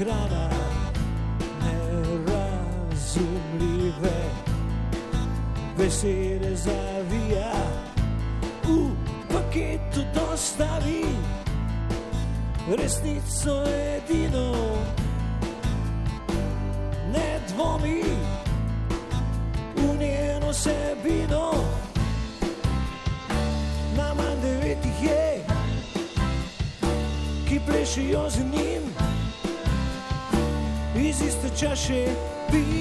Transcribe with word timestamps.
ekrana, 0.00 0.48
nerazumljive. 1.64 4.18
Besede 5.78 6.56
zavija, 6.56 7.52
v 8.64 8.66
paketu 9.32 10.00
dostavi. 10.14 11.04
Resnico 12.78 13.64
edino, 13.66 14.54
ne 17.12 17.40
dvomi 17.48 18.02
v 19.76 19.78
njeno 20.00 20.52
sebino. 20.52 21.52
Najmanj 23.96 24.40
devetih 24.42 25.02
je, 25.02 25.44
ki 27.48 27.60
plešijo 27.66 28.30
z 28.30 28.38
njim, 28.38 28.89
iz 31.54 31.62
iste 31.62 32.79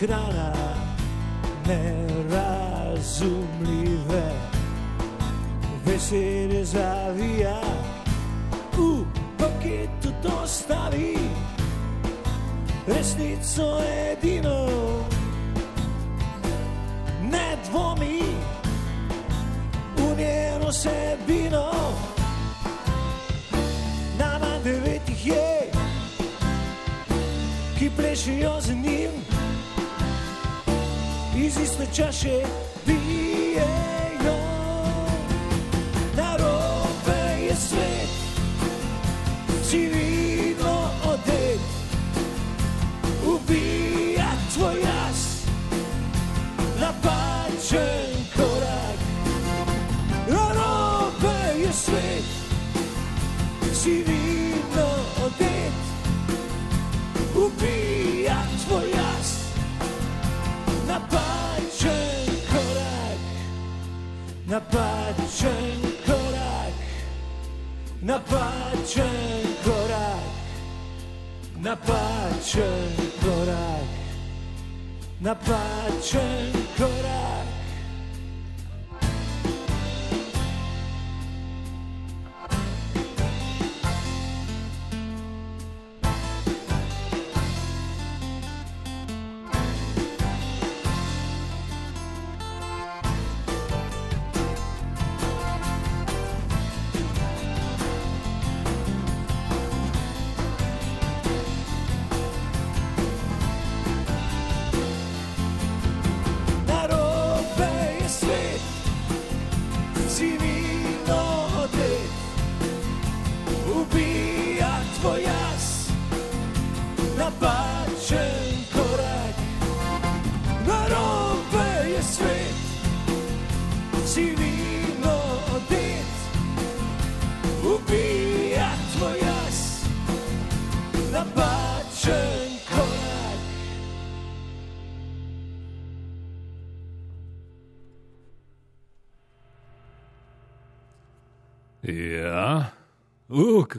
smeje 0.00 0.32
z 0.32 0.39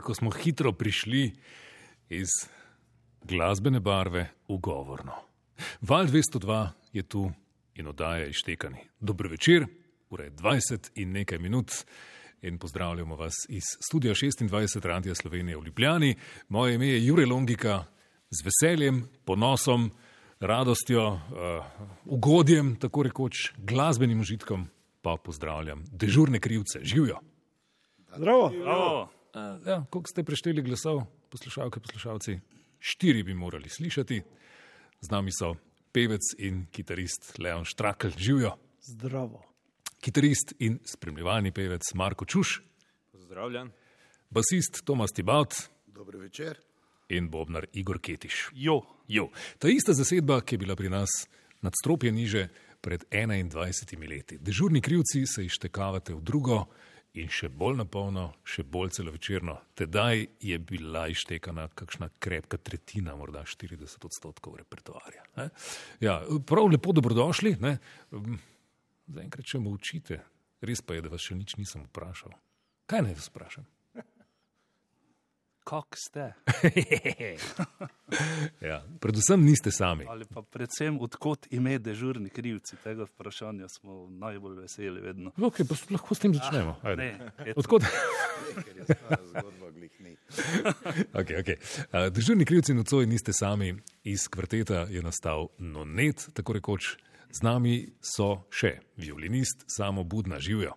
kako 0.01 0.13
smo 0.13 0.31
hitro 0.31 0.71
prišli 0.73 1.31
iz 2.09 2.27
glasbene 3.23 3.79
barve 3.79 4.29
v 4.49 4.57
govorno. 4.57 5.13
Val 5.81 6.05
202 6.05 6.69
je 6.93 7.03
tu 7.03 7.31
in 7.75 7.87
oddaja 7.87 8.25
ištekani. 8.25 8.77
Dobro 8.99 9.29
večer, 9.29 9.65
ura 10.09 10.23
je 10.23 10.31
20 10.31 10.89
in 10.95 11.11
nekaj 11.11 11.37
minut. 11.37 11.71
In 12.41 12.57
pozdravljamo 12.57 13.15
vas 13.15 13.33
iz 13.49 13.63
studia 13.85 14.13
26 14.13 14.85
Radia 14.85 15.15
Slovenije 15.15 15.57
v 15.57 15.65
Ljubljani. 15.65 16.15
Moje 16.49 16.75
ime 16.75 16.87
je 16.87 17.05
Jure 17.05 17.25
Longika, 17.25 17.85
z 18.29 18.45
veseljem, 18.45 19.07
ponosom, 19.25 19.91
radostjo, 20.39 21.07
uh, 21.07 21.21
ugodjem, 22.05 22.75
tako 22.75 23.03
rekoč 23.03 23.53
glasbenim 23.57 24.19
užitkom, 24.19 24.67
pa 25.01 25.17
pozdravljam 25.23 25.83
dežurne 25.91 26.39
krivce, 26.39 26.79
živijo. 26.83 27.19
Zdravo. 28.15 28.51
Uh, 29.33 29.67
ja, 29.67 29.85
koliko 29.89 30.09
ste 30.09 30.23
prešteli 30.23 30.61
glasov, 30.61 31.05
poslušalke, 31.29 31.79
poslušalci? 31.79 32.39
Štiri 32.79 33.23
bi 33.23 33.33
morali 33.33 33.69
slišati. 33.69 34.21
Z 35.01 35.11
nami 35.11 35.31
so 35.31 35.55
pevec 35.91 36.33
in 36.37 36.65
kitarist 36.71 37.39
Leon 37.39 37.65
Štrakl, 37.65 38.11
živijo. 38.17 38.57
Zdravo. 38.81 39.39
Kitarist 40.01 40.53
in 40.59 40.79
spremljevalni 40.85 41.51
pevec 41.51 41.93
Marko 41.93 42.25
Čuš, 42.25 42.61
Pozdravljen. 43.11 43.71
basist 44.29 44.81
Tomas 44.85 45.11
Tibaut 45.11 45.53
Dobro 45.87 46.19
večer. 46.19 46.57
in 47.09 47.29
bobnar 47.29 47.65
Igor 47.73 47.99
Ketiš. 47.99 48.49
Jo. 48.53 48.81
Jo. 49.07 49.29
Ta 49.59 49.69
ista 49.69 49.93
zasedba, 49.93 50.41
ki 50.41 50.55
je 50.55 50.59
bila 50.59 50.75
pri 50.75 50.89
nas 50.89 51.09
nadstropje 51.61 52.11
niže 52.11 52.47
pred 52.81 53.03
21 53.11 54.09
leti. 54.09 54.37
Dežurni 54.37 54.81
krivci 54.81 55.25
se 55.25 55.45
ištekavate 55.45 56.13
v 56.13 56.21
drugo 56.21 56.65
in 57.19 57.27
še 57.31 57.49
bolj 57.49 57.81
napolno, 57.81 58.27
še 58.47 58.63
bolj 58.63 58.93
celovečerno. 58.95 59.57
Tedaj 59.75 60.23
je 60.39 60.59
bila 60.59 61.07
ištekana 61.11 61.67
kakšna 61.75 62.09
krepka 62.23 62.57
tretjina, 62.57 63.15
morda 63.19 63.43
40 63.43 64.05
odstotkov 64.07 64.55
repertoarja. 64.61 65.23
ne. 65.37 65.49
Ja, 65.99 66.21
prav 66.47 66.71
lepo 66.71 66.91
dobrodošli. 66.91 67.57
ne. 67.59 67.77
Um, 68.11 68.39
Zaenkrat 69.11 69.45
še 69.45 69.59
me 69.59 69.69
učite. 69.69 70.21
Res 70.61 70.81
pa 70.81 70.93
je, 70.93 71.01
da 71.01 71.09
vas 71.09 71.21
še 71.21 71.35
nič 71.35 71.57
nisem 71.57 71.83
vprašal. 71.89 72.31
Kaj 72.87 73.01
naj 73.01 73.17
vas 73.17 73.27
vprašam? 73.27 73.65
Kak 75.71 75.95
ste? 75.95 76.33
Ja, 78.61 78.83
predvsem 78.99 79.39
niste 79.45 79.71
sami. 79.71 80.03
Ali 80.09 80.25
pa 80.27 80.41
predvsem, 80.43 80.97
odkot 80.99 81.47
ime 81.55 81.77
dežurni 81.79 82.27
krivci 82.29 82.75
tega 82.83 83.05
vprašanja, 83.07 83.69
smo 83.71 84.03
najbolj 84.11 84.57
veseli 84.65 84.99
vedno. 85.01 85.31
Okay, 85.39 85.63
pa 85.63 85.77
lahko 85.93 86.15
s 86.15 86.19
tem 86.19 86.35
začnemo. 86.35 86.75
Ajde. 86.83 87.05
Ne, 87.07 87.53
Odkot? 87.55 87.87
ker 88.65 88.81
je 88.81 88.83
stara 88.83 89.21
zgodba 89.29 89.71
glih 89.71 89.95
ni. 90.03 90.17
Okay, 91.13 91.39
okay. 91.39 91.55
Državni 92.11 92.45
krivci 92.45 92.75
nocoj 92.75 93.07
niste 93.07 93.31
sami, 93.33 93.71
iz 94.03 94.27
kvarteta 94.27 94.89
je 94.91 94.99
nastal 95.01 95.47
nonet, 95.57 96.27
tako 96.35 96.59
rekoč. 96.59 96.97
Z 97.31 97.47
nami 97.47 97.93
so 98.03 98.43
še 98.51 98.75
violinist, 98.99 99.63
samo 99.71 100.03
budna 100.03 100.43
živijo. 100.43 100.75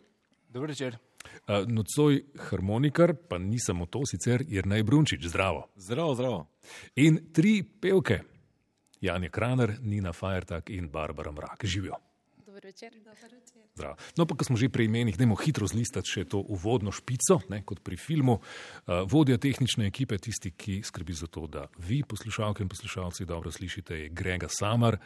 Dobro 0.55 0.71
večer. 0.71 1.03
Uh, 1.25 1.65
nocoj 1.69 2.23
harmonikar, 2.51 3.15
pa 3.29 3.39
ni 3.39 3.59
samo 3.61 3.87
to, 3.87 4.05
sicer 4.09 4.45
Jrnej 4.49 4.83
Brunčič, 4.83 5.27
zdravo. 5.29 5.69
Zdravo, 5.77 6.15
zdravo. 6.15 6.41
In 6.97 7.21
tri 7.33 7.63
pevke, 7.63 8.23
Janja 9.01 9.29
Kraner, 9.29 9.77
Nina 9.83 10.13
Fajertak 10.13 10.71
in 10.71 10.89
Barbara 10.89 11.33
Mrak, 11.33 11.65
živijo. 11.65 12.01
Dober 12.47 12.65
večer. 12.65 12.93
Dober 13.05 13.33
večer. 13.33 13.65
Zdravo. 13.75 13.97
No, 14.17 14.23
pa 14.27 14.37
ko 14.39 14.47
smo 14.47 14.55
že 14.57 14.71
pri 14.71 14.87
imenih, 14.87 15.17
dajmo 15.19 15.35
hitro 15.35 15.67
zlistati 15.67 16.07
še 16.07 16.23
to 16.31 16.39
uvodno 16.39 16.95
špico, 16.95 17.41
ne, 17.51 17.65
kot 17.67 17.83
pri 17.83 17.99
filmu. 17.99 18.39
Uh, 18.39 19.03
vodja 19.11 19.35
tehnične 19.43 19.89
ekipe, 19.91 20.15
tisti, 20.23 20.55
ki 20.55 20.79
skrbi 20.87 21.11
za 21.11 21.27
to, 21.27 21.49
da 21.51 21.67
vi, 21.83 22.05
poslušalke 22.07 22.63
in 22.63 22.71
poslušalci, 22.71 23.27
dobro 23.27 23.51
slišite, 23.51 23.99
je 24.05 24.13
Grega 24.15 24.47
Samar. 24.47 25.01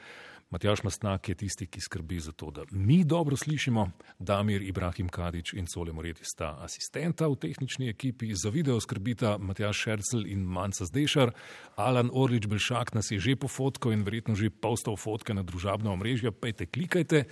Matjaš 0.50 0.83
Mastnak 0.83 1.29
je 1.29 1.35
tisti, 1.35 1.67
ki 1.67 1.81
skrbi 1.81 2.21
za 2.21 2.33
to, 2.33 2.50
da 2.50 2.62
mi 2.71 3.05
dobro 3.05 3.37
slišimo. 3.37 3.91
Damir 4.19 4.62
Ibrahim 4.62 5.09
Kadič 5.09 5.53
in 5.53 5.67
Sole 5.75 5.93
Moreti 5.93 6.25
sta 6.25 6.56
asistenta 6.65 7.29
v 7.29 7.37
tehnični 7.37 7.89
ekipi. 7.89 8.33
Za 8.35 8.49
video 8.49 8.81
skrbita 8.81 9.37
Matjaš 9.39 9.77
Šercel 9.77 10.27
in 10.27 10.47
Manca 10.49 10.85
Zdešar. 10.85 11.35
Alan 11.77 12.11
Orlič 12.12 12.47
Belšak 12.47 12.95
nas 12.95 13.11
je 13.11 13.21
že 13.21 13.37
pofotkal 13.37 13.93
in 13.93 14.05
verjetno 14.09 14.35
že 14.35 14.50
postal 14.50 14.97
fotke 14.97 15.35
na 15.35 15.43
družabno 15.45 15.93
omrežje. 15.93 16.33
Pejte, 16.33 16.67
klikajte. 16.67 17.25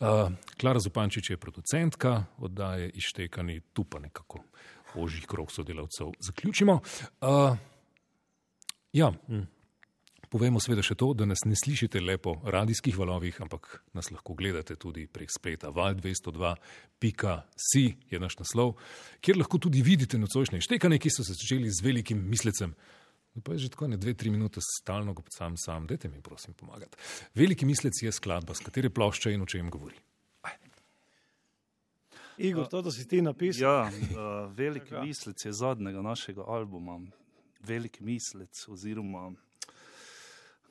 Uh, 0.00 0.32
Klara 0.56 0.80
Zupančič 0.80 1.30
je 1.30 1.36
producentka, 1.36 2.24
oddaje 2.38 2.88
ištekani, 2.94 3.60
tu 3.72 3.84
pa 3.84 4.00
nekako 4.00 4.40
ožjih 4.96 5.26
krok 5.28 5.52
sodelavcev 5.52 6.16
zaključimo. 6.20 6.80
Uh, 7.20 7.56
ja, 8.92 9.12
mm. 9.28 9.61
Povemo 10.32 10.56
seveda 10.64 10.80
še 10.80 10.94
to, 10.96 11.10
da 11.12 11.26
nas 11.28 11.42
ne 11.44 11.52
slišite 11.58 12.00
le 12.00 12.14
po 12.16 12.38
radijskih 12.40 12.96
valovih, 12.96 13.36
ampak 13.44 13.82
nas 13.92 14.08
lahko 14.08 14.32
gledate 14.38 14.78
tudi 14.80 15.04
prek 15.04 15.28
spleta. 15.28 15.68
val202.si 15.76 17.84
je 18.08 18.20
naš 18.20 18.38
naslov, 18.40 18.80
kjer 19.20 19.36
lahko 19.36 19.60
tudi 19.60 19.84
vidite 19.84 20.16
nocojšnje 20.16 20.64
štekanje, 20.64 20.98
ki 21.04 21.12
so 21.12 21.20
se 21.20 21.36
začeli 21.36 21.68
z 21.68 21.84
velikim 21.84 22.16
mislecem. 22.32 22.72
No, 23.34 23.42
pa 23.44 23.52
je 23.52 23.58
že 23.66 23.76
tako 23.76 23.92
ne 23.92 24.00
dve, 24.00 24.16
tri 24.16 24.32
minute 24.32 24.60
stalno, 24.64 25.12
kot 25.16 25.28
sam 25.36 25.56
sam, 25.60 25.84
dajte 25.86 26.08
mi 26.08 26.24
prosim 26.24 26.54
pomagati. 26.56 26.96
Veliki 27.36 27.68
mislec 27.68 27.92
je 28.00 28.12
skladba, 28.12 28.54
s 28.56 28.64
katere 28.64 28.88
plošče 28.88 29.36
in 29.36 29.42
o 29.44 29.46
čem 29.46 29.68
govori. 29.70 29.96
Igor, 32.40 32.66
to, 32.68 32.82
da 32.82 32.90
si 32.90 33.08
ti 33.08 33.22
napisal. 33.22 33.62
Ja, 33.62 33.84
uh, 33.84 33.90
veliki 34.56 34.94
mislec 34.96 35.44
je 35.44 35.52
zadnjega 35.52 36.02
našega 36.02 36.42
albuma. 36.48 37.00
Veliki 37.60 38.04
mislec, 38.04 38.68
oziroma 38.68 39.32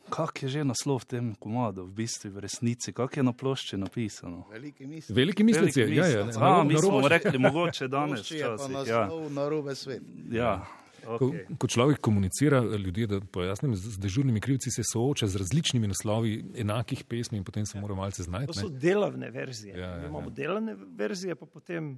kak 0.07 0.43
je 0.43 0.49
že 0.49 0.63
naslov 0.63 1.05
tem 1.05 1.35
komadu, 1.35 1.83
v 1.83 1.93
bistvu 1.93 2.29
v 2.29 2.39
resnici, 2.39 2.91
kak 2.91 3.17
je 3.17 3.23
na 3.23 3.31
plošči 3.31 3.77
napisano. 3.77 4.45
Veliki 4.49 4.85
misli. 4.85 5.15
Veliki 5.15 5.43
mislec 5.43 5.71
je, 5.73 5.85
ja, 5.87 6.05
ja, 6.05 6.25
mislec. 6.25 6.37
A, 6.37 6.63
mi 6.63 6.75
smo 6.75 7.03
rekli, 7.03 7.37
mogoče 7.37 7.87
danes. 7.95 8.19
Včasih, 8.21 8.69
naslov 8.69 8.87
Ja, 8.87 9.29
na 9.29 9.43
robe 9.45 9.75
svet. 9.75 10.01
ja. 10.27 10.65
Ko, 11.01 11.17
Okay. 11.23 11.57
ko 11.57 11.65
človek 11.65 11.97
komunicira, 11.97 12.59
ljudje, 12.61 13.07
da 13.07 13.17
pojasnim, 13.21 13.73
z 13.73 13.89
z 13.89 13.97
dežurnimi 13.97 14.37
krivci 14.37 14.69
se 14.69 14.81
sooča 14.83 15.25
z 15.27 15.35
različnimi 15.35 15.87
naslovi 15.87 16.45
enakih 16.55 17.03
pesmi 17.03 17.37
in 17.37 17.43
potem 17.43 17.65
se 17.65 17.73
mora 17.75 17.95
malce 17.95 18.17
To 18.17 18.23
znajti. 18.23 18.53
so 18.53 18.69
ne. 18.69 18.77
delavne 18.77 19.31
verzije. 19.31 19.73
Ja, 19.73 19.87
ja, 19.87 19.97
Mi 19.97 20.05
imamo 20.05 20.19
ja. 20.21 20.29
delavne 20.29 20.75
verzije, 20.77 21.35
pa 21.35 21.45
potem, 21.47 21.97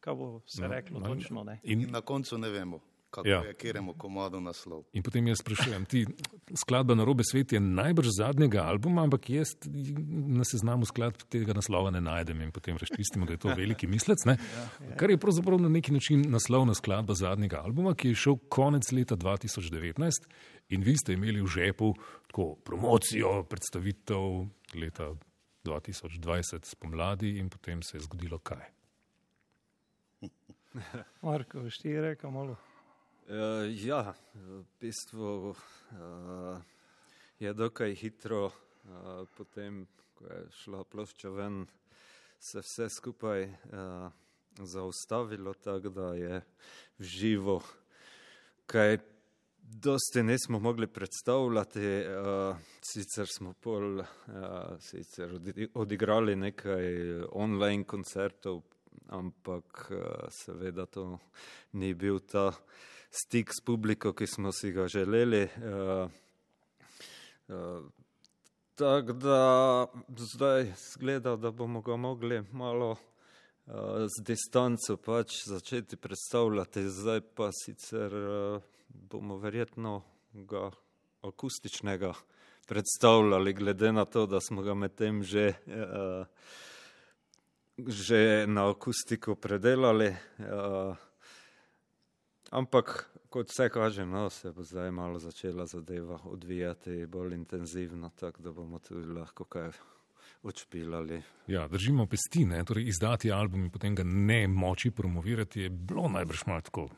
kaj 0.00 0.14
bo 0.14 0.42
se 0.46 0.62
No, 0.62 0.68
reklo, 0.68 1.00
no, 1.00 1.06
točno. 1.08 1.44
Ne? 1.44 1.60
In 1.62 1.80
In, 1.80 1.90
na 1.90 2.00
koncu 2.00 2.36
ne 2.38 2.50
vemo, 2.50 2.80
kako 3.16 3.28
Ja. 3.28 3.40
ja. 3.42 3.48
je 3.48 3.54
kjeremu 3.54 3.94
komadu 3.94 4.40
naslov. 4.40 4.84
in 4.92 5.02
potem 5.02 5.26
jaz 5.26 5.40
sprašujem, 5.40 5.84
ti 5.84 6.06
skladba 6.54 6.94
na 6.94 7.04
robe 7.04 7.24
svet 7.24 7.52
je 7.52 7.60
najbrž 7.60 8.08
zadnjega 8.18 8.62
albuma, 8.68 9.02
ampak 9.02 9.30
jaz 9.30 9.56
na 10.38 10.44
seznamu 10.44 10.86
skladb 10.86 11.24
tega 11.28 11.56
naslova 11.56 11.90
ne 11.90 12.00
najdem 12.00 12.40
in 12.40 12.52
potem 12.52 12.76
razčistimo, 12.76 13.26
da 13.26 13.32
je 13.32 13.42
to 13.44 13.54
veliki 13.56 13.86
mislec. 13.86 14.24
Ne? 14.26 14.36
Kar 14.96 15.10
je 15.10 15.18
pravzaprav 15.18 15.60
na 15.60 15.68
neki 15.68 15.92
način 15.92 16.24
naslovna 16.30 16.74
skladba 16.74 17.14
zadnjega 17.14 17.62
albuma, 17.64 17.94
ki 17.94 18.12
je 18.12 18.20
šel 18.26 18.36
konec 18.48 18.92
leta 18.92 19.16
2019 19.16 20.28
in 20.68 20.82
vi 20.82 20.96
ste 20.96 21.12
imeli 21.12 21.42
v 21.42 21.46
žepu 21.46 21.94
tako 22.26 22.54
promocijo, 22.64 23.42
predstavitev 23.48 24.46
leta 24.74 25.14
2020 25.64 26.64
spomladi 26.64 27.38
in 27.38 27.50
potem 27.50 27.82
se 27.82 27.96
je 27.96 28.00
zgodilo 28.00 28.38
kaj. 28.38 28.76
Marko, 31.22 31.62
ti 31.82 32.00
rekel 32.00 32.30
malo. 32.30 32.56
Uh, 33.26 33.66
ja, 33.82 34.14
v 34.34 34.62
bistvu 34.78 35.50
uh, 35.50 35.56
je 37.42 37.50
dokaj 37.58 37.90
hitro, 37.98 38.44
uh, 38.46 39.26
potem, 39.34 39.80
ko 40.14 40.28
je 40.30 40.44
šla 40.60 40.84
plošča 40.86 41.32
ven, 41.34 41.64
se 42.38 42.62
vse 42.62 42.86
skupaj 42.86 43.48
uh, 43.50 44.06
zaustavilo, 44.62 45.56
tako 45.58 45.90
da 45.90 46.12
je 46.14 46.38
v 46.38 47.02
živo, 47.02 47.58
kaj 48.70 48.98
dosti 49.58 50.22
nismo 50.22 50.62
mogli 50.62 50.86
predstavljati. 50.86 52.06
Uh, 52.06 52.56
sicer 52.78 53.26
smo 53.26 53.58
pol, 53.58 54.06
uh, 54.06 54.06
sicer 54.78 55.34
odi- 55.34 55.66
odigrali 55.74 56.36
nekaj 56.36 57.26
online 57.34 57.82
koncertov, 57.90 58.62
ampak 59.10 59.88
uh, 59.90 60.30
seveda 60.30 60.86
to 60.86 61.18
ni 61.72 61.90
bil 61.94 62.22
ta 62.22 62.52
stik 63.16 63.52
s 63.52 63.64
publiko, 63.64 64.12
ki 64.12 64.26
smo 64.26 64.52
si 64.52 64.72
ga 64.72 64.88
želeli. 64.88 65.48
Uh, 65.56 66.10
uh, 67.48 67.84
Tako 68.76 69.12
da 69.12 69.86
zdaj 70.16 70.72
zgleda, 70.92 71.36
da 71.36 71.50
bomo 71.50 71.80
ga 71.80 71.96
mogli 71.96 72.42
malo 72.52 72.90
uh, 72.90 72.98
z 74.04 74.24
distanco 74.24 74.96
pač 74.96 75.32
začeti 75.46 75.96
predstavljati, 75.96 76.82
zdaj 76.88 77.20
pa 77.20 77.48
sicer 77.52 78.14
uh, 78.14 78.62
bomo 78.88 79.38
verjetno 79.38 80.02
ga 80.32 80.70
akustičnega 81.22 82.12
predstavljali, 82.68 83.52
glede 83.52 83.92
na 83.92 84.04
to, 84.04 84.26
da 84.26 84.40
smo 84.40 84.62
ga 84.62 84.74
medtem 84.74 85.22
že, 85.22 85.54
uh, 85.66 86.26
že 87.86 88.44
na 88.46 88.70
akustiko 88.70 89.34
predelali. 89.34 90.16
Uh, 90.38 90.96
Ampak, 92.50 93.10
kot 93.30 93.50
vse 93.50 93.68
kaže, 93.68 94.06
no, 94.06 94.30
se 94.30 94.52
bo 94.52 94.62
zdaj 94.62 94.90
malo 94.90 95.18
začela 95.18 95.66
zadeva 95.66 96.18
odvijati 96.24 97.06
bolj 97.06 97.34
intenzivno, 97.34 98.10
tako 98.20 98.42
da 98.42 98.52
bomo 98.52 98.78
tudi 98.78 99.06
lahko 99.06 99.44
kaj 99.44 99.70
odšpilali. 100.42 101.22
Ja, 101.46 101.68
držimo 101.68 102.06
pesti, 102.06 102.44
ne? 102.44 102.64
torej 102.64 102.88
izdati 102.88 103.32
album 103.32 103.64
in 103.64 103.70
potem 103.70 103.94
ga 103.94 104.04
ne 104.04 104.46
moči 104.48 104.90
promovirati 104.90 105.60
je 105.60 105.70
bilo 105.70 106.08
najbrž 106.08 106.46
malo 106.46 106.60
tako 106.60 106.88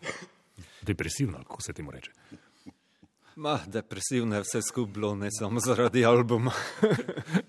depresivno, 0.83 1.39
kako 1.39 1.63
se 1.63 1.73
temu 1.73 1.91
reče. 1.91 2.13
Ma, 3.39 3.59
depresivno 3.67 4.37
je 4.37 4.43
vse 4.43 4.63
skupaj 4.63 4.93
bilo, 4.93 5.15
ne 5.15 5.29
samo 5.31 5.61
zaradi 5.61 6.05
albuma. 6.05 6.53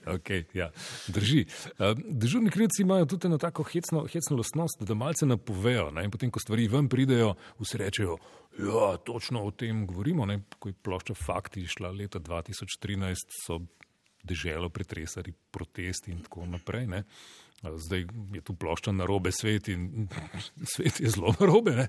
Okay, 0.05 0.43
ja. 0.53 0.71
Drži. 1.07 1.45
Uh, 1.65 1.97
Dežurni 2.09 2.49
krivci 2.49 2.81
imajo 2.81 3.05
tudi 3.05 3.27
eno 3.27 3.37
tako 3.37 3.63
hecno, 3.63 4.05
hecno 4.09 4.37
lastnost, 4.37 4.81
da 4.81 4.93
malce 4.93 5.25
napovejo. 5.25 5.91
Ne? 5.91 6.03
In 6.05 6.11
potem, 6.11 6.31
ko 6.31 6.39
stvari 6.39 6.67
ven 6.67 6.89
pridejo, 6.89 7.35
vsi 7.59 7.77
rečejo, 7.77 8.17
ja, 8.57 8.97
točno 9.05 9.43
o 9.45 9.51
tem 9.51 9.85
govorimo. 9.87 10.25
Ne? 10.25 10.39
Ko 10.59 10.69
je 10.69 10.73
plošča 10.73 11.13
Fakti 11.13 11.67
šla 11.67 11.91
leta 11.91 12.19
2013, 12.19 13.37
so 13.45 13.59
deželo 14.23 14.69
pretresali 14.69 15.33
protesti 15.51 16.11
in 16.11 16.23
tako 16.23 16.45
naprej. 16.45 16.87
Ne? 16.87 17.03
Zdaj 17.63 18.05
je 18.33 18.41
tu 18.41 18.55
plošča 18.55 18.91
na 18.91 19.05
robe 19.05 19.31
svet 19.31 19.67
in 19.67 20.07
svet 20.75 20.99
je 20.99 21.09
zelo 21.09 21.33
na 21.39 21.45
robe. 21.45 21.87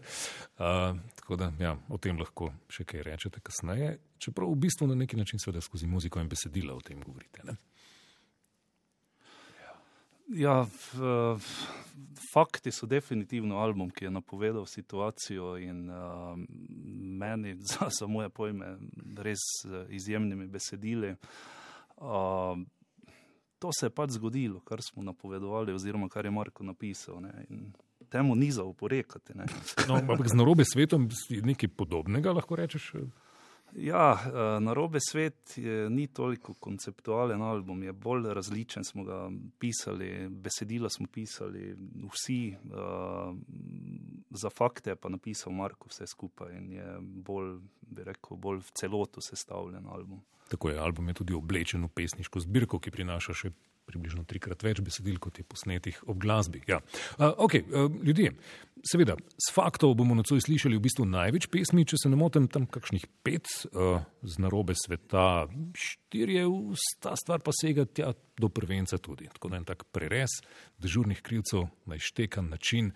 Uh, 0.58 0.98
tako 1.14 1.36
da 1.36 1.52
ja, 1.58 1.76
o 1.88 1.98
tem 1.98 2.18
lahko 2.18 2.52
še 2.70 2.84
kaj 2.84 3.04
rečete 3.06 3.40
kasneje. 3.40 3.98
Čeprav 4.18 4.50
v 4.50 4.60
bistvu 4.66 4.90
na 4.90 4.94
neki 4.94 5.16
način 5.16 5.38
seveda 5.38 5.62
skozi 5.62 5.86
muziko 5.86 6.20
in 6.20 6.28
besedila 6.28 6.74
o 6.74 6.80
tem 6.80 7.02
govorite. 7.02 7.44
Ne? 7.44 7.56
Ja, 10.30 10.62
v, 10.62 11.38
fakti 12.30 12.70
so 12.70 12.86
definitivno 12.86 13.58
album, 13.58 13.88
ki 13.90 14.04
je 14.06 14.10
napovedal 14.14 14.66
situacijo 14.66 15.56
in 15.58 15.88
uh, 15.90 16.36
meni, 17.18 17.56
za, 17.66 17.88
za 17.90 18.06
moje 18.06 18.30
pojme, 18.30 18.76
res 19.18 19.42
uh, 19.66 19.86
izjemnimi 19.90 20.46
besedili. 20.46 21.14
Uh, 21.14 21.58
to 23.58 23.70
se 23.72 23.86
je 23.86 23.90
pač 23.90 24.10
zgodilo, 24.10 24.60
kar 24.60 24.82
smo 24.82 25.02
napovedovali, 25.02 25.72
oziroma 25.72 26.08
kar 26.08 26.24
je 26.24 26.30
Marko 26.30 26.64
napisal. 26.64 27.20
Ne, 27.20 27.46
in 27.48 27.72
temu 28.08 28.34
ni 28.34 28.50
za 28.50 28.64
oporekati. 28.64 29.34
Ne. 29.34 29.46
No, 29.88 29.94
ampak 30.00 30.28
z 30.28 30.34
narobe 30.34 30.64
svetom 30.64 31.08
je 31.28 31.42
nekaj 31.42 31.68
podobnega, 31.68 32.32
lahko 32.32 32.56
rečeš. 32.56 32.92
Ja, 33.76 34.12
eh, 34.12 34.60
narobe 34.60 34.98
svet 35.00 35.54
je, 35.56 35.90
ni 35.90 36.06
toliko 36.06 36.54
konceptualen 36.54 37.42
album, 37.42 37.82
je 37.82 37.92
bolj 37.92 38.34
različen. 38.34 38.84
Smo 38.84 39.04
ga 39.04 39.30
pisali, 39.58 40.28
besedila 40.28 40.90
smo 40.90 41.06
pisali, 41.12 41.76
vsi 42.12 42.54
uh, 42.64 43.36
za 44.30 44.50
fakte 44.50 44.96
pa 44.96 45.08
napisal 45.08 45.52
Marko 45.52 45.88
vse 45.88 46.06
skupaj 46.06 46.56
in 46.56 46.72
je 46.72 46.96
bolj, 47.00 47.58
bi 47.80 48.04
rekel, 48.04 48.36
bolj 48.36 48.58
v 48.58 48.70
celoto 48.74 49.20
sestavljen 49.20 49.86
album. 49.86 50.22
Tako 50.50 50.70
je, 50.70 50.78
album 50.78 51.08
je 51.08 51.14
tudi 51.14 51.34
oblečen 51.34 51.84
v 51.84 51.88
pesniško 51.94 52.40
zbirko, 52.40 52.80
ki 52.82 52.90
prinaša 52.90 53.34
še 53.34 53.52
približno 53.90 54.24
trikrat 54.28 54.62
več 54.62 54.80
besedil, 54.84 55.18
kot 55.22 55.38
je 55.38 55.46
posnetih 55.46 56.02
ob 56.10 56.18
glasbi. 56.22 56.62
Ja. 56.68 56.80
Uh, 57.18 57.32
okay, 57.46 57.62
uh, 57.70 57.90
ljudje, 58.02 58.32
seveda, 58.86 59.16
s 59.36 59.52
faktov 59.54 59.94
bomo 59.98 60.14
nocoj 60.18 60.40
slišali 60.42 60.78
v 60.78 60.84
bistvu 60.84 61.06
največ 61.08 61.48
pesmi, 61.52 61.84
če 61.88 61.98
se 62.00 62.10
ne 62.10 62.18
motim, 62.20 62.48
tam 62.50 62.66
kakšnih 62.70 63.06
pet 63.24 63.48
uh, 63.70 64.02
z 64.22 64.42
narobe 64.42 64.76
sveta, 64.78 65.46
štirje, 65.76 66.44
ta 67.02 67.14
stvar 67.18 67.44
pa 67.44 67.54
sega 67.56 67.86
tja 67.86 68.12
do 68.40 68.50
prvenca 68.52 68.98
tudi. 68.98 69.28
Tako 69.32 69.52
da 69.52 69.60
en 69.60 69.68
tak 69.68 69.86
prerez 69.92 70.40
dežurnih 70.80 71.22
krivcev 71.24 71.68
na 71.90 72.00
ištekan 72.00 72.48
način 72.52 72.92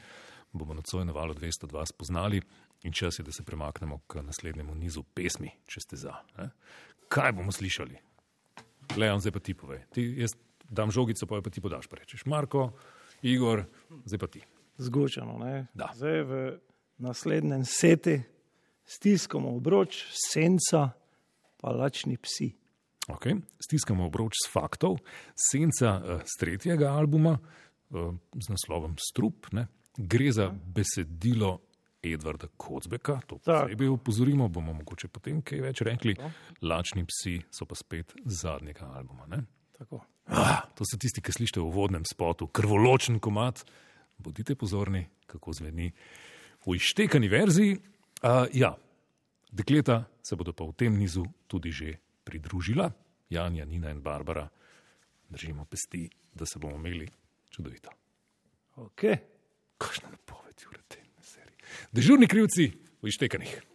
bomo 0.55 0.75
nocoj 0.75 1.05
na 1.05 1.13
valu 1.13 1.35
202 1.35 1.87
spoznali. 1.91 2.43
In 2.85 2.93
čas 2.93 3.19
je, 3.19 3.25
da 3.25 3.33
se 3.33 3.43
premaknemo 3.45 3.99
k 4.07 4.21
naslednjemu 4.23 4.75
nizu 4.77 5.03
pesmi, 5.17 5.49
če 5.67 5.81
ste 5.81 5.97
za. 5.97 6.19
Ne? 6.37 6.51
Kaj 7.09 7.33
bomo 7.33 7.53
slišali? 7.53 7.97
Leon, 9.01 9.23
zdaj 9.25 9.33
pa 9.33 9.41
ti 9.41 9.55
povej. 9.57 9.87
Ti, 9.97 10.05
jaz 10.21 10.37
dam 10.69 10.93
žogico, 10.93 11.27
pa 11.27 11.41
jo 11.41 11.47
pa 11.47 11.51
ti 11.51 11.65
podaš. 11.65 11.89
Rečeš, 11.89 12.27
Marko, 12.29 12.75
Igor, 13.25 13.65
zdaj 14.05 14.21
pa 14.21 14.29
ti. 14.29 14.45
Da. 15.75 15.93
Zdaj 15.95 16.23
v 16.23 16.59
naslednjem 16.99 17.65
seti 17.65 18.23
stiskamo 18.85 19.57
obroč, 19.57 20.05
senca, 20.33 20.91
pa 21.61 21.73
lačni 21.73 22.17
psi. 22.17 22.53
Okay. 23.09 23.37
Stiskamo 23.61 24.07
obroč 24.07 24.33
z 24.47 24.51
faktov, 24.53 24.99
senca 25.37 26.21
z 26.25 26.41
tretjega 26.41 26.93
albuma 26.97 27.37
uh, 27.37 28.15
z 28.41 28.49
naslovom 28.49 28.97
Strup. 29.01 29.53
Ne? 29.53 29.67
Gre 29.97 30.33
za 30.33 30.49
besedilo 30.51 31.61
Edvarda 32.05 32.49
Kocbeka, 32.57 33.21
to 33.27 33.39
Tak. 33.45 33.69
posebej 33.69 33.89
upozorimo, 33.89 34.49
bomo 34.49 34.73
mogoče 34.73 35.09
potem 35.09 35.41
kaj 35.43 35.61
več 35.61 35.81
rekli. 35.81 36.17
Lačni 36.63 37.05
psi 37.09 37.39
so 37.51 37.65
pa 37.65 37.75
spet 37.75 38.13
zadnjega 38.25 38.91
albuma. 38.97 39.27
Ne? 39.27 39.45
Tako. 39.79 40.03
Ah, 40.27 40.65
to 40.77 40.85
so 40.89 40.97
tisti, 41.01 41.21
ki 41.21 41.33
slišite 41.33 41.61
v 41.61 41.69
vodnem 41.73 42.05
spotu, 42.09 42.49
krvoločen 42.49 43.21
komat. 43.21 43.65
Bodite 44.25 44.57
pozorni, 44.57 45.05
kako 45.27 45.53
zveni 45.53 45.93
v 46.65 46.77
ištekani 46.77 47.29
verziji. 47.29 47.77
Uh, 48.25 48.49
ja, 48.57 48.73
dekleta 49.53 50.05
se 50.23 50.37
bodo 50.37 50.57
pa 50.57 50.65
v 50.65 50.73
tem 50.73 50.97
nizu 50.97 51.27
tudi 51.47 51.69
že 51.69 52.01
pridružila, 52.25 52.89
Janja, 53.29 53.65
Nina 53.69 53.93
in 53.93 54.01
Barbara. 54.01 54.49
Držimo 55.29 55.65
pesti, 55.65 56.09
da 56.33 56.47
se 56.47 56.59
bomo 56.59 56.77
imeli 56.77 57.09
čudovito. 57.51 57.91
Okay. 58.77 59.19
Kakšna 59.79 60.09
napoved, 60.11 60.57
Jure, 60.57 60.81
te 60.89 61.05
serije. 61.21 61.57
Dežurni 61.93 62.27
krivci 62.27 62.73
v 63.03 63.09
ištekanih. 63.09 63.74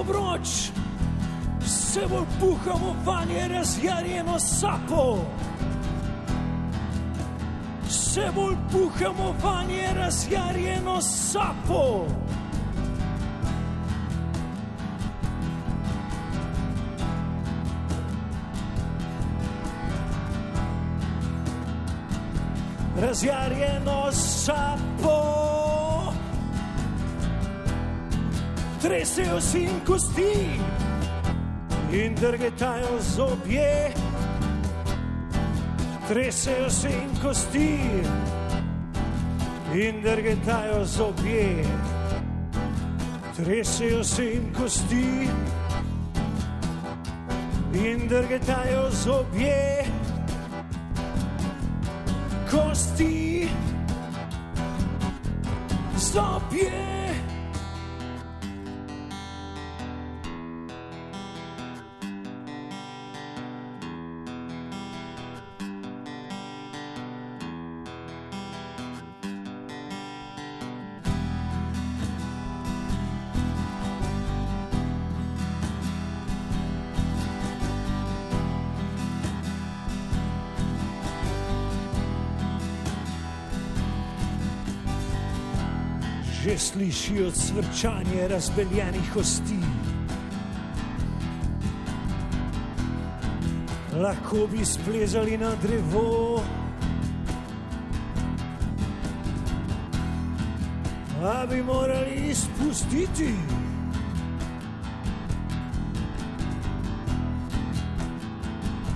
Obroč, 0.00 0.70
vse 1.60 2.00
bolj 2.10 2.26
puhamo 2.40 2.96
vanje 3.04 3.48
razjarjeno 3.48 4.38
sapo. 4.38 5.18
Vse 7.88 8.30
bolj 8.34 8.56
puhamo 8.72 9.34
vanje 9.42 9.88
razjarjeno 9.96 11.00
sapo. 11.00 12.06
Razjarjeno 23.00 24.12
sapo. 24.12 25.31
Tresejo 28.82 29.40
si 29.40 29.62
in 29.62 29.80
kosti 29.86 30.58
in 31.92 32.14
drgetajo 32.14 32.98
zobje. 33.00 33.94
Tresejo 36.08 36.70
si 36.70 36.88
in 36.88 37.12
kosti 37.22 37.78
in 39.74 40.02
drgetajo 40.02 40.84
zobje. 40.84 41.64
Tresejo 43.36 44.04
si 44.04 44.22
in 44.34 44.52
kosti 44.52 45.28
in 47.74 48.08
drgetajo 48.08 48.90
zobje. 48.90 49.84
Kosti, 52.50 53.48
zobje. 55.96 57.01
Že 86.72 86.78
slišijo 86.78 87.30
cvrčanje 87.30 88.28
razbeljenih 88.28 89.12
kosti. 89.14 89.58
Lahko 93.96 94.46
bi 94.52 94.64
splezali 94.64 95.38
na 95.38 95.52
drevo, 95.62 96.42
a 101.22 101.46
bi 101.46 101.62
morali 101.62 102.30
izpustiti. 102.30 103.34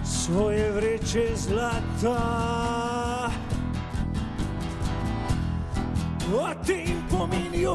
Svoje 0.04 0.73
vreče 0.73 1.37
zlata. 1.37 2.86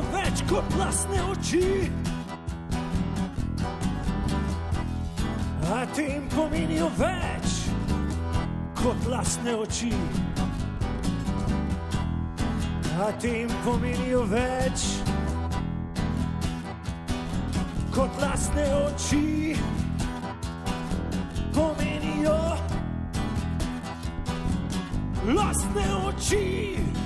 Pomenijo 0.01 0.09
več 0.11 0.41
kot 0.49 0.77
lastne 0.77 1.21
oči. 1.31 1.91
A 5.71 5.85
te 5.95 6.03
jim 6.03 6.27
pomenijo 6.29 6.89
več 6.97 7.69
kot 8.81 9.07
lastne 9.07 9.55
oči. 9.55 9.93
A 13.01 13.11
te 13.19 13.27
jim 13.27 13.49
pomenijo 13.63 14.25
več 14.29 14.87
kot 17.93 18.21
lastne 18.21 18.65
oči. 18.85 19.55
Pomenijo 21.53 22.39
lastne 25.35 25.87
oči. 26.07 27.00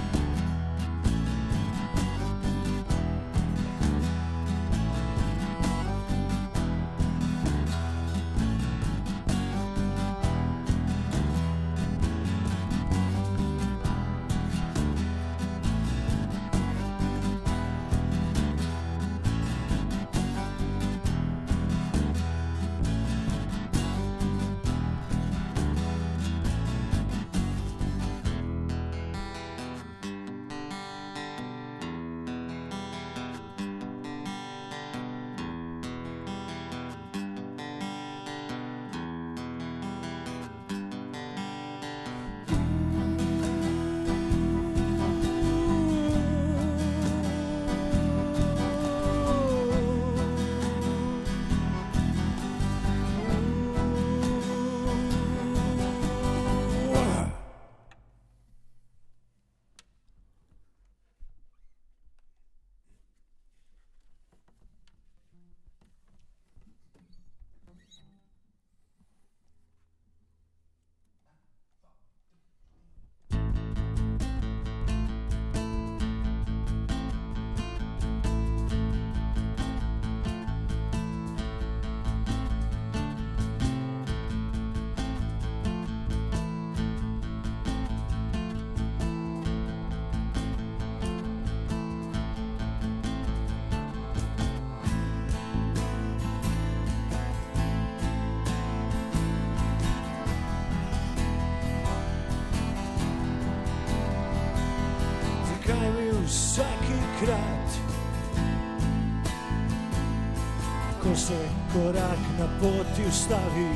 Poti 113.05 113.09
ustavi, 113.09 113.69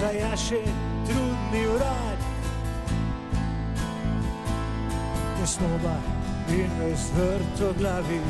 zajaše 0.00 0.62
trudni 1.06 1.66
urad, 1.66 2.18
tesnoba 5.40 5.96
in 6.48 6.70
me 6.78 6.96
zvrto 6.96 7.72
glavi. 7.78 8.20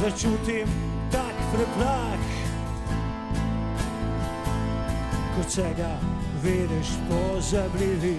Začutim 0.00 0.64
tak 1.12 1.36
preplah, 1.52 2.20
kot 5.36 5.50
se 5.50 5.74
ga 5.76 5.92
vidiš 6.42 6.88
pozabljivi. 7.08 8.16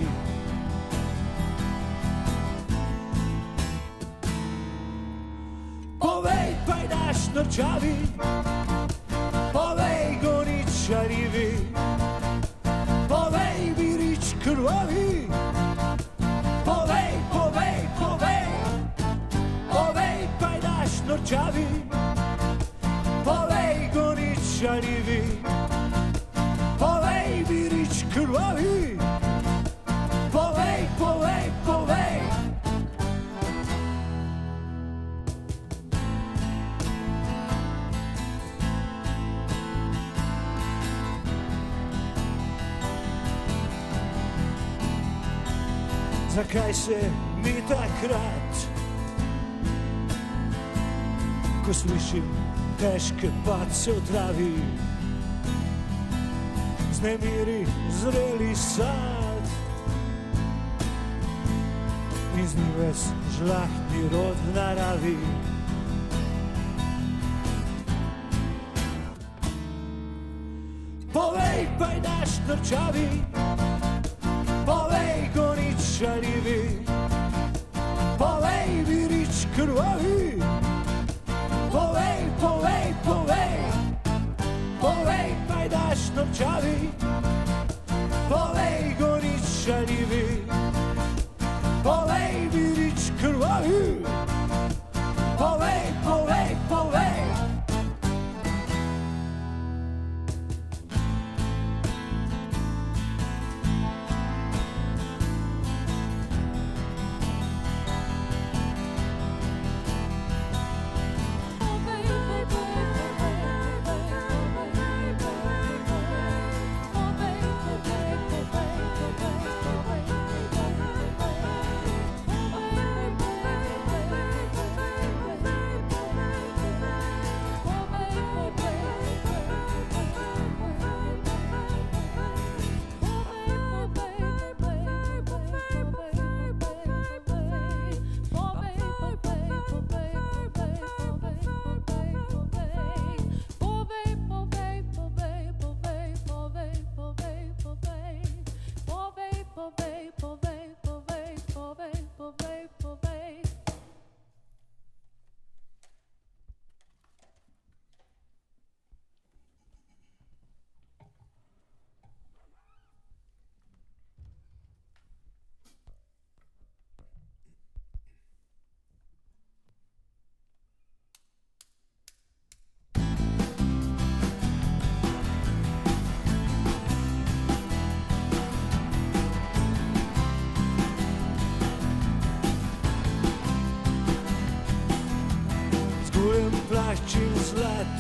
Povej, 6.00 6.56
pajdaš 6.70 7.18
nočavi, 7.34 7.96
težke 52.82 53.30
pace 53.46 53.94
v 53.94 54.02
travi, 54.10 54.58
znemiri 56.98 57.62
zreli 57.94 58.56
sad. 58.58 59.46
In 62.42 62.48
z 62.48 62.58
njim 62.58 62.74
ves 62.82 63.14
žlahtni 63.38 64.02
rod 64.10 64.34
v 64.34 64.50
naravi. 64.58 65.18
Povej, 71.14 71.70
pajdaš 71.78 72.42
nočavi, 72.50 73.10
povej, 73.30 73.41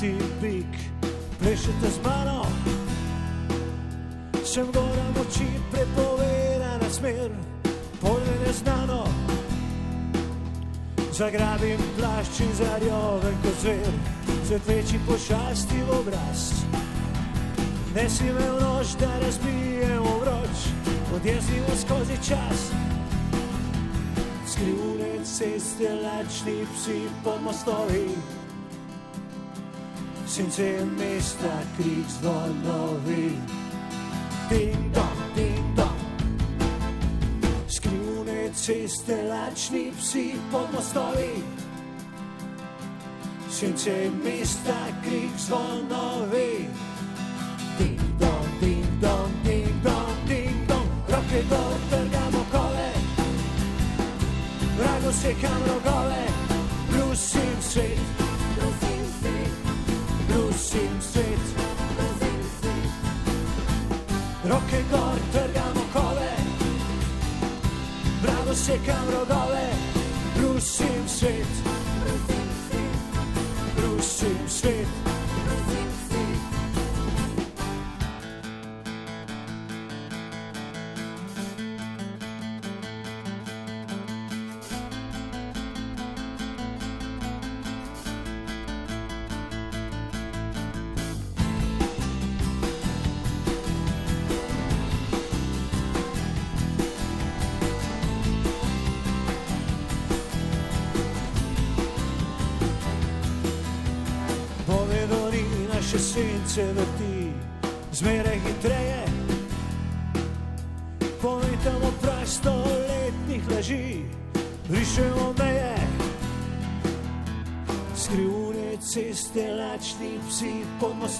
zlati 0.02 0.16
bik, 0.42 0.74
plešete 1.40 1.90
z 1.90 2.00
mano. 2.04 2.46
Sem 4.44 4.66
gora 4.74 5.06
moči, 5.16 5.48
prepovedana 5.72 6.90
smer, 6.90 7.32
polje 8.02 8.36
neznano. 8.46 9.06
Zagrabim 11.14 11.80
plašč 11.98 12.40
in 12.40 12.54
zarjoven 12.54 13.36
kot 13.44 13.62
zver, 13.62 13.94
svet 14.48 14.68
večji 14.68 15.00
pošasti 15.08 15.84
v 15.88 16.00
obraz. 16.00 16.52
Ne 17.96 18.10
si 18.10 18.28
imel 18.28 18.58
nož, 18.62 18.96
da 19.00 19.20
razbijem 19.22 20.04
vroč, 20.22 20.58
odjezdimo 21.16 21.76
skozi 21.78 22.18
čas. 22.28 22.72
Skrivne 24.48 25.24
ceste, 25.24 25.94
lačni 26.04 26.66
psi 26.74 27.02
pod 27.24 27.42
mostovi, 27.44 28.08
sence 30.32 30.86
mesta, 30.98 31.52
krik 31.78 32.08
zvonovi. 32.08 33.36
Ding 34.50 34.94
dong, 34.94 35.22
ding 35.36 35.76
dong. 35.76 36.00
Skrivne 37.68 38.54
ceste, 38.56 39.18
lačni 39.28 39.92
psi 40.00 40.36
pod 40.52 40.72
mostovi, 40.72 41.44
sence 43.50 43.98
mesta, 44.24 44.80
krik 45.04 45.36
zvonovi. 45.38 46.70
Ding 47.78 48.00
dong, 48.20 48.48
ding 48.62 48.88
dong, 49.02 49.32
ding 49.44 49.84
dong, 49.84 50.16
ding 50.28 50.66
dong, 50.68 50.90
roke 51.12 51.44
gor, 51.50 51.76
trgamo 51.90 52.44
kole, 52.56 52.92
vrago 54.80 55.12
sekam 55.12 55.62
rogove, 55.68 56.26
brusim 56.88 57.56
svet, 57.60 58.00
brusim 58.00 58.08
svet, 58.08 58.21
brusim 60.72 61.02
svet. 61.02 61.40
Roke 64.44 64.84
gor, 64.92 65.20
trgamo 65.32 65.84
kole, 65.94 66.32
vrago 68.22 68.56
sekam 68.56 69.10
rogove, 69.12 69.70
brusim 70.38 71.08
svet, 71.08 71.48
brusim 73.76 74.40
svet. 74.48 74.88
Povedo 74.88 75.11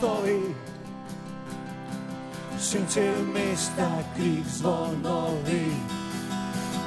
mostovi, 0.02 0.56
sence 2.58 3.14
mesta, 3.34 3.90
krik 4.16 4.46
zvonovi. 4.46 5.74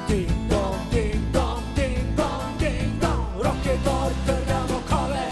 Ding 0.07 0.49
dong, 0.49 0.79
ding 0.91 1.31
dong, 1.31 1.63
ding 1.75 2.15
dong, 2.15 2.57
ding 2.59 2.99
dong, 2.99 3.25
roke 3.43 3.77
gor, 3.85 4.11
trgamo 4.25 4.79
kole. 4.89 5.29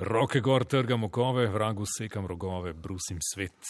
Roke 0.10 0.40
gor, 0.42 0.64
trgam 0.66 1.04
okove, 1.04 1.48
vragu 1.48 1.86
sekam 1.86 2.26
rogove, 2.26 2.74
brusim 2.74 3.20
svet. 3.22 3.62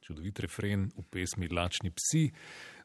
Čudovit 0.00 0.38
refren 0.40 0.86
v 0.96 1.02
pesmi 1.12 1.50
Lačni 1.52 1.90
psi, 1.92 2.30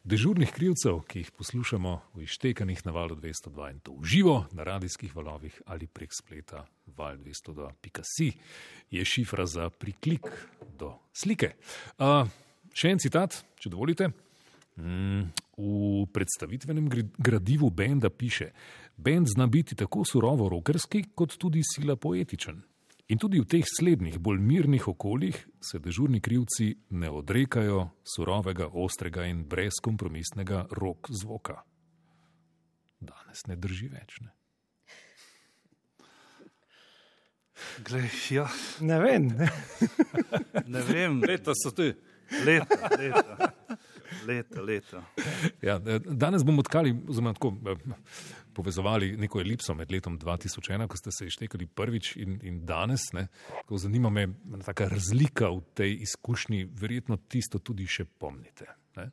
dežurnih 0.04 0.51
krivcev, 0.51 0.97
ki 1.08 1.21
jih 1.21 1.30
poslušamo 1.32 1.93
v 2.17 2.25
ištekanih 2.25 2.82
na 2.84 2.91
valu 2.91 3.15
202 3.15 3.69
in 3.71 3.80
to 3.80 3.95
v 3.95 4.10
živo 4.12 4.36
na 4.51 4.65
radijskih 4.67 5.15
valovih 5.15 5.62
ali 5.71 5.88
prek 5.88 6.12
spleta 6.12 6.65
val202.si 6.97 8.27
je 8.91 9.06
šifra 9.06 9.45
za 9.45 9.69
priklik 9.69 10.27
do 10.75 10.91
slike. 11.15 11.54
Uh, 11.95 12.27
še 12.75 12.91
en 12.91 12.99
citat, 12.99 13.39
če 13.56 13.71
dovolite. 13.71 14.10
Mm, 14.75 15.32
v 15.56 16.04
predstavitvenem 16.12 16.91
gradivu 17.15 17.71
benda 17.71 18.12
piše: 18.12 18.51
Bend 18.97 19.32
zna 19.32 19.47
biti 19.47 19.80
tako 19.80 20.04
surovo 20.04 20.49
rokerski, 20.51 21.06
kot 21.15 21.39
tudi 21.39 21.63
sila 21.63 21.95
poetičen. 21.95 22.60
In 23.12 23.19
tudi 23.19 23.41
v 23.41 23.47
teh 23.50 23.65
slednjih, 23.67 24.21
bolj 24.24 24.39
mirnih 24.39 24.86
okoljih 24.88 25.36
se 25.60 25.80
dežurni 25.84 26.21
krivci 26.24 26.69
ne 26.95 27.10
odrekajo 27.12 27.89
surovega, 28.08 28.69
ostrega 28.71 29.26
in 29.28 29.41
brezkompromisnega 29.52 30.62
rok 30.71 31.10
zvoka. 31.12 31.58
Danes 33.04 33.43
ne 33.52 33.58
drži 33.60 33.89
več. 33.91 34.21
Ne? 34.24 34.32
Glej, 37.84 38.08
ja, 38.32 38.47
Ne 38.80 39.00
vem, 39.04 39.28
ne. 39.28 39.50
ne 40.71 40.82
vem, 40.88 41.19
Leta 41.28 41.52
so 41.52 41.74
tu. 41.76 41.91
leta, 42.45 42.80
leta. 42.95 43.52
Leta, 44.28 44.62
leta. 44.62 45.04
Ja, 45.62 45.76
eh, 45.86 46.00
danes 46.00 46.43
bomo 46.47 46.63
tkali, 46.63 46.95
oziroma 47.10 47.34
tako 47.36 47.54
eh, 47.67 47.76
povezovali 48.54 49.18
neko 49.18 49.40
elipso 49.40 49.76
med 49.76 49.92
letom 49.92 50.20
2001, 50.20 50.88
ko 50.88 50.98
ste 50.98 51.12
se 51.12 51.28
ištekali 51.28 51.68
prvič 51.68 52.16
in, 52.18 52.40
in 52.44 52.66
danes. 52.66 53.12
Ne, 53.14 53.28
tako 53.62 53.78
zanima 53.78 54.10
me 54.10 54.28
ta 54.66 54.88
razlika 54.88 55.50
v 55.50 55.62
tej 55.74 55.98
izkušnji, 56.08 56.66
verjetno 56.66 57.18
tisto 57.18 57.60
tudi 57.60 57.88
še 57.88 58.06
pomnite. 58.06 58.68
Ne. 58.96 59.10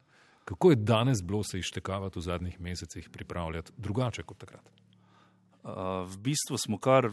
Kako 0.49 0.71
je 0.71 0.77
danes 0.77 1.23
bilo 1.23 1.45
se 1.45 1.59
ištekavati 1.59 2.19
v 2.19 2.23
zadnjih 2.23 2.61
mesecih, 2.61 3.11
pripravljati 3.13 3.73
drugače 3.77 4.23
kot 4.23 4.39
takrat? 4.39 4.71
Uh, 5.59 6.07
v 6.09 6.19
bistvu 6.25 6.57
smo 6.57 6.79
kar 6.79 7.11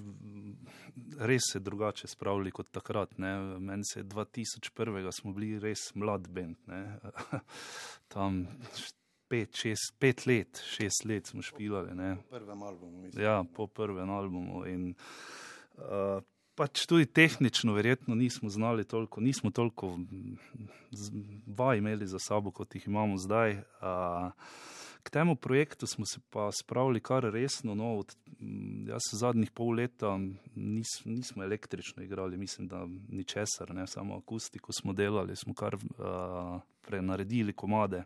res 1.19 1.49
se 1.51 1.59
drugače 1.59 2.07
spravili 2.07 2.51
kot 2.51 2.69
takrat. 2.71 3.17
Ne. 3.17 3.35
Meni 3.59 3.83
se 3.83 3.99
je 3.99 4.05
2001. 4.05 5.11
smo 5.11 5.33
bili 5.33 5.59
res 5.59 5.91
mlad 5.95 6.27
bend. 6.27 6.57
Tam 8.13 8.45
pet, 9.27 9.55
šest, 9.55 9.95
pet 9.99 10.25
let, 10.25 10.61
šest 10.65 11.05
let 11.05 11.27
smo 11.27 11.41
špilali. 11.41 11.95
Ne. 11.95 12.15
Prvem 12.29 12.63
albumu, 12.63 13.01
mislim. 13.01 13.23
Ja, 13.23 13.43
po 13.55 13.67
prvem 13.67 14.09
albumu. 14.09 14.65
In, 14.65 14.93
uh, 15.77 16.21
pač 16.55 16.85
tudi 16.87 17.05
tehnično, 17.05 17.73
verjetno 17.73 18.15
nismo 18.15 18.49
znali 18.49 18.83
toliko, 18.83 19.21
nismo 19.21 19.51
toliko 19.51 19.97
vaj 21.47 21.77
imeli 21.77 22.07
za 22.07 22.19
sabo, 22.19 22.51
kot 22.51 22.75
jih 22.75 22.87
imamo 22.87 23.17
zdaj. 23.17 23.59
Uh, 23.81 24.31
k 25.03 25.09
temu 25.09 25.35
projektu 25.35 25.87
smo 25.87 26.05
se 26.05 26.19
pa 26.29 26.49
spravili 26.51 26.99
kar 26.99 27.23
resno. 27.23 27.75
No, 27.75 27.97
od, 27.99 28.15
jaz 28.87 29.11
zadnjih 29.11 29.51
pol 29.51 29.75
leta 29.75 30.17
nis, 30.55 31.01
nismo 31.05 31.43
električno 31.43 32.03
igrali, 32.03 32.37
mislim, 32.37 32.67
da 32.67 32.87
ničesar, 33.09 33.75
ne, 33.75 33.87
samo 33.87 34.17
akustiko 34.17 34.73
smo 34.73 34.93
delali, 34.93 35.35
smo 35.35 35.53
kar 35.53 35.75
uh, 35.75 36.61
prenaredili 36.81 37.53
komade 37.53 38.03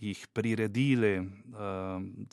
jih 0.00 0.26
priredili, 0.32 1.18
uh, 1.18 1.26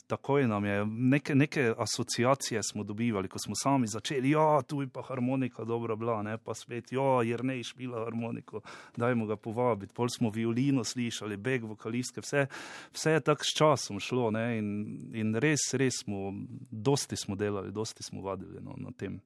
takoj 0.06 0.46
nam 0.48 0.64
je 0.64 0.86
neke, 0.86 1.34
neke 1.34 1.74
asociacije 1.78 2.62
smo 2.62 2.84
dobivali, 2.84 3.28
ko 3.28 3.38
smo 3.38 3.54
sami 3.56 3.86
začeli, 3.86 4.30
ja, 4.30 4.62
tu 4.62 4.80
je 4.82 4.88
pa 4.88 5.02
harmonika 5.02 5.64
dobra 5.64 5.96
bila, 5.96 6.22
ne 6.22 6.38
pa 6.38 6.54
svet, 6.54 6.92
ja, 6.92 7.22
jer 7.24 7.44
ne 7.44 7.58
išpila 7.60 8.04
harmoniko, 8.04 8.60
dajmo 8.96 9.26
ga 9.26 9.36
povabiti. 9.36 9.94
Pol 9.94 10.08
smo 10.08 10.30
violino 10.30 10.84
slišali, 10.84 11.36
beg 11.36 11.64
vokalistke, 11.64 12.24
vse, 12.24 12.46
vse 12.92 13.12
je 13.12 13.20
tako 13.20 13.44
s 13.44 13.56
časom 13.56 14.00
šlo 14.00 14.30
in, 14.32 15.12
in 15.14 15.36
res, 15.36 15.68
res 15.72 16.02
smo, 16.04 16.32
dosti 16.70 17.16
smo 17.16 17.36
delali, 17.36 17.72
dosti 17.72 18.02
smo 18.02 18.22
vadili 18.22 18.60
no, 18.60 18.74
na 18.76 18.92
tem. 18.96 19.20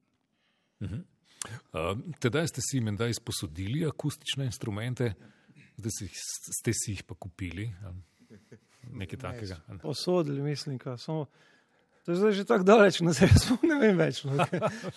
Uh, 0.79 0.99
tedaj 2.19 2.47
ste 2.47 2.61
si 2.61 2.79
menda 2.79 3.07
izposodili 3.07 3.85
akustične 3.87 4.45
instrumente, 4.45 5.13
zdaj 5.77 6.09
ste 6.59 6.73
si 6.73 6.91
jih 6.91 7.03
pa 7.07 7.15
kupili. 7.15 7.71
Nekaj 8.91 9.19
takega. 9.19 9.57
ne? 9.67 9.77
Posodili, 9.79 10.41
mislim, 10.41 10.77
ka, 10.77 10.97
samo. 10.97 11.25
To 12.05 12.11
je 12.11 12.17
zdaj 12.17 12.31
že 12.33 12.43
tako 12.43 12.63
daleč, 12.63 12.99
na 12.99 13.13
zdaj 13.13 13.29
sploh 13.39 13.63
ne 13.63 13.77
vem 13.77 13.97
več, 13.97 14.23
no, 14.23 14.35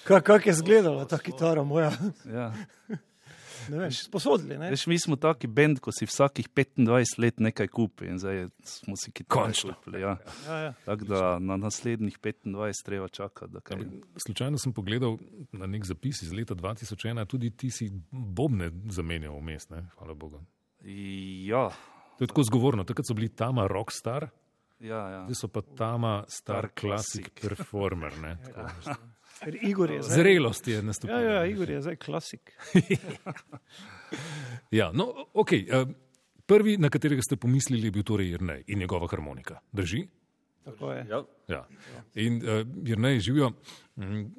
kako 0.04 0.24
kak 0.26 0.46
je 0.46 0.52
izgledala 0.52 1.04
ta 1.04 1.18
kitara 1.18 1.62
moja. 1.64 1.92
Ja. 2.26 2.52
Ne 3.66 3.78
vem, 3.78 3.90
sposodili, 3.90 4.54
ne? 4.58 4.68
Veš, 4.70 4.86
mi 4.86 4.94
smo 4.94 5.16
taki 5.16 5.48
bend, 5.48 5.80
ko 5.80 5.90
si 5.90 6.06
vsakih 6.06 6.46
25 6.48 6.86
let 7.18 7.40
nekaj 7.40 7.66
kupi 7.66 8.06
in 8.06 8.18
zdaj 8.18 8.44
smo 8.62 8.94
si 8.94 9.10
kitare 9.10 9.26
Končno. 9.42 9.74
kupili. 9.74 10.00
Ja. 10.00 10.12
Ja, 10.46 10.58
ja. 10.60 10.72
Tako 10.84 11.04
da 11.04 11.38
na 11.40 11.56
naslednjih 11.56 12.18
25 12.18 12.84
treba 12.84 13.08
čakati. 13.08 13.52
da 13.52 13.58
kaj- 13.60 13.82
Slučajno 14.16 14.58
sem 14.58 14.72
pogledal 14.72 15.18
na 15.50 15.66
nek 15.66 15.84
zapis 15.84 16.22
iz 16.22 16.32
leta 16.32 16.54
2001, 16.54 17.26
tudi 17.26 17.50
ti 17.50 17.70
si 17.70 17.90
bobne 18.10 18.70
zamenjal 18.86 19.34
vmes, 19.34 19.68
ne? 19.68 19.82
hvala 19.96 20.14
Bogu. 20.14 20.44
Ja, 21.42 21.70
To 22.18 22.24
je 22.24 22.28
tako 22.28 22.42
zgovorno. 22.42 22.84
Takrat 22.84 23.06
so 23.06 23.14
bili 23.14 23.28
Tama 23.28 23.66
rockstar, 23.66 24.28
ja, 24.80 24.96
ja. 25.08 25.20
zdaj 25.24 25.34
so 25.34 25.48
pa 25.48 25.60
Tama 25.62 26.24
star 26.28 26.68
classic 26.72 27.28
performer. 27.32 28.18
ne, 28.18 28.36
tako. 28.44 28.94
Ker 29.38 29.56
Igor 29.62 29.90
je 29.90 30.02
zdaj. 30.02 30.16
Zrelost 30.16 30.68
je 30.68 30.74
Ja, 30.74 30.82
nastopila. 30.82 31.20
ja, 31.20 31.46
Igor 31.46 31.70
je 31.70 31.82
zdaj 31.82 31.96
klasik. 31.96 32.52
Ja, 34.70 34.90
no, 34.92 35.12
okay, 35.34 35.66
uh, 35.66 35.88
prvi, 36.46 36.76
na 36.78 36.88
katerega 36.88 37.22
ste 37.22 37.36
pomislili, 37.36 37.86
je 37.86 37.90
bil 37.90 38.02
torej 38.02 38.30
Jrnej 38.30 38.64
in 38.66 38.78
njegova 38.78 39.06
harmonika. 39.06 39.58
Drži? 39.72 40.06
Tako 40.64 40.92
je. 40.92 41.06
Ja, 41.08 41.22
Ja. 41.48 41.66
In 42.14 42.36
uh, 42.38 42.48
Jrnej 42.82 43.20
živijo. 43.20 43.50
Mm, 43.96 44.30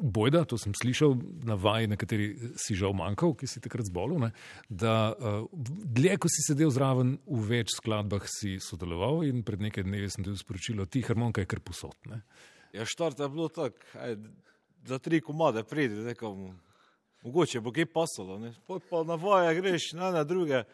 Bojda, 0.00 0.44
to 0.48 0.56
sem 0.58 0.74
slišal 0.74 1.14
na 1.46 1.54
vaji, 1.54 1.90
na 1.90 1.96
kateri 2.00 2.32
si 2.58 2.74
žal 2.78 2.94
manjkal, 2.96 3.34
ki 3.38 3.46
si 3.50 3.60
takrat 3.62 3.86
zbolel, 3.86 4.18
ne, 4.24 4.30
da 4.68 5.12
uh, 5.12 5.44
dlje, 5.66 6.16
ko 6.22 6.30
si 6.32 6.44
sedel 6.46 6.72
zraven, 6.74 7.16
v 7.26 7.42
več 7.50 7.76
skladbah 7.76 8.24
si 8.30 8.56
sodeloval 8.62 9.22
in 9.28 9.44
pred 9.46 9.62
nekaj 9.62 9.86
dnevi 9.86 10.10
sem 10.10 10.24
dobil 10.26 10.40
sporočilo, 10.40 10.88
ti 10.90 11.04
harmonika 11.06 11.44
je 11.44 11.50
kar 11.50 11.62
posod. 11.62 11.94
Ne. 12.10 12.22
Ja, 12.72 12.88
štart 12.88 13.20
je 13.20 13.28
bilo 13.30 13.50
tako, 13.52 13.78
aj, 14.00 14.16
za 14.88 14.98
tri 14.98 15.20
komade 15.20 15.62
pridi, 15.68 16.02
rekel, 16.06 16.34
mogoče 17.22 17.60
bo 17.60 17.72
kaj 17.74 17.86
pasalo, 17.92 18.38
ne. 18.42 18.54
Poj 18.66 18.82
pa 18.90 19.04
na 19.06 19.18
vaje 19.20 19.54
greš, 19.60 19.92
na 19.98 20.10
na 20.10 20.24
druge. 20.24 20.64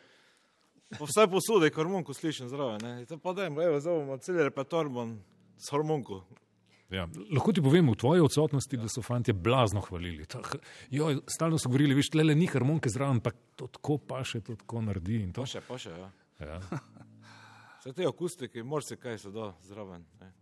Pa 0.96 1.04
vse 1.04 1.26
posode, 1.28 1.68
harmonko 1.74 2.14
slišim 2.16 2.48
zraven, 2.48 2.80
ne. 2.80 2.92
In 3.02 3.06
to 3.06 3.18
pa 3.20 3.34
dajmo, 3.36 3.60
evo, 3.60 3.80
bomo 3.84 4.16
cel 4.24 4.40
repertoar 4.40 4.88
bom 4.88 5.18
s 5.58 5.68
harmonko. 5.74 6.22
Ja, 6.88 7.04
lahko 7.28 7.52
ti 7.52 7.60
povem 7.60 7.90
v 7.92 7.98
tvoji 8.00 8.22
odsotnosti, 8.24 8.78
da 8.80 8.88
so 8.88 9.02
fanti 9.04 9.34
blazno 9.36 9.82
hvalili. 9.84 10.24
Ta, 10.26 10.40
joj, 10.90 11.20
stalno 11.28 11.58
so 11.60 11.68
govorili, 11.68 11.96
veš, 11.98 12.14
le 12.16 12.34
ni 12.34 12.46
harmonike 12.48 12.88
zraven, 12.88 13.20
pa 13.20 13.34
to 13.60 13.66
tako 13.74 13.98
paše, 13.98 14.40
to 14.40 14.56
tako 14.56 14.80
naredi. 14.86 15.20
in 15.26 15.32
to. 15.36 15.44
Pa 15.44 15.50
še, 15.52 15.60
pa 15.68 15.76
še, 15.78 15.92
ja. 15.92 16.08
Ja. 16.40 16.60
Vse 17.80 17.92
te 17.92 18.06
akustike, 18.08 18.62
moraš 18.64 18.88
se 18.88 18.96
kaj 18.96 19.18
se 19.18 19.30
da 19.30 19.52
zraven, 19.68 20.06
ne. 20.20 20.32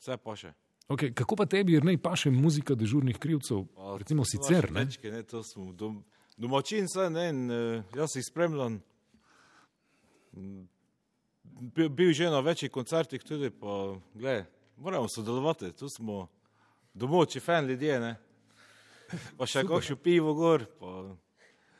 Vse 0.00 0.16
pa 0.18 0.34
še. 0.36 0.50
Okay, 0.90 1.12
kako 1.14 1.36
pa 1.38 1.46
tebi, 1.46 1.76
jer 1.76 1.84
ne 1.86 1.94
paše 1.98 2.30
muzika 2.34 2.74
dežurnih 2.74 3.18
krivcev, 3.18 3.62
Pa 3.76 3.94
recimo 4.00 4.26
sicer? 4.26 4.72
Ne? 4.72 4.84
dečke, 4.84 5.12
ne, 5.12 5.22
to 5.22 5.44
smo 5.46 5.70
dom, 5.72 6.00
domačin, 6.36 6.90
vse, 6.90 7.06
ne, 7.14 7.28
in 7.30 7.44
uh, 7.46 7.94
jaz 7.96 8.16
jih 8.18 8.26
spremljam. 8.26 8.80
Bil, 10.34 11.88
bil 11.88 12.10
že 12.12 12.26
na 12.32 12.42
večjih 12.42 12.72
koncertih 12.74 13.22
tudi, 13.22 13.52
pa 13.54 13.94
gledaj, 14.18 14.44
moramo 14.82 15.08
sodelovati, 15.08 15.72
tu 15.72 15.88
smo 15.88 16.28
domoči, 16.94 17.40
fan 17.40 17.66
ljudje, 17.66 18.00
ne. 18.00 18.16
Pa 19.36 19.46
še 19.46 19.62
kakšno 19.68 19.96
pivo 20.00 20.32
gor, 20.34 20.64
pa 20.80 21.16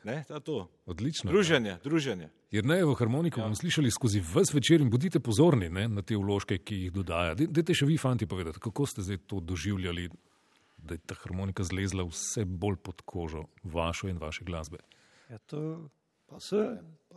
ne, 0.03 0.19
to 0.27 0.37
je 0.37 0.43
to. 0.45 0.57
Odlično. 0.85 1.31
Druženje, 1.31 1.77
druženje. 1.83 2.29
Jer 2.53 2.65
ne 2.65 2.77
v 2.85 2.93
harmoniko 2.99 3.41
ja. 3.41 3.47
bomo 3.47 3.57
slišali 3.57 3.91
skozi 3.91 4.21
vse 4.21 4.53
večer 4.53 4.83
in 4.83 4.91
bodite 4.93 5.19
pozorni 5.19 5.69
ne, 5.73 5.87
na 5.89 6.03
te 6.05 6.15
vložke, 6.19 6.59
ki 6.61 6.83
jih 6.83 6.93
dodaja. 6.93 7.33
Dajte 7.39 7.73
še 7.73 7.87
vi, 7.89 7.97
fanti, 7.97 8.27
povedati, 8.29 8.61
kako 8.61 8.85
ste 8.85 9.01
zdaj 9.01 9.23
to 9.31 9.39
doživljali, 9.41 10.09
da 10.77 10.97
je 10.97 11.01
ta 11.07 11.17
harmonika 11.17 11.63
zlezla 11.65 12.05
vse 12.05 12.45
bolj 12.45 12.77
pod 12.85 13.01
kožo 13.07 13.47
vašo 13.63 14.11
in 14.11 14.19
vaše 14.21 14.45
glasbe. 14.45 14.83
Ja, 15.31 15.39
to, 15.49 15.89
to, 16.29 16.59
je, 16.59 16.67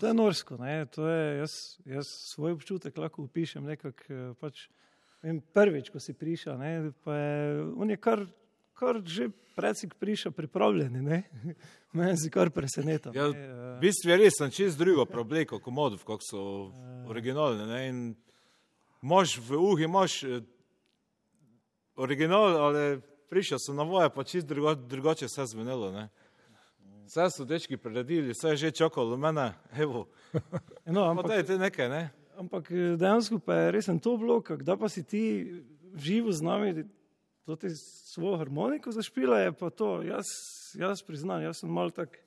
to 0.00 0.06
je 0.06 0.14
norsko. 0.16 0.56
Ne? 0.62 0.86
To 0.96 1.08
je, 1.10 1.22
jaz, 1.42 1.58
jaz 1.84 2.08
svoj 2.32 2.56
občutek 2.56 2.96
lahko 2.96 3.26
opišem 3.26 3.66
nekako. 3.66 4.06
eh, 4.08 4.32
Pač, 4.40 4.68
vem, 5.22 5.40
prvič, 5.54 5.90
ko 5.90 6.00
si 6.02 6.12
prišel, 6.12 6.58
ne, 6.58 6.70
je, 6.72 6.92
on 7.76 7.90
je 7.90 7.96
kar, 7.96 8.26
kar 8.76 9.00
že 9.04 9.30
predsik 9.56 9.94
prišel 9.94 10.32
pripravljeni. 10.36 11.02
ne. 11.02 11.22
Mene 11.96 12.16
si 12.20 12.28
kar 12.30 12.50
preseneča. 12.52 13.14
Ja, 13.16 13.30
v 13.32 13.78
bistvu 13.80 14.12
je 14.12 14.16
res 14.20 14.36
sem 14.36 14.50
čez 14.52 14.76
drugo 14.76 15.06
probleko 15.08 15.56
komodov, 15.64 16.04
kako 16.04 16.20
so 16.20 16.40
originalne. 17.08 17.64
Ne? 17.64 17.80
In 17.88 18.00
Moš 19.00 19.38
v 19.38 19.56
uhi, 19.56 19.84
imaš 19.84 20.22
eh, 20.22 20.40
original, 21.96 22.56
ali 22.56 23.00
prišel 23.30 23.58
sem 23.60 23.76
na 23.76 23.82
voje, 23.82 24.10
pa 24.10 24.24
čist 24.24 24.46
drugo, 24.46 24.74
drugače 24.74 25.28
vse 25.28 25.46
zvenelo. 25.46 25.92
Ne? 25.92 26.08
Vse 27.06 27.28
so 27.30 27.44
dečki 27.44 27.76
priredili, 27.76 28.34
vse 28.34 28.56
je 28.56 28.56
že 28.56 28.70
čakalo 28.70 29.16
mene, 29.16 29.54
evo, 29.78 30.08
No, 30.86 31.04
pa 31.04 31.10
ampak, 31.10 31.26
dajte 31.26 31.58
nekaj, 31.58 31.88
ne? 31.88 32.02
Ampak 32.36 32.70
eh, 32.70 32.96
dejansko 33.00 33.40
pa 33.44 33.54
je 33.54 33.72
res 33.76 33.90
to 34.02 34.16
bilo, 34.16 34.42
da 34.60 34.76
pa 34.76 34.88
si 34.88 35.04
ti 35.04 35.24
živo 35.96 36.32
z 36.32 36.42
nami, 36.42 36.84
to 37.46 37.56
ti 37.56 37.70
svojo 37.72 38.36
harmoniko 38.36 38.92
zašpila, 38.92 39.38
je 39.40 39.52
pa 39.52 39.70
to. 39.70 40.02
Jaz, 40.02 40.26
jaz 40.74 41.02
priznam, 41.02 41.42
jaz 41.42 41.62
sem 41.62 41.70
mal 41.70 41.90
tak, 41.94 42.18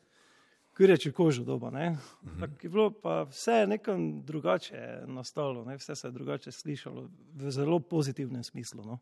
ki 0.77 0.87
reče 0.87 1.11
kožo 1.11 1.43
doba. 1.43 1.71
Ne? 1.75 1.97
Tak 2.39 2.63
je 2.63 2.69
bilo 2.69 2.91
pa 2.91 3.23
vse 3.27 3.65
nekam 3.67 4.21
drugače 4.23 5.03
nastalo, 5.07 5.65
ne? 5.65 5.75
vse 5.77 5.95
se 5.95 6.07
je 6.07 6.11
drugače 6.11 6.51
slišalo 6.51 7.09
v 7.35 7.51
zelo 7.51 7.79
pozitivnem 7.79 8.43
smislu. 8.43 8.83
No? 8.85 8.99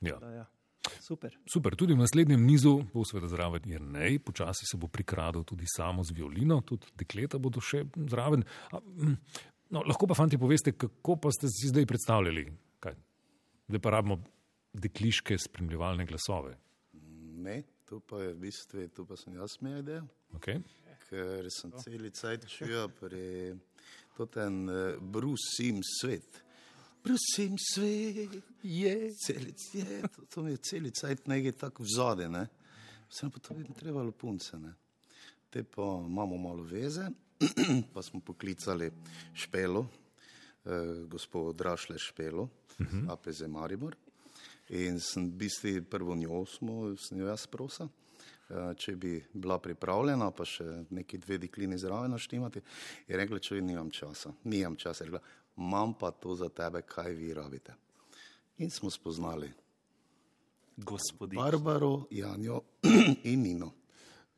Ja. 0.00 0.18
Da, 0.20 0.30
ja. 0.30 0.46
Super. 1.00 1.38
Super, 1.52 1.74
tudi 1.74 1.94
v 1.94 1.98
naslednjem 2.04 2.44
nizu 2.46 2.76
bo 2.92 3.02
seveda 3.04 3.28
zraven 3.32 3.64
Jrnej, 3.66 4.20
počasi 4.22 4.68
se 4.68 4.78
bo 4.78 4.86
prikradel 4.86 5.42
tudi 5.44 5.66
samo 5.66 6.04
z 6.04 6.14
violino, 6.14 6.60
tudi 6.60 6.86
dekleta 6.94 7.40
bodo 7.42 7.60
še 7.64 7.84
zraven. 8.06 8.44
A, 8.70 8.80
no, 9.70 9.82
lahko 9.86 10.06
pa 10.06 10.16
fanti 10.18 10.38
poveste, 10.38 10.72
kako 10.78 11.16
pa 11.22 11.32
ste 11.34 11.50
si 11.52 11.70
zdaj 11.72 11.86
predstavljali, 11.86 12.46
kaj? 12.82 12.96
Zdaj 13.68 13.82
pa 13.82 13.94
rabimo 13.96 14.20
dekliške 14.76 15.38
spremljevalne 15.38 16.06
glasove. 16.06 16.56
Ne, 17.46 17.62
tu 17.88 18.00
pa 18.00 18.22
je 18.22 18.34
v 18.34 18.40
bistvu, 18.46 18.88
tu 18.94 19.06
pa 19.06 19.16
sem 19.16 19.34
jaz 19.38 19.58
imel 19.60 19.80
idejo, 19.84 20.06
Okay? 20.36 20.60
ker 21.06 21.46
sem 21.54 21.70
celi 21.78 22.10
cajt 22.10 22.48
čutil 22.50 22.88
pri 22.98 23.54
To 24.16 24.28
je 24.36 24.46
en 24.46 24.68
uh, 24.68 24.96
brusim 25.00 25.80
svet. 26.00 26.42
Brusim 27.04 27.54
svet, 27.60 28.42
je, 28.62 29.12
celic 29.26 29.74
je, 29.74 30.02
to, 30.14 30.22
to 30.34 30.42
mi 30.42 30.50
je 30.50 30.56
celi 30.56 30.90
cajt 30.90 31.28
nekaj 31.28 31.52
tako 31.52 31.84
v 31.84 31.92
zade, 31.92 32.28
ne. 32.28 32.46
Vsem 33.12 33.30
pa 33.30 33.38
to 33.38 33.54
bi 33.54 33.66
trebalo 33.76 34.10
punce, 34.12 34.58
ne. 34.58 34.72
Te 35.50 35.62
pa 35.62 35.84
imamo 36.08 36.36
malo 36.36 36.64
veze, 36.64 37.10
pa 37.94 38.02
smo 38.02 38.20
poklicali 38.20 38.90
Špelo, 39.34 39.86
eh, 40.64 40.70
gospod 41.06 41.56
Drašle 41.56 41.98
Špelo, 41.98 42.42
uh 42.42 42.86
-huh. 42.86 43.12
APZ 43.12 43.40
Maribor. 43.48 43.96
In 44.68 45.00
sem 45.00 45.28
v 45.28 45.32
bistvu 45.32 45.84
prvo 45.90 46.14
njo 46.16 46.46
smo, 46.46 46.96
sem 46.96 47.18
jo 47.18 47.26
jaz 47.26 47.46
prosil, 47.46 47.86
eh, 47.86 48.74
če 48.76 48.96
bi 48.96 49.24
bila 49.32 49.58
pripravljena, 49.58 50.30
pa 50.30 50.44
še 50.44 50.84
neki 50.90 51.18
dve 51.18 51.38
deklini 51.38 51.78
zraven 51.78 52.10
naštimati. 52.10 52.60
Je 53.08 53.16
rekla, 53.16 53.38
če 53.38 53.60
nimam 53.60 53.90
časa, 53.90 54.32
nimam 54.44 54.76
časa. 54.76 55.04
Je 55.04 55.10
rekla, 55.10 55.20
imam 55.56 55.94
pa 55.94 56.10
to 56.10 56.34
za 56.34 56.48
tebe, 56.48 56.82
kaj 56.82 57.12
vi 57.12 57.34
rabite. 57.34 57.74
In 58.58 58.70
smo 58.70 58.90
spoznali 58.90 59.52
Gospodin. 60.76 61.36
Barbaro, 61.36 62.06
Janjo 62.10 62.60
in 63.22 63.42
Nino. 63.42 63.72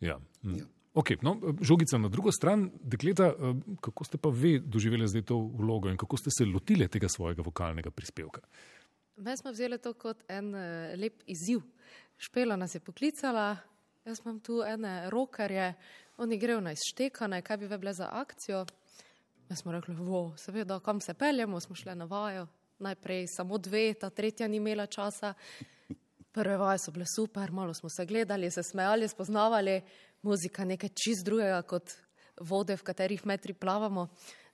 Ja. 0.01 0.21
hm. 0.43 0.55
Ja. 0.55 0.65
Okay, 0.95 1.17
no, 1.23 1.37
žogica 1.61 1.99
na 1.99 2.09
drugo 2.09 2.33
stran, 2.33 2.71
dekleta, 2.83 3.27
eh, 3.27 3.55
kako 3.81 4.05
ste 4.05 4.19
pa 4.19 4.29
vi 4.29 4.59
doživeli 4.59 5.09
zdaj 5.09 5.23
to 5.23 5.37
vlogo 5.37 5.89
in 5.89 5.97
kako 5.97 6.17
ste 6.17 6.31
se 6.31 6.45
lotili 6.45 6.89
tega 6.89 7.09
svojega 7.09 7.43
vokalnega 7.43 7.91
prispevka? 7.91 8.41
Mi 9.17 9.37
smo 9.37 9.51
vzeli 9.51 9.79
to 9.79 9.93
kot 9.93 10.25
en 10.29 10.55
eh, 10.55 10.97
lep 10.97 11.23
izziv. 11.27 11.61
Špela 12.19 12.57
nas 12.57 12.75
je 12.75 12.81
poklicala, 12.81 13.57
jaz 14.05 14.21
imam 14.25 14.41
tu 14.41 14.63
ene 14.67 15.11
rokarje, 15.11 15.75
oni 16.17 16.39
grejo 16.39 16.61
na 16.61 16.73
izštekane, 16.73 17.43
kaj 17.43 17.57
bi 17.57 17.67
ve 17.67 17.79
bile 17.79 17.93
za 17.93 18.09
akcijo. 18.13 18.67
Mi 19.49 19.57
smo 19.57 19.73
rekli, 19.73 19.95
vo, 19.95 20.35
seveda, 20.37 20.81
kam 20.81 21.01
se 21.01 21.15
peljemo, 21.15 21.61
smo 21.61 21.75
šli 21.75 21.95
na 21.95 22.05
vajo. 22.05 22.47
Najprej 22.79 23.27
samo 23.27 23.59
dve, 23.59 23.95
ta 23.95 24.11
tretja 24.11 24.49
ni 24.49 24.57
imela 24.57 24.87
časa. 24.87 25.35
Prve 26.33 26.57
vaje 26.57 26.79
so 26.79 26.91
bile 26.91 27.07
super, 27.17 27.53
malo 27.53 27.75
smo 27.75 27.89
se 27.89 28.07
gledali, 28.07 28.51
se 28.51 28.63
smejali, 28.63 29.09
spoznavali, 29.09 29.81
muzika 30.23 30.65
nekaj 30.65 30.91
čist 30.95 31.25
drugega 31.25 31.63
kot 31.63 31.95
vode, 32.41 32.77
v 32.77 32.83
katerih 32.83 33.27
metri 33.27 33.55
plavamo. 33.55 34.09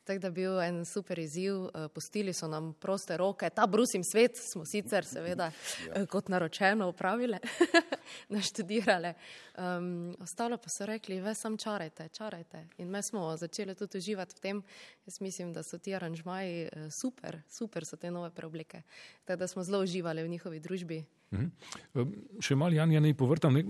Tako 0.05 0.21
da 0.21 0.27
je 0.27 0.33
bil 0.33 0.61
en 0.61 0.85
super 0.85 1.19
izziv, 1.19 1.55
eh, 1.65 1.89
pustili 1.89 2.33
so 2.33 2.49
nam 2.49 2.75
proste 2.81 3.17
roke, 3.17 3.51
ta 3.51 3.67
brusim 3.67 4.03
svet 4.05 4.37
smo 4.37 4.65
sicer 4.65 5.05
seveda 5.05 5.51
ja. 5.87 6.07
kot 6.07 6.29
naročeno 6.29 6.89
upravile, 6.89 7.39
naštudirale. 8.37 9.15
Um, 9.57 10.17
ostalo 10.21 10.57
pa 10.57 10.69
so 10.69 10.87
rekli, 10.87 11.21
ve 11.21 11.35
sam 11.35 11.57
čarajte, 11.57 12.09
čarajte. 12.09 12.67
In 12.79 12.91
mi 12.91 13.03
smo 13.03 13.37
začeli 13.37 13.75
tudi 13.75 13.99
uživati 13.99 14.37
v 14.37 14.41
tem. 14.41 14.63
Jaz 15.07 15.21
mislim, 15.21 15.53
da 15.53 15.63
so 15.63 15.79
ti 15.79 15.95
aranžmaji 15.95 16.63
eh, 16.63 16.91
super, 17.01 17.41
super 17.49 17.87
so 17.87 17.97
te 17.97 18.11
nove 18.11 18.31
preoblike. 18.31 18.83
Tako 19.25 19.39
da 19.39 19.49
smo 19.49 19.65
zelo 19.65 19.83
uživali 19.83 20.23
v 20.23 20.29
njihovi 20.29 20.61
družbi. 20.61 21.05
Mhm. 21.35 22.39
Še 22.43 22.57
malo, 22.59 22.75
Jan, 22.77 22.93
ne 23.03 23.13
povrtam, 23.19 23.55
ne, 23.55 23.65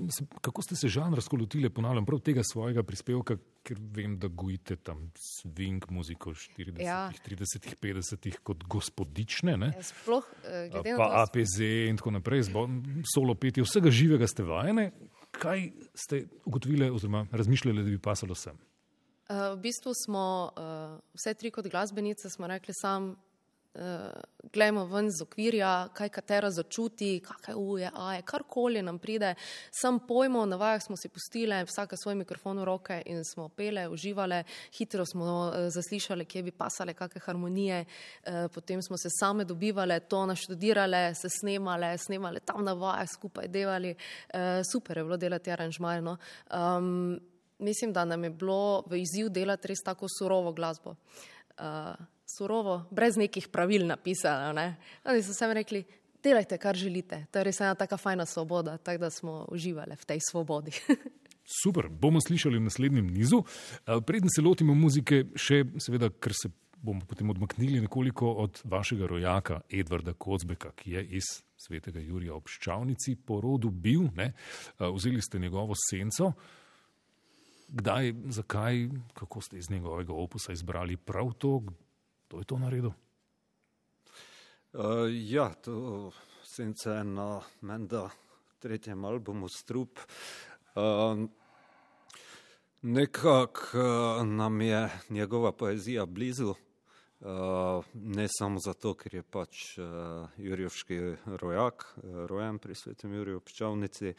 kako 0.45 0.63
ste 0.63 0.77
se 0.77 0.89
žanrsko 0.93 1.39
lotili, 1.41 1.71
ponavljam, 1.73 2.07
prav 2.09 2.21
tega 2.25 2.45
svojega 2.45 2.85
prispevka, 2.87 3.39
ker 3.65 3.81
vem, 3.97 4.19
da 4.21 4.29
gojite 4.29 4.77
tam 4.77 5.07
swing 5.19 5.87
muziko 5.91 6.35
v 6.35 6.41
40, 6.59 6.85
Ja. 6.85 7.09
30, 7.25 7.71
50 7.81 8.39
kot 8.45 8.67
gospodične, 8.69 9.57
ne? 9.61 9.73
Eh, 9.77 9.83
Sploh 9.83 10.29
eh, 10.45 10.69
glede 10.73 10.93
na 10.93 11.01
pa 11.01 11.09
to, 11.09 11.25
APZ 11.25 11.57
in 11.89 12.01
tako 12.01 12.15
naprej, 12.19 12.47
solo 13.15 13.35
petje, 13.35 13.65
vsega 13.65 13.91
živega 13.91 14.29
ste 14.29 14.47
vajene. 14.47 14.91
Kaj 15.35 15.71
ste 15.99 16.25
ugotovili, 16.47 16.91
oziroma 16.95 17.25
razmišljali, 17.33 17.83
da 17.83 17.91
bi 17.91 17.99
pasalo 17.99 18.37
sem? 18.39 18.55
Uh, 19.25 19.57
v 19.57 19.65
bistvu 19.65 19.95
smo 19.97 20.53
uh, 20.53 20.99
vse 21.17 21.33
tri 21.35 21.51
kot 21.51 21.65
glasbenice 21.73 22.29
rekli 22.45 22.75
sam, 22.77 23.15
uh, 23.75 24.11
glejmo 24.53 24.85
ven 24.87 25.11
z 25.11 25.23
okvirja, 25.23 25.89
kaj 25.95 26.09
katera 26.09 26.51
začuti, 26.51 27.21
kakšne 27.25 27.55
uje, 27.55 27.91
aje, 27.95 28.23
karkoli 28.23 28.83
nam 28.83 28.99
pride. 28.99 29.35
Sam 29.73 29.99
pojmo, 30.09 30.45
na 30.47 30.57
vajah 30.57 30.83
smo 30.83 30.97
si 30.97 31.09
pustile, 31.09 31.65
vsake 31.65 31.97
svoj 31.97 32.15
mikrofon 32.15 32.61
v 32.63 32.65
roke 32.65 33.01
in 33.07 33.25
smo 33.25 33.49
pele, 33.49 33.89
uživale, 33.89 34.45
hitro 34.79 35.07
smo 35.07 35.27
uh, 35.27 35.69
zaslišali, 35.75 36.25
kje 36.25 36.43
bi 36.43 36.55
pasale 36.55 36.95
kakšne 36.95 37.25
harmonije, 37.27 37.85
uh, 37.85 38.47
potem 38.55 38.83
smo 38.83 38.99
se 38.99 39.11
same 39.11 39.45
dobivale, 39.45 40.01
to 40.01 40.27
naštudirale, 40.27 41.15
se 41.15 41.29
snemale, 41.29 41.99
snemale 41.99 42.41
tam 42.41 42.65
na 42.65 42.73
vajah 42.73 43.09
skupaj 43.11 43.49
delali. 43.49 43.95
Uh, 43.95 44.63
super 44.73 44.99
je 44.99 45.05
bilo 45.05 45.17
delati 45.17 45.51
aranžmaje. 45.51 46.03
No? 46.03 46.17
Um, 46.51 47.21
mislim, 47.59 47.93
da 47.93 48.05
nam 48.05 48.25
je 48.25 48.31
bilo 48.31 48.83
v 48.87 49.03
izziv 49.03 49.29
delati 49.29 49.69
res 49.69 49.83
tako 49.85 50.07
surovo 50.19 50.53
glasbo. 50.53 50.95
Uh, 51.59 52.14
surovo, 52.27 52.85
brez 52.91 53.17
nekih 53.17 53.49
pravil 53.49 53.87
napisano. 53.87 54.53
Ne? 54.53 54.77
Oni 55.05 55.23
so 55.23 55.35
sami 55.37 55.55
rekli, 55.55 55.85
delajte, 56.25 56.59
kar 56.59 56.77
želite. 56.77 57.27
To 57.31 57.39
je 57.39 57.45
res 57.45 57.61
ena 57.61 57.75
taka 57.75 57.97
fajna 57.97 58.27
svoboda, 58.27 58.79
tako 58.79 59.07
da 59.07 59.11
smo 59.11 59.45
uživali 59.53 59.97
v 59.97 60.05
tej 60.05 60.21
svobodi. 60.31 60.73
Super, 61.63 61.89
bomo 61.89 62.21
slišali 62.21 62.59
v 62.59 62.67
naslednjem 62.71 63.07
nizu. 63.07 63.45
Eh, 63.45 64.01
Preden 64.07 64.33
se 64.33 64.43
lotimo 64.43 64.75
muzike, 64.75 65.25
še 65.37 65.65
seveda, 65.79 66.09
ker 66.09 66.33
se 66.33 66.49
bomo 66.85 67.05
potem 67.09 67.31
odmaknili 67.31 67.81
nekoliko 67.81 68.33
od 68.45 68.61
vašega 68.65 69.07
rojaka 69.07 69.61
Edvarda 69.73 70.13
Kocbeka, 70.13 70.73
ki 70.77 70.97
je 70.97 71.05
iz 71.21 71.29
svetega 71.57 72.01
Jurija 72.01 72.35
ob 72.35 72.49
Ščavnici 72.49 73.17
po 73.17 73.41
rodu 73.41 73.71
bil, 73.71 74.09
ne? 74.17 74.33
Eh, 74.33 74.89
vzeli 74.89 75.21
ste 75.23 75.39
njegovo 75.39 75.77
senco. 75.91 76.33
Kdaj, 77.69 78.13
zakaj, 78.31 78.89
kako 79.15 79.41
ste 79.41 79.59
iz 79.59 79.71
njegovega 79.71 80.13
opusa 80.13 80.53
izbrali 80.53 80.97
prav 80.97 81.33
to, 81.41 81.63
kdo 82.35 82.41
je 82.41 82.45
to 82.45 82.59
naredil? 82.59 82.93
Uh, 84.73 85.07
ja, 85.31 85.55
to 85.55 86.11
senca 86.43 86.99
je 86.99 87.05
na 87.05 87.41
menda 87.61 88.11
tretjem 88.59 89.05
albumu 89.05 89.49
Strup. 89.49 89.99
Uh, 90.75 91.31
Nekako 92.83 93.79
uh, 93.79 94.27
nam 94.27 94.61
je 94.61 94.91
njegova 95.09 95.53
poezija 95.53 96.07
blizu, 96.07 96.51
uh, 96.51 97.85
ne 97.95 98.27
samo 98.29 98.59
zato, 98.61 98.95
ker 98.95 99.15
je 99.15 99.23
pač 99.23 99.79
uh, 99.79 99.87
Jurjevški 100.37 100.99
rojak, 101.41 101.87
uh, 101.97 102.27
rojen 102.27 102.59
pri 102.59 102.75
svetem 102.75 103.15
Juriju 103.15 103.41
Pčavnici, 103.41 104.13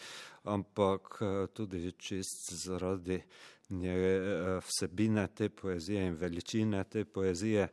ampak 0.43 1.21
uh, 1.21 1.45
tudi 1.53 1.91
čist 1.91 2.53
zaradi 2.63 3.21
nje, 3.69 3.95
uh, 3.95 4.63
vsebine 4.63 5.27
te 5.27 5.49
poezije 5.49 6.07
in 6.07 6.15
veličine 6.15 6.83
te 6.83 7.05
poezije. 7.05 7.67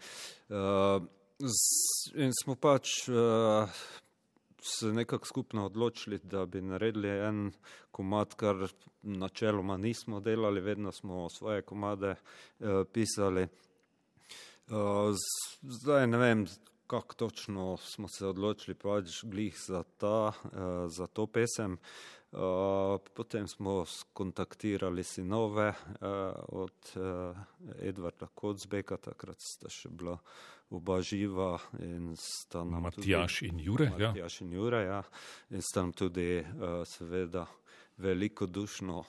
Z, 1.39 2.15
in 2.15 2.31
smo 2.43 2.55
pač 2.55 3.09
uh, 3.09 3.69
se 4.63 4.87
nekako 4.87 5.27
skupno 5.27 5.67
odločili, 5.67 6.19
da 6.23 6.47
bi 6.47 6.61
naredili 6.63 7.09
en 7.09 7.53
komat, 7.91 8.35
kar 8.35 8.69
načeloma 9.03 9.77
nismo 9.77 10.21
delali, 10.21 10.61
vedno 10.61 10.93
smo 10.93 11.29
svoje 11.31 11.63
komade 11.63 12.15
pisali. 12.93 13.47
Zdaj 15.63 16.07
ne 16.07 16.19
vem, 16.19 16.47
kako 16.87 17.15
točno 17.15 17.77
smo 17.77 18.09
se 18.09 18.27
odločili, 18.27 18.75
pač 18.75 19.25
glih 19.25 19.59
za, 19.67 19.83
ta, 19.97 20.33
za 20.89 21.07
to 21.07 21.27
pesem. 21.27 21.79
Uh, 22.33 22.39
potem 23.15 23.49
smo 23.49 23.85
skontaktirali 23.85 25.05
sinove 25.05 25.69
uh, 25.69 25.77
od 26.49 26.73
uh, 26.97 27.37
Edvarda 27.79 28.27
Kocbeka, 28.35 28.97
takrat 28.97 29.37
sta 29.39 29.69
še 29.69 29.91
bila 29.91 30.15
oba 30.71 30.97
živa 31.05 31.59
in 31.79 32.15
sta 32.17 32.63
nam 32.65 32.87
tudi- 32.89 33.13
Matjaš 33.13 33.43
in 33.43 33.59
Jure. 33.61 33.91
Ja. 33.99 34.09
Matjaž 34.09 34.39
in 34.41 34.53
Jure, 34.53 34.81
ja. 34.83 35.03
In 35.51 35.61
sta 35.63 35.83
nam 35.83 35.93
tudi 35.93 36.41
seveda 36.87 37.45
veliko 38.01 38.47
dušno 38.47 39.03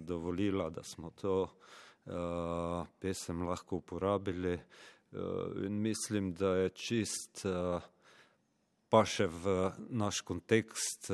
dovolila, 0.00 0.68
da 0.70 0.82
smo 0.82 1.10
to 1.10 1.48
pesem 3.00 3.42
lahko 3.42 3.76
uporabili. 3.76 4.54
In 5.66 5.80
mislim, 5.82 6.30
da 6.34 6.54
je 6.54 6.68
čist 6.70 7.42
pa 8.88 9.02
še 9.04 9.26
v 9.26 9.56
naš 9.90 10.20
kontekst, 10.20 11.10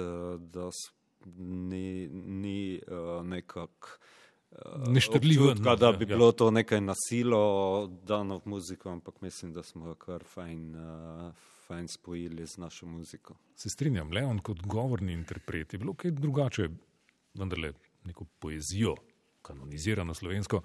da 0.52 0.68
s- 0.68 0.92
ni, 1.38 2.08
ni 2.12 2.80
uh, 2.88 3.26
nekako. 3.26 3.88
Uh, 4.50 4.92
Neštrljivo, 4.92 5.50
občutka, 5.50 5.76
da 5.76 5.86
ja, 5.86 5.92
bi 5.92 6.04
ja. 6.04 6.08
bilo 6.08 6.32
to 6.32 6.50
nekaj 6.50 6.80
nasilo 6.80 7.86
dano 7.86 8.38
v 8.38 8.42
muziko, 8.44 8.90
ampak 8.90 9.20
mislim, 9.20 9.52
da 9.52 9.62
smo 9.62 9.86
jo 9.86 9.94
kar 9.94 10.24
fajn, 10.24 10.74
uh, 10.74 11.32
fajn 11.66 11.88
spojili 11.88 12.46
z 12.46 12.58
našo 12.58 12.86
muziko. 12.86 13.36
Se 13.54 13.68
strinjam, 13.68 14.12
Leon 14.12 14.38
kot 14.38 14.60
govorni 14.60 15.12
interpret 15.12 15.72
je 15.72 15.78
bilo 15.78 15.94
kaj 15.94 16.10
drugače, 16.10 16.68
vendarle 17.34 17.72
neko 18.04 18.24
poezijo, 18.38 18.94
kanonizirano 19.42 20.14
slovensko, 20.14 20.62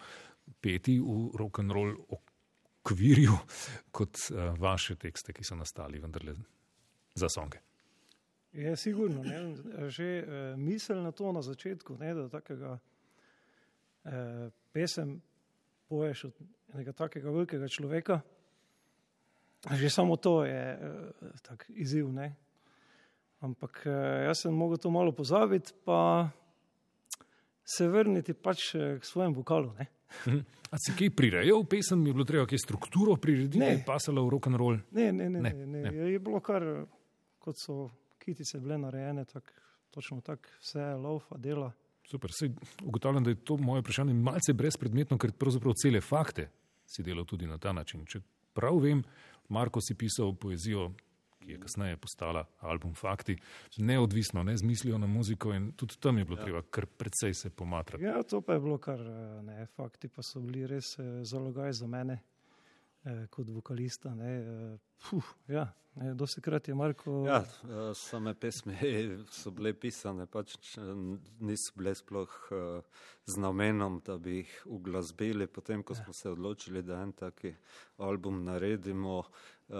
peti 0.61 0.99
v 0.99 1.31
rock'n'roll 1.37 1.95
okvirju 2.81 3.37
kot 3.91 4.17
uh, 4.29 4.59
vaše 4.59 4.95
tekste, 4.95 5.33
ki 5.33 5.43
so 5.43 5.55
nastali 5.55 5.99
vendarle 5.99 6.35
za 7.15 7.29
songe. 7.29 7.70
Je 8.51 8.75
sigurno, 8.75 9.23
ne, 9.23 9.55
že 9.87 10.07
eh, 10.19 10.25
misel 10.59 10.99
na 11.03 11.11
to 11.11 11.31
na 11.31 11.41
začetku, 11.41 11.95
ne, 11.99 12.13
da 12.13 12.27
takega 12.27 12.79
eh, 14.03 14.49
pesem 14.71 15.21
poješ 15.87 16.23
od 16.31 16.35
enega 16.73 16.91
takega 16.91 17.31
velikega 17.31 17.67
človeka. 17.67 18.21
Že 19.61 19.89
samo 19.93 20.17
to 20.17 20.41
je 20.41 20.63
uh, 20.73 21.35
tak 21.45 21.69
izziv. 21.69 22.09
Ne? 22.09 22.33
Ampak 23.45 23.83
uh, 23.85 23.93
jaz 24.25 24.41
sem 24.41 24.55
mogel 24.55 24.81
to 24.81 24.89
malo 24.89 25.11
pozabiti, 25.13 25.75
pa 25.85 26.31
se 27.61 27.85
vrniti 27.87 28.33
pač 28.33 28.73
uh, 28.73 28.97
k 28.97 29.05
svojemu 29.05 29.37
vokalu. 29.37 29.69
Ne? 29.77 29.85
A 30.71 30.79
si 30.81 30.95
kaj 30.97 31.11
prirejal 31.13 31.61
pesem, 31.69 32.01
je 32.07 32.13
bilo 32.15 32.25
treba 32.25 32.47
kaj 32.49 32.57
strukturo 32.57 33.19
prirediti, 33.21 33.59
Ne. 33.59 33.75
je 33.75 33.83
pasala 33.85 34.23
v 34.23 34.31
rock 34.33 34.47
and 34.47 34.57
roll? 34.57 34.79
Ne, 34.91 35.11
ne, 35.11 35.29
Ne, 35.29 35.39
ne, 35.39 35.53
ne. 35.53 35.65
ne. 35.67 35.91
ne. 35.91 36.09
Je 36.09 36.19
bilo 36.19 36.39
kar, 36.41 36.65
kot 37.37 37.59
so 37.59 37.91
kitice 38.21 38.59
bile 38.59 38.77
narejene, 38.77 39.25
tak, 39.25 39.53
točno 39.89 40.21
tako, 40.21 40.49
vse 40.61 40.93
laufa, 41.01 41.37
dela. 41.37 41.71
Super, 42.07 42.31
sej 42.33 42.51
ugotavljam, 42.83 43.23
da 43.23 43.29
je 43.29 43.43
to 43.45 43.57
moje 43.57 43.81
vprašanje 43.81 44.13
malce 44.13 44.53
brezpredmetno, 44.53 45.17
ker 45.17 45.31
pravzaprav 45.31 45.73
cele 45.81 46.01
fakte 46.01 46.49
si 46.85 47.03
delal 47.03 47.25
tudi 47.25 47.47
na 47.47 47.57
ta 47.57 47.71
način. 47.73 48.05
Če 48.05 48.19
prav 48.53 48.81
vem, 48.83 49.03
Marko 49.49 49.81
si 49.81 49.95
pisal 49.95 50.33
poezijo, 50.35 50.91
ki 51.41 51.51
je 51.51 51.59
kasneje 51.59 51.97
postala 51.97 52.43
album 52.59 52.93
Fakti, 52.95 53.35
neodvisno, 53.77 54.43
ne 54.43 54.57
z 54.57 54.63
mislijo 54.63 54.97
na 55.01 55.07
muziko 55.07 55.53
in 55.53 55.71
tudi 55.75 55.97
tam 55.99 56.17
je 56.17 56.25
bilo 56.25 56.37
ja. 56.37 56.43
treba 56.43 56.61
kar 56.61 56.85
precej 56.85 57.33
se 57.33 57.49
pomatrati. 57.49 58.03
Ja, 58.03 58.23
to 58.23 58.41
pa 58.41 58.53
je 58.53 58.59
bilo 58.59 58.77
kar, 58.77 59.01
eh, 59.01 59.41
ne, 59.41 59.65
fakti 59.65 60.07
pa 60.07 60.23
so 60.23 60.39
bili 60.39 60.67
res 60.67 60.93
eh, 60.99 61.23
zalogaj 61.25 61.73
za 61.73 61.87
mene 61.87 62.19
kot 63.29 63.49
vokalista. 63.49 64.15
Ne, 64.15 64.31
eh, 64.39 64.77
puh, 65.09 65.25
ja, 65.47 65.65
ne, 65.95 66.13
dosti 66.13 66.41
krat 66.41 66.67
je 66.67 66.75
Marko. 66.75 67.23
Ja, 67.27 67.41
eh, 67.63 67.93
same 67.95 68.33
pesmi 68.33 68.77
so 69.41 69.51
bile 69.51 69.73
pisane, 69.73 70.27
pač 70.27 70.57
niso 71.39 71.73
bile 71.75 71.95
sploh 71.95 72.35
eh, 72.51 73.01
z 73.25 73.41
namenom, 73.41 74.01
da 74.05 74.17
bi 74.17 74.41
jih 74.41 74.53
uglasbili. 74.65 75.47
Potem, 75.47 75.83
ko 75.83 75.95
smo 75.95 76.13
se 76.13 76.29
odločili, 76.29 76.83
da 76.83 77.01
en 77.01 77.13
taki 77.17 77.53
album 77.97 78.43
naredimo, 78.45 79.23
eh, 79.69 79.75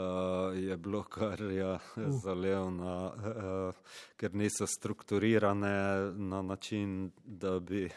je 0.66 0.78
bilo 0.78 1.04
kar 1.04 1.42
ja, 1.52 1.78
zalevno, 2.24 2.96
eh, 3.14 3.98
ker 4.18 4.36
niso 4.36 4.68
strukturirane 4.68 5.76
na 6.18 6.42
način, 6.42 7.12
da 7.26 7.60
bi. 7.60 7.90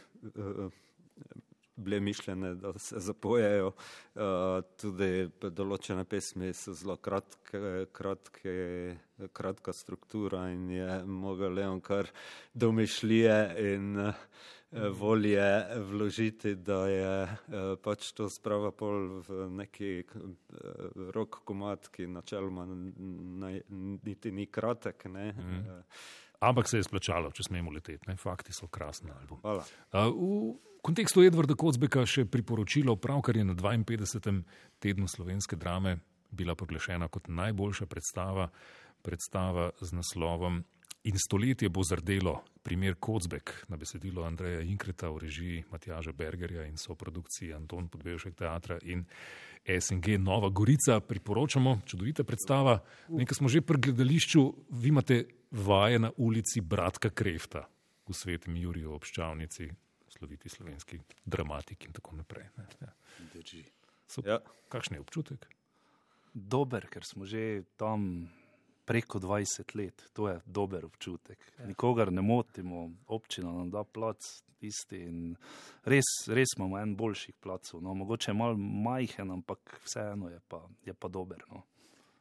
Eh, 1.76 1.80
bile 1.82 2.00
mišljene, 2.00 2.54
da 2.54 2.78
se 2.78 3.00
zapojejo. 3.00 3.72
Uh, 4.14 4.62
tudi 4.80 5.30
določene 5.50 6.04
pesmi 6.04 6.52
so 6.54 6.74
zelo 6.74 6.96
kratke, 6.96 7.86
kratke, 7.92 8.96
kratka 9.32 9.72
struktura 9.72 10.48
in 10.52 10.68
je 10.70 11.02
mogel 11.06 11.54
Leon 11.54 11.80
kar 11.80 12.10
domišljije 12.54 13.38
in 13.74 13.98
uh, 13.98 14.14
volje 14.98 15.48
vložiti, 15.90 16.54
da 16.54 16.86
je 16.88 17.22
uh, 17.22 17.74
pač 17.82 18.12
to 18.12 18.28
sprava 18.30 18.70
pol 18.70 19.20
v 19.26 19.48
neki 19.50 19.92
rok 21.14 21.42
komat, 21.44 21.90
ki 21.94 22.06
načeloma 22.06 22.66
niti 22.66 24.32
ni 24.32 24.46
kratek. 24.46 25.08
Ne? 25.10 25.32
Mm. 25.32 25.82
Ampak 26.44 26.68
se 26.68 26.78
je 26.80 26.84
splačalo, 26.84 27.32
če 27.32 27.48
smemo 27.48 27.72
leteti. 27.72 28.04
Ne? 28.10 28.16
Fakti 28.20 28.52
so 28.52 28.68
krasen 28.68 29.10
album. 29.14 29.40
hvala. 29.40 29.64
Uh, 29.92 30.10
v 30.12 30.82
kontekstu 30.84 31.24
Edvarda 31.24 31.56
Kocbeka 31.56 32.04
še 32.08 32.26
priporočilo, 32.28 32.96
pravkar 33.00 33.40
je 33.40 33.46
na 33.48 33.56
52. 33.56 34.42
tednu 34.82 35.08
slovenske 35.08 35.56
drame 35.56 35.98
bila 36.34 36.54
proglašena 36.58 37.08
kot 37.08 37.30
najboljša 37.30 37.86
predstava, 37.86 38.48
predstava 39.02 39.70
z 39.80 39.94
naslovom 39.94 40.64
In 41.04 41.18
stoletje 41.18 41.68
bo 41.68 41.82
zardelo, 41.84 42.40
primer 42.62 42.94
Kocbek 42.96 43.66
na 43.68 43.76
besedilo 43.76 44.22
Andreja 44.24 44.60
Inkreta 44.64 45.10
v 45.12 45.18
režiji 45.18 45.64
Matjaža 45.70 46.12
Bergerja 46.16 46.64
in 46.64 46.78
so 46.80 46.94
produkciji 46.96 47.52
Anton 47.52 47.90
Podbevšek 47.92 48.32
teatra 48.34 48.78
in 48.88 49.02
SNG 49.68 50.16
Nova 50.16 50.48
Gorica. 50.48 51.00
Priporočamo, 51.04 51.82
čudovita 51.84 52.24
predstava. 52.24 52.78
Nekaj 53.08 53.36
smo 53.36 53.52
že 53.52 53.60
pri 53.60 53.82
gledališču, 53.84 54.44
vi 54.80 54.88
imate 54.88 55.18
vaje 55.50 55.98
na 55.98 56.10
ulici 56.16 56.64
Bratka 56.64 57.10
Krefta 57.12 57.66
v 58.08 58.16
svetem 58.16 58.56
Juriju 58.56 58.94
obščavnici, 58.96 59.68
sloviti 60.08 60.48
slovenski 60.48 61.02
dramatik 61.24 61.84
in 61.84 61.92
tako 61.92 62.16
naprej. 62.16 62.48
Ne, 62.56 62.64
ja. 62.80 62.88
Super. 64.08 64.30
Ja. 64.30 64.40
Kakšen 64.72 64.96
je 64.96 65.04
občutek? 65.04 65.44
Dober, 66.32 66.88
ker 66.88 67.04
smo 67.04 67.28
že 67.28 67.68
tam 67.76 68.24
preko 68.84 69.18
20 69.18 69.76
let, 69.76 70.02
to 70.12 70.28
je 70.28 70.40
dober 70.46 70.84
občutek. 70.84 71.38
Ja. 71.58 71.66
Nikogar 71.66 72.12
ne 72.12 72.22
motimo, 72.22 72.90
občina 73.06 73.52
nam 73.52 73.70
da 73.70 73.84
plac 73.84 74.18
tisti 74.58 74.96
in 74.98 75.36
res, 75.84 76.04
res 76.26 76.48
imamo 76.56 76.78
en 76.78 76.96
boljših 76.96 77.34
placov. 77.34 77.82
No, 77.82 77.94
mogoče 77.94 78.30
je 78.30 78.34
mal 78.34 78.56
majhen, 78.56 79.30
ampak 79.30 79.80
vseeno 79.84 80.28
je 80.28 80.40
pa, 80.48 80.62
je 80.84 80.94
pa 80.94 81.08
dober. 81.08 81.42
No. 81.50 81.62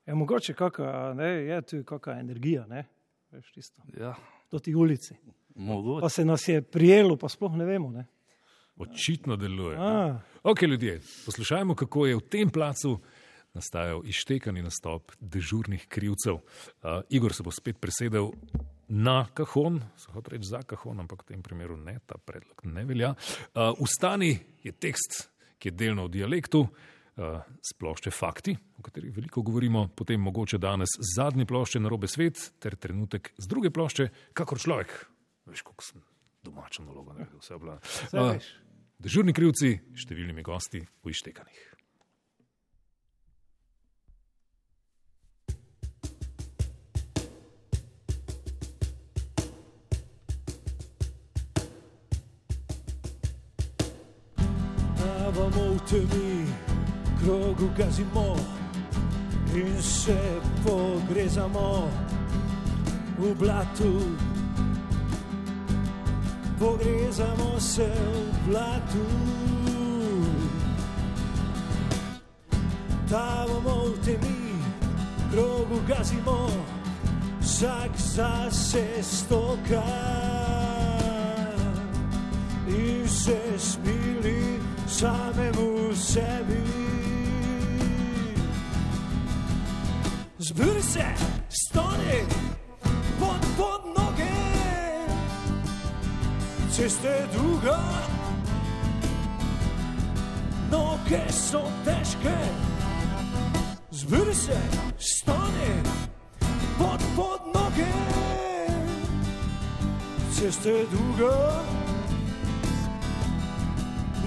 Je 0.06 0.16
mogoče 0.16 0.54
kakšna, 0.54 1.14
ne, 1.14 1.30
je 1.46 1.62
tu 1.62 1.84
kakšna 1.84 2.20
energija, 2.20 2.66
ne, 2.68 2.86
veš 3.32 3.52
tisto, 3.52 3.82
Ja, 4.00 4.16
do 4.52 4.60
ti 4.60 4.76
ulici. 4.76 5.16
mogoče. 5.56 6.02
Pa 6.02 6.10
se 6.10 6.26
nas 6.26 6.48
je 6.48 6.62
prijelo, 6.62 7.18
pa 7.18 7.30
sploh 7.30 7.54
ne 7.54 7.66
vemo, 7.66 7.92
ne. 7.92 8.06
Očitno 8.76 9.36
deluje. 9.36 9.78
A, 9.78 10.20
Ok, 10.44 10.62
ljudje, 10.62 11.02
poslušajmo, 11.26 11.76
kako 11.76 12.06
je 12.06 12.16
v 12.16 12.22
tem 12.22 12.50
placu 12.50 13.00
nastajal 13.54 14.02
izštekani 14.06 14.64
nastop 14.66 15.14
dežurnih 15.20 15.86
krivcev. 15.90 16.40
Uh, 16.40 17.02
Igor 17.10 17.34
se 17.34 17.44
bo 17.44 17.52
spet 17.52 17.80
presedel 17.82 18.32
na 18.88 19.24
kahon, 19.34 19.82
se 19.98 20.12
hoče 20.12 20.36
reči 20.36 20.50
za 20.50 20.64
kahon, 20.68 21.04
ampak 21.04 21.24
v 21.24 21.34
tem 21.34 21.44
primeru 21.44 21.78
ne, 21.78 22.00
ta 22.06 22.18
predlog 22.18 22.66
ne 22.66 22.86
velja. 22.86 23.14
Uh, 23.54 23.74
Ustani 23.80 24.36
je 24.64 24.72
tekst, 24.72 25.30
ki 25.60 25.72
je 25.72 25.78
delno 25.86 26.08
v 26.08 26.18
dialektu. 26.20 26.68
Uh, 27.14 27.44
splošče 27.62 28.10
fakti, 28.10 28.56
o 28.80 28.82
katerih 28.82 29.12
veliko 29.14 29.44
govorimo, 29.46 29.84
potem 29.94 30.18
mogoče 30.18 30.58
danes 30.58 30.96
zadnje 31.14 31.46
plošče 31.46 31.84
na 31.84 31.92
robe 31.94 32.10
svet, 32.10 32.40
ter 32.58 32.74
trenutek 32.74 33.30
z 33.38 33.52
druge 33.52 33.70
plošče, 33.70 34.08
kakor 34.34 34.58
človek. 34.58 34.96
Veš, 35.46 35.62
kako 35.62 35.86
sem 35.86 36.02
domačo 36.42 36.82
nalogo 36.88 37.14
naredil, 37.14 37.38
vse 37.38 37.54
je 37.54 37.60
bila. 37.62 37.78
Uh. 38.18 38.50
Dežurni 39.04 39.36
krivci, 39.36 39.76
številnimi 39.94 40.42
gosti 40.42 40.82
v 40.82 41.14
Ištekanih. 41.14 41.62
Plavamo 55.54 55.78
v 55.78 55.82
temi, 55.86 56.50
krogu 57.22 57.70
gazimo 57.78 58.36
in 59.54 59.82
se 59.82 60.18
pogrezamo 60.66 61.90
v 63.20 63.36
blatu. 63.38 64.18
Pogrezamo 66.58 67.60
se 67.60 67.86
v 67.86 68.50
blatu. 68.50 69.06
Tavamo 73.06 73.94
v 73.94 73.98
temi, 74.02 74.58
krogu 75.30 75.78
gazimo, 75.86 76.50
vsak 77.42 77.94
zase 77.94 78.90
stoka 79.06 79.86
in 82.66 83.06
se 83.06 83.38
smili 83.58 84.63
samemu 84.94 85.96
sebi. 85.96 86.64
Zbiri 90.40 90.82
se, 90.82 91.06
stani, 91.50 92.20
pod, 93.20 93.42
pod 93.58 93.82
noge, 93.98 94.34
cesta 96.72 97.08
je 97.08 97.28
druga, 97.34 97.80
noge 100.72 101.22
so 101.32 101.62
težke. 101.86 102.38
Zbiri 103.92 104.36
se, 104.36 104.60
stani, 105.00 105.74
pod, 106.78 107.02
pod 107.16 107.42
noge, 107.56 107.92
cesta 110.34 110.70
je 110.70 110.86
druga. 110.92 111.83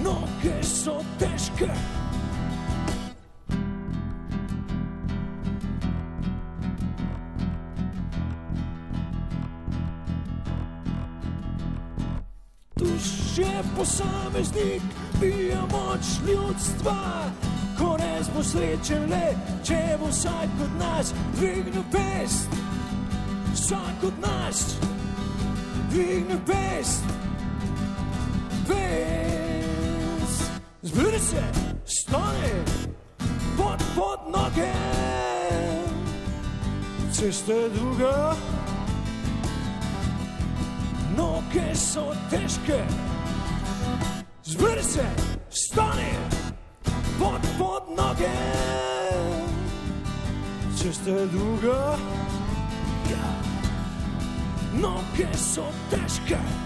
Noge 0.07 0.62
so 0.62 1.00
težke. 1.18 1.66
Duš 12.76 13.38
je 13.38 13.62
posameznik, 13.76 14.82
pija 15.20 15.61
moč 15.72 16.07
ljudstva. 16.28 17.30
Konec 17.78 18.30
bo 18.34 18.42
srečen 18.42 19.11
le, 19.11 19.34
če 19.64 19.98
bo 19.98 20.07
vsak 20.07 20.62
od 20.62 20.78
nas 20.78 21.14
dvignil 21.34 21.82
pest. 21.90 22.48
Vsak 23.54 24.07
od 24.07 24.22
nas 24.22 24.76
dvignil 25.90 26.38
pest. 26.46 27.26
Zbudi 30.87 31.18
se, 31.18 31.43
stani, 31.84 32.53
pod, 33.57 33.82
pod 33.97 34.20
noge. 34.30 34.72
Cesta 37.12 37.53
je 37.53 37.68
druga, 37.70 38.37
noge 41.16 41.74
so 41.74 42.14
težke. 42.30 42.84
Zbudi 44.45 44.82
se, 44.82 45.07
stani, 45.51 46.12
pod, 47.18 47.41
pod 47.59 47.82
noge. 47.97 48.37
Cesta 50.76 51.11
je 51.11 51.26
druga, 51.26 51.99
noge 54.78 55.28
so 55.34 55.66
težke. 55.91 56.65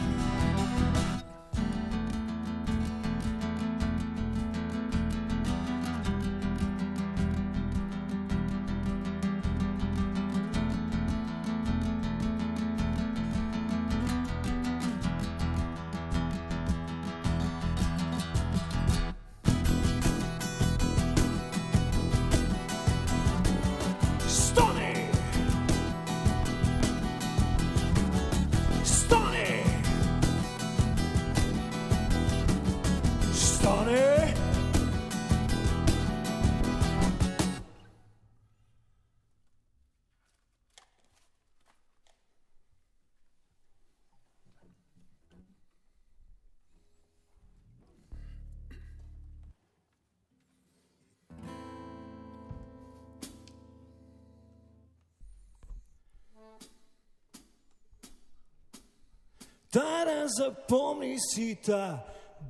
Tada 60.01 60.25
zapomni 60.29 61.21
si 61.21 61.55
ta 61.61 62.01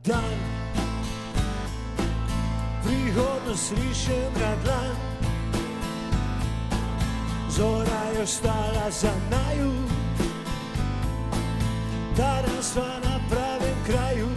dan, 0.07 0.39
prihodnost 2.87 3.75
rišem 3.75 4.33
na 4.39 4.55
dlan. 4.63 4.97
Zora 7.51 8.03
je 8.15 8.23
ostala 8.23 8.87
za 8.91 9.11
naju, 9.31 9.73
tada 12.15 12.63
sva 12.63 13.03
na 13.03 13.19
pravem 13.27 13.79
kraju. 13.87 14.31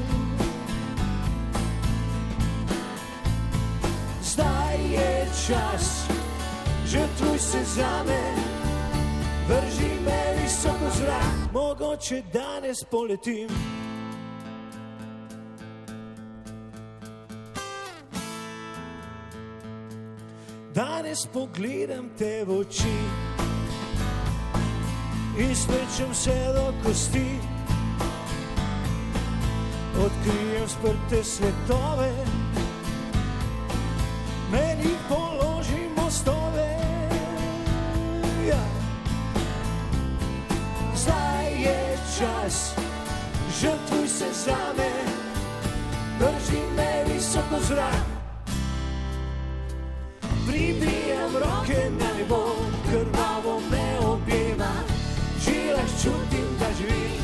Zdaj 4.23 4.77
je 4.89 5.29
čas, 5.47 6.09
žrtvuj 6.85 7.37
se 7.37 7.61
za 7.63 8.03
me. 8.07 8.52
Vrži 9.47 9.91
me 10.05 10.41
visoko 10.43 10.89
zrak, 10.97 11.53
mogoče 11.53 12.23
danes 12.33 12.83
poletim. 12.91 13.49
Danes 20.73 21.27
pogledam 21.33 22.09
te 22.17 22.45
v 22.45 22.59
oči 22.59 22.97
in 25.37 25.55
svečem 25.55 26.13
se 26.13 26.53
do 26.55 26.73
kosti. 26.83 27.39
Odkrijem 30.05 30.67
sprte 30.67 31.23
svetove, 31.23 32.11
meni 34.51 34.95
položim 35.09 35.22
čas, 42.19 42.75
žrtvuj 43.59 44.07
se 44.07 44.25
za 44.45 44.57
me, 44.77 44.91
drži 46.19 46.61
me 46.75 47.13
visoko 47.13 47.57
zrak. 47.67 48.05
Pribijam 50.47 51.31
roke 51.33 51.89
na 51.99 52.09
nebo, 52.17 52.55
krvavo 52.89 53.59
me 53.71 53.99
objema, 54.05 54.71
žilah 55.45 55.89
čutim, 56.03 56.49
da 56.59 56.69
živim, 56.77 57.21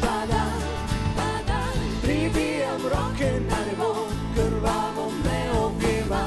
pada, 0.00 0.44
pada. 1.16 1.60
Pribijam 2.02 2.80
roke 2.82 3.40
na 3.50 3.58
nebo, 3.66 4.08
krvavo 4.34 5.10
me 5.24 5.40
objema, 5.66 6.24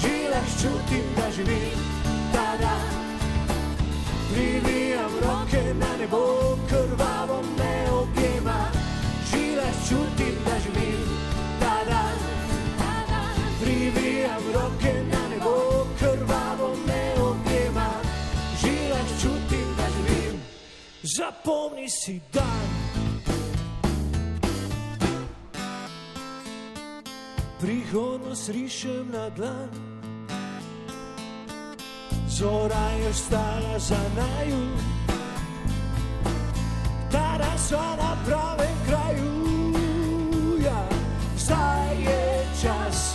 žilah 0.00 0.46
čutim, 0.62 1.04
da 1.16 1.30
živim, 1.30 1.78
tada. 2.32 2.76
Pribijam 4.32 5.12
roke 5.22 5.74
na 5.74 5.96
nebo, 5.98 6.53
Zapomni 21.14 21.86
si 21.86 22.18
dan. 22.32 22.66
Prihodnost 27.60 28.48
rišem 28.48 29.14
na 29.14 29.30
dlan. 29.30 29.70
Zora 32.26 32.90
je 32.98 33.14
stala 33.14 33.78
za 33.78 34.02
naju, 34.18 34.66
tada 37.14 37.54
sva 37.62 37.94
na 37.94 38.18
pravem 38.26 38.74
kraju. 38.86 39.34
Ja, 40.66 40.82
zdaj 41.38 41.94
je 42.02 42.46
čas, 42.62 43.14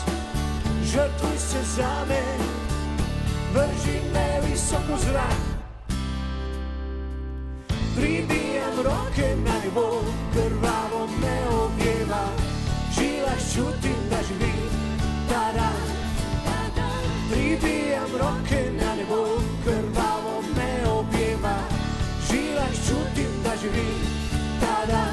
žrtvuj 0.88 1.38
se 1.38 1.62
za 1.76 2.06
me, 2.08 2.24
vrži 3.52 4.00
me 4.14 4.40
visoko 4.48 4.96
zrak. 5.04 5.49
Pribijam 7.96 8.76
roke 8.84 9.36
na 9.46 9.56
nebo, 9.64 10.02
krvavo 10.34 11.08
me 11.22 11.36
objema, 11.64 12.24
žilah 12.96 13.40
čutim, 13.54 14.00
da 14.10 14.20
živim, 14.28 14.70
tada. 15.30 15.70
Pribijam 17.32 18.12
roke 18.22 18.62
na 18.82 18.96
nebo, 18.96 19.42
krvavo 19.64 20.42
me 20.56 20.72
objema, 20.90 21.56
žilah 22.30 22.74
čutim, 22.88 23.32
da 23.44 23.56
živim, 23.62 24.02
tada. 24.62 25.04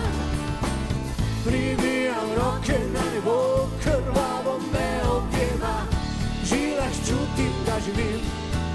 Pribijam 1.45 2.29
roke 2.37 2.79
na 2.95 3.05
nebo, 3.15 3.69
krvavo 3.83 4.59
me 4.73 4.89
objema, 5.17 5.75
žilah 6.45 6.95
čutim, 7.07 7.53
da 7.67 7.81
živim, 7.85 8.21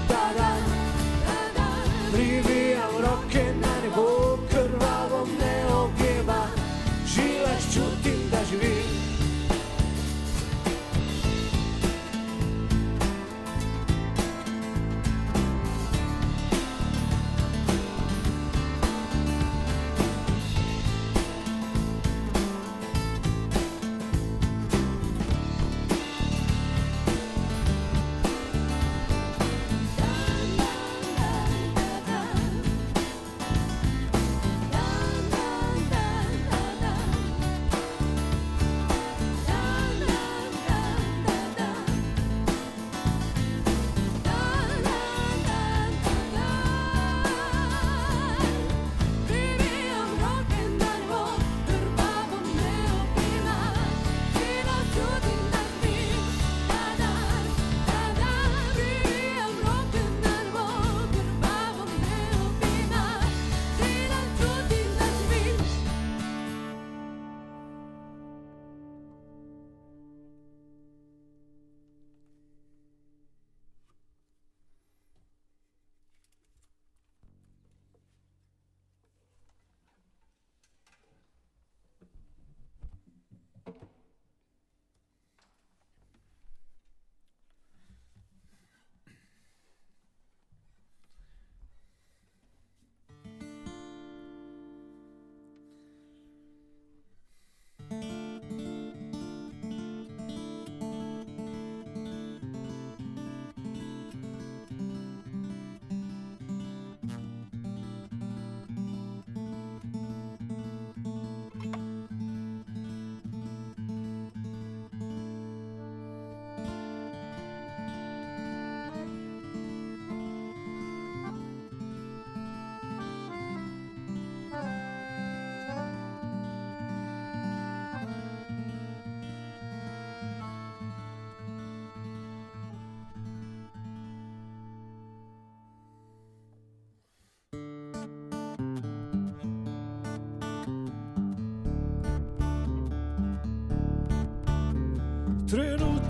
tada. 0.08 0.50
Pribijam 2.12 2.91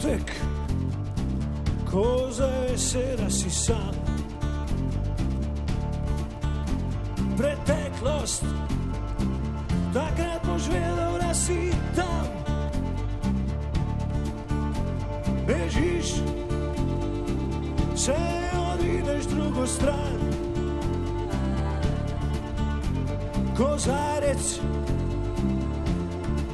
trenutek, 0.02 0.32
ko 1.90 2.28
zavese, 2.30 3.16
da 3.16 3.30
si 3.30 3.50
sam. 3.50 3.94
Preteklost, 7.36 8.44
takrat 9.94 10.46
boš 10.46 10.62
vedel, 10.68 11.18
da 11.20 11.34
si 11.34 11.70
tam. 11.96 12.26
Bežiš, 15.46 16.14
se 17.96 18.16
odideš 18.72 19.24
drugo 19.24 19.66
stran. 19.66 20.18
Kozarec, 23.56 24.60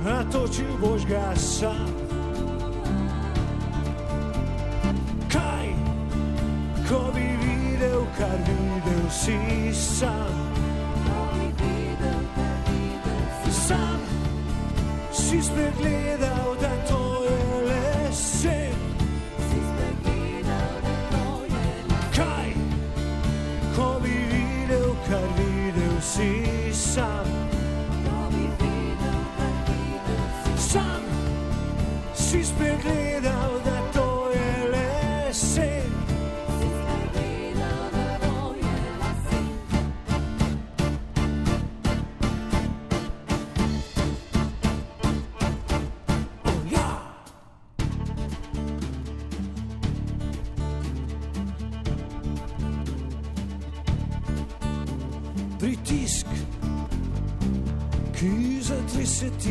natočil 0.05 0.77
boš 0.81 1.07
ga 1.07 1.37
sam. 1.37 1.98
Si 9.79 10.38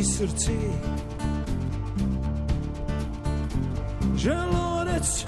srce. 0.08 0.52
Želodec, 4.16 5.26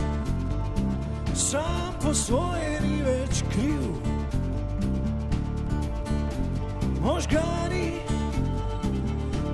sam 1.36 1.94
po 2.02 2.14
svoje 2.14 2.82
ni 2.82 3.02
več 3.04 3.44
kriv. 3.52 3.84
Možgani, 7.02 7.92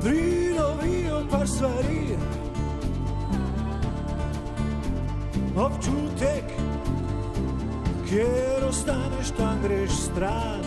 pridobijo 0.02 1.26
par 1.32 1.48
stvari. 1.48 2.18
Občutek, 5.56 6.46
kjer 8.10 8.66
ostaneš, 8.70 9.32
tam 9.38 9.60
greš 9.64 9.92
stran. 9.92 10.65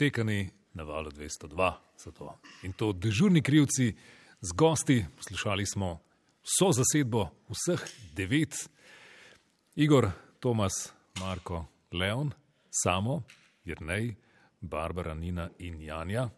ištekani 0.00 0.50
na 0.74 0.82
valu 0.82 1.10
202 1.10 1.72
so 1.96 2.10
to. 2.10 2.38
In 2.62 2.72
to 2.72 2.92
dežurni 2.92 3.42
krivci 3.42 3.94
z 4.40 4.52
gosti, 4.56 5.04
poslušali 5.16 5.66
smo 5.66 6.00
vso 6.42 6.72
zasedbo, 6.72 7.28
vseh 7.48 7.84
devet, 8.16 8.54
Igor, 9.76 10.10
Tomas, 10.40 10.92
Marko, 11.20 11.66
Leon, 11.92 12.32
Samo, 12.70 13.22
Jrnej, 13.64 14.14
Barbara, 14.60 15.14
Nina 15.14 15.50
in 15.58 15.82
Janja. 15.82 16.30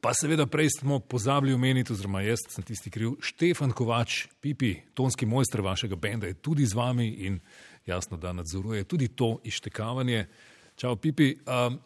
Pa 0.00 0.14
seveda 0.14 0.46
prej 0.46 0.68
smo 0.80 0.98
pozabili 0.98 1.54
omeniti, 1.54 1.92
oziroma 1.92 2.22
jaz 2.22 2.42
sem 2.48 2.64
tisti 2.64 2.90
kriv, 2.90 3.20
Štefan 3.22 3.72
Kovač, 3.72 4.26
Pipi, 4.40 4.74
tonski 4.94 5.26
mojster 5.26 5.60
vašega 5.60 5.96
benda, 5.96 6.26
je 6.26 6.34
tudi 6.34 6.66
z 6.66 6.74
vami 6.74 7.06
in 7.06 7.38
jasno, 7.86 8.16
da 8.16 8.32
nadzoruje 8.32 8.84
tudi 8.84 9.08
to 9.08 9.38
ištekavanje. 9.44 10.26
Čau, 10.76 10.96
Pipi. 10.96 11.36
Um, 11.46 11.78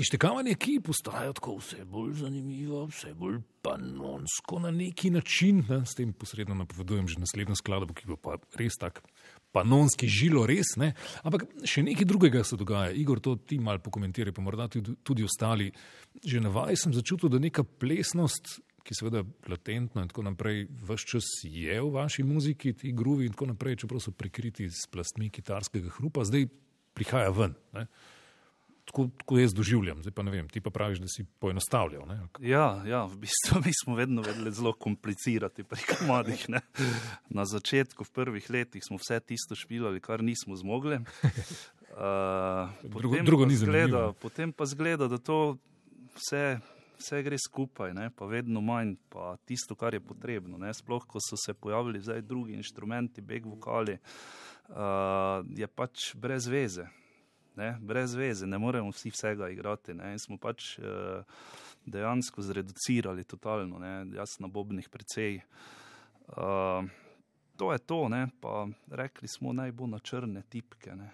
Ištekavanje, 0.00 0.54
ki 0.56 0.78
postaja 0.80 1.32
tako 1.36 1.58
vse 1.58 1.84
bolj 1.84 2.14
zanimivo, 2.22 2.86
vse 2.88 3.10
bolj 3.14 3.34
panonsko 3.60 4.58
na 4.64 4.70
neki 4.72 5.10
način, 5.10 5.58
ne, 5.68 5.82
s 5.84 5.92
tem 5.98 6.14
posredno 6.16 6.54
napovedujem 6.56 7.08
že 7.08 7.18
naslednjo 7.20 7.56
skladbo, 7.60 7.92
ki 7.94 8.06
bo 8.08 8.16
pa 8.16 8.38
res 8.56 8.78
tak 8.80 9.02
panonski 9.52 10.08
žilo, 10.08 10.46
res 10.48 10.72
ne. 10.80 10.94
Ampak 11.20 11.44
še 11.68 11.84
nekaj 11.84 12.08
drugega 12.08 12.40
se 12.48 12.56
dogaja. 12.56 12.94
Igor, 12.96 13.20
to 13.20 13.34
ti 13.36 13.58
mal 13.60 13.82
pokomentiraj, 13.84 14.32
pa 14.32 14.44
morda 14.44 14.70
tudi, 14.72 14.94
tudi 15.04 15.26
ostali. 15.26 15.68
Že 16.24 16.40
na 16.46 16.52
vaj 16.54 16.78
sem 16.80 16.94
začutil, 16.96 17.28
da 17.28 17.40
neka 17.42 17.66
plesnost, 17.66 18.54
ki 18.86 18.96
seveda 18.96 19.20
latentno 19.52 20.00
in 20.00 20.08
tako 20.08 20.24
naprej, 20.30 20.62
vse 20.88 21.10
čas 21.12 21.28
je 21.44 21.76
v 21.76 21.90
vaši 21.92 22.24
muziki, 22.24 22.72
ti 22.72 22.94
gruvi 22.96 23.28
in 23.28 23.36
tako 23.36 23.50
naprej, 23.52 23.82
čeprav 23.84 24.00
so 24.00 24.16
prikriti 24.16 24.70
s 24.72 24.88
plastmi 24.88 25.28
kitarskega 25.28 25.92
hrupa, 25.98 26.24
zdaj 26.24 26.48
prihaja 26.96 27.36
ven. 27.36 27.52
Ne. 27.76 27.84
Tako, 28.90 29.06
tako 29.18 29.38
jaz 29.38 29.52
doživljam, 29.54 30.00
zdaj 30.02 30.12
pa 30.12 30.22
ne 30.26 30.30
vem, 30.34 30.48
ti 30.50 30.60
pa 30.60 30.70
praviš, 30.74 30.98
da 30.98 31.06
si 31.06 31.22
poenostavljal. 31.38 32.08
Ne? 32.08 32.16
Ja, 32.42 32.82
ja, 32.86 33.04
v 33.06 33.20
bistvu 33.22 33.60
mi 33.64 33.70
smo 33.70 33.94
vedno 33.94 34.22
vedeli 34.22 34.50
zelo 34.50 34.72
komplicirati 34.72 35.62
pri 35.62 35.78
komadih. 35.92 36.48
Ne. 36.50 36.60
Na 37.30 37.44
začetku, 37.46 38.02
v 38.04 38.10
prvih 38.10 38.50
letih, 38.50 38.82
smo 38.82 38.98
vse 38.98 39.20
tisto 39.22 39.54
špilali, 39.54 40.02
kar 40.02 40.24
nismo 40.26 40.58
zmogli. 40.58 40.98
Uh, 40.98 42.66
Drugo- 42.98 43.22
drugo 43.22 43.46
ni 43.46 43.54
zgleda, 43.54 44.10
potem 44.12 44.50
pa 44.52 44.66
zgleda, 44.66 45.06
da 45.06 45.22
to 45.22 45.58
vse, 46.18 46.58
vse 46.98 47.22
gre 47.22 47.38
skupaj, 47.38 47.94
ne, 47.94 48.10
pa 48.10 48.26
vedno 48.26 48.58
manj, 48.60 48.96
pa 49.06 49.36
tisto, 49.46 49.78
kar 49.78 49.94
je 49.94 50.02
potrebno. 50.02 50.58
Ne. 50.58 50.74
Sploh, 50.74 51.06
ko 51.06 51.22
so 51.22 51.38
se 51.38 51.54
pojavili 51.54 52.02
drugi 52.26 52.58
inštrumenti, 52.58 53.22
beg 53.22 53.46
vokali, 53.46 54.00
uh, 54.74 55.46
je 55.46 55.70
pač 55.70 56.16
brez 56.18 56.50
veze. 56.50 56.90
Ne, 57.56 57.74
brez 57.80 58.14
veze, 58.14 58.46
ne 58.46 58.58
moremo 58.58 58.92
vsi 58.94 59.10
vsega 59.10 59.48
igrati. 59.50 59.94
Ne, 59.94 60.12
in 60.14 60.22
smo 60.22 60.38
pač 60.38 60.78
uh, 60.78 61.24
dejansko 61.86 62.42
zreducirali 62.42 63.24
totalno, 63.24 63.78
ne, 63.82 63.94
jaz 64.16 64.38
na 64.40 64.48
bobnih 64.48 64.88
precej. 64.88 65.40
Uh, 66.30 66.86
to 67.56 67.72
je 67.72 67.78
to, 67.78 68.08
ne, 68.08 68.28
pa 68.40 68.68
rekli 68.90 69.28
smo, 69.28 69.52
naj 69.52 69.72
bo 69.72 69.90
na 69.90 69.98
črne 69.98 70.42
tipke. 70.48 70.94
Ne. 70.96 71.10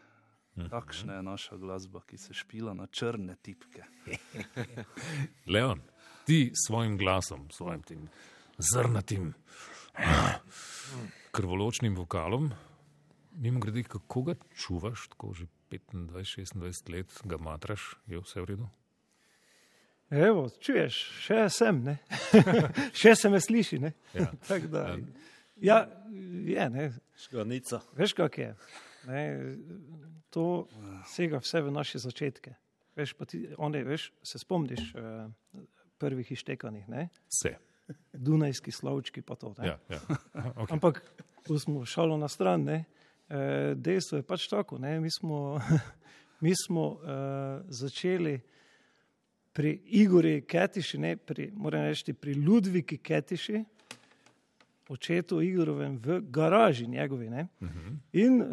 Takšna 0.70 1.18
je 1.18 1.22
naša 1.22 1.56
glasba, 1.56 2.00
ki 2.08 2.16
se 2.18 2.34
špila 2.34 2.72
na 2.74 2.86
črne 2.86 3.36
tipke. 3.42 3.84
Leon, 5.52 5.82
ti 6.24 6.52
s 6.54 6.66
svojim 6.66 6.96
glasom, 6.96 7.50
s 7.50 7.60
svojim 7.60 7.82
tem 7.82 8.06
zrnatim, 8.58 9.34
krvoločnim 11.36 11.96
vokalom, 11.96 12.48
mimo 13.36 13.60
grede, 13.60 13.84
kako 13.84 14.22
ga 14.22 14.34
čuvaš, 14.56 15.08
tako 15.12 15.34
že 15.36 15.46
25-26 15.70 16.92
let 16.92 17.20
ga 17.24 17.36
matraš, 17.36 17.94
je 18.06 18.20
vse 18.20 18.40
v 18.40 18.50
redu? 18.52 18.68
Evo, 20.10 20.46
čuješ, 20.62 20.96
še 21.24 21.46
sem, 21.50 21.80
ne? 21.82 21.96
še 23.00 23.16
se 23.18 23.30
me 23.30 23.40
sliši. 23.42 23.80
Ne? 23.82 23.90
Ja. 24.14 24.28
Tako 24.48 24.70
da, 24.70 24.84
ja, 25.58 25.80
je, 26.46 26.68
ne? 26.70 26.90
Škonica. 27.26 27.80
veš, 27.98 28.14
kak 28.14 28.38
je. 28.38 28.52
Ne? 29.10 29.22
To 30.34 30.66
sega 31.10 31.40
vse 31.42 31.62
v 31.62 31.74
naše 31.74 31.98
začetke. 32.02 32.54
veš, 32.96 33.12
pa 33.18 33.26
ti, 33.26 33.42
one, 33.58 33.82
veš, 33.84 34.12
se 34.22 34.38
spomniš 34.38 34.94
uh, 34.94 35.26
prvih 35.98 36.32
iztekanih, 36.32 36.88
ne? 36.88 37.08
Vse. 37.28 37.56
Dunajski 38.12 38.72
slovčki 38.72 39.22
pa 39.22 39.34
to. 39.34 39.54
ne. 39.58 39.66
Ja, 39.66 39.78
ja. 39.90 40.00
Okay. 40.54 40.72
Ampak, 40.72 41.02
ko 41.46 41.58
smo 41.58 41.84
šalo 41.86 42.16
na 42.16 42.28
stran, 42.28 42.64
ne, 42.64 42.84
dejstvo 43.74 44.18
je 44.18 44.22
pač 44.22 44.48
tako. 44.48 44.78
Ne, 44.78 45.00
mi 45.00 45.10
smo, 45.10 45.60
mi 46.44 46.52
smo 46.66 46.98
eh, 47.02 47.62
začeli 47.68 48.40
pri 49.52 49.80
Igorju 49.84 50.42
Ketiši, 50.46 50.98
ne, 50.98 51.16
pri, 51.16 51.50
moram 51.56 51.88
reči, 51.88 52.12
pri 52.12 52.34
Ludviki 52.34 52.98
Ketiši, 52.98 53.64
očetu 54.88 55.40
Igorovem 55.42 55.96
v 55.98 56.20
garaži 56.20 56.86
njegovi. 56.86 57.30
Ne, 57.30 57.48
uh 57.60 57.68
-huh. 57.68 57.96
In 58.12 58.42
eh, 58.42 58.46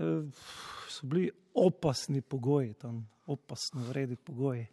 so 0.87 1.07
bili 1.07 1.31
opasni 1.53 2.21
pogoji, 2.21 2.73
tam 2.73 3.09
opasno 3.25 3.81
vredi 3.81 4.15
pogoji. 4.15 4.67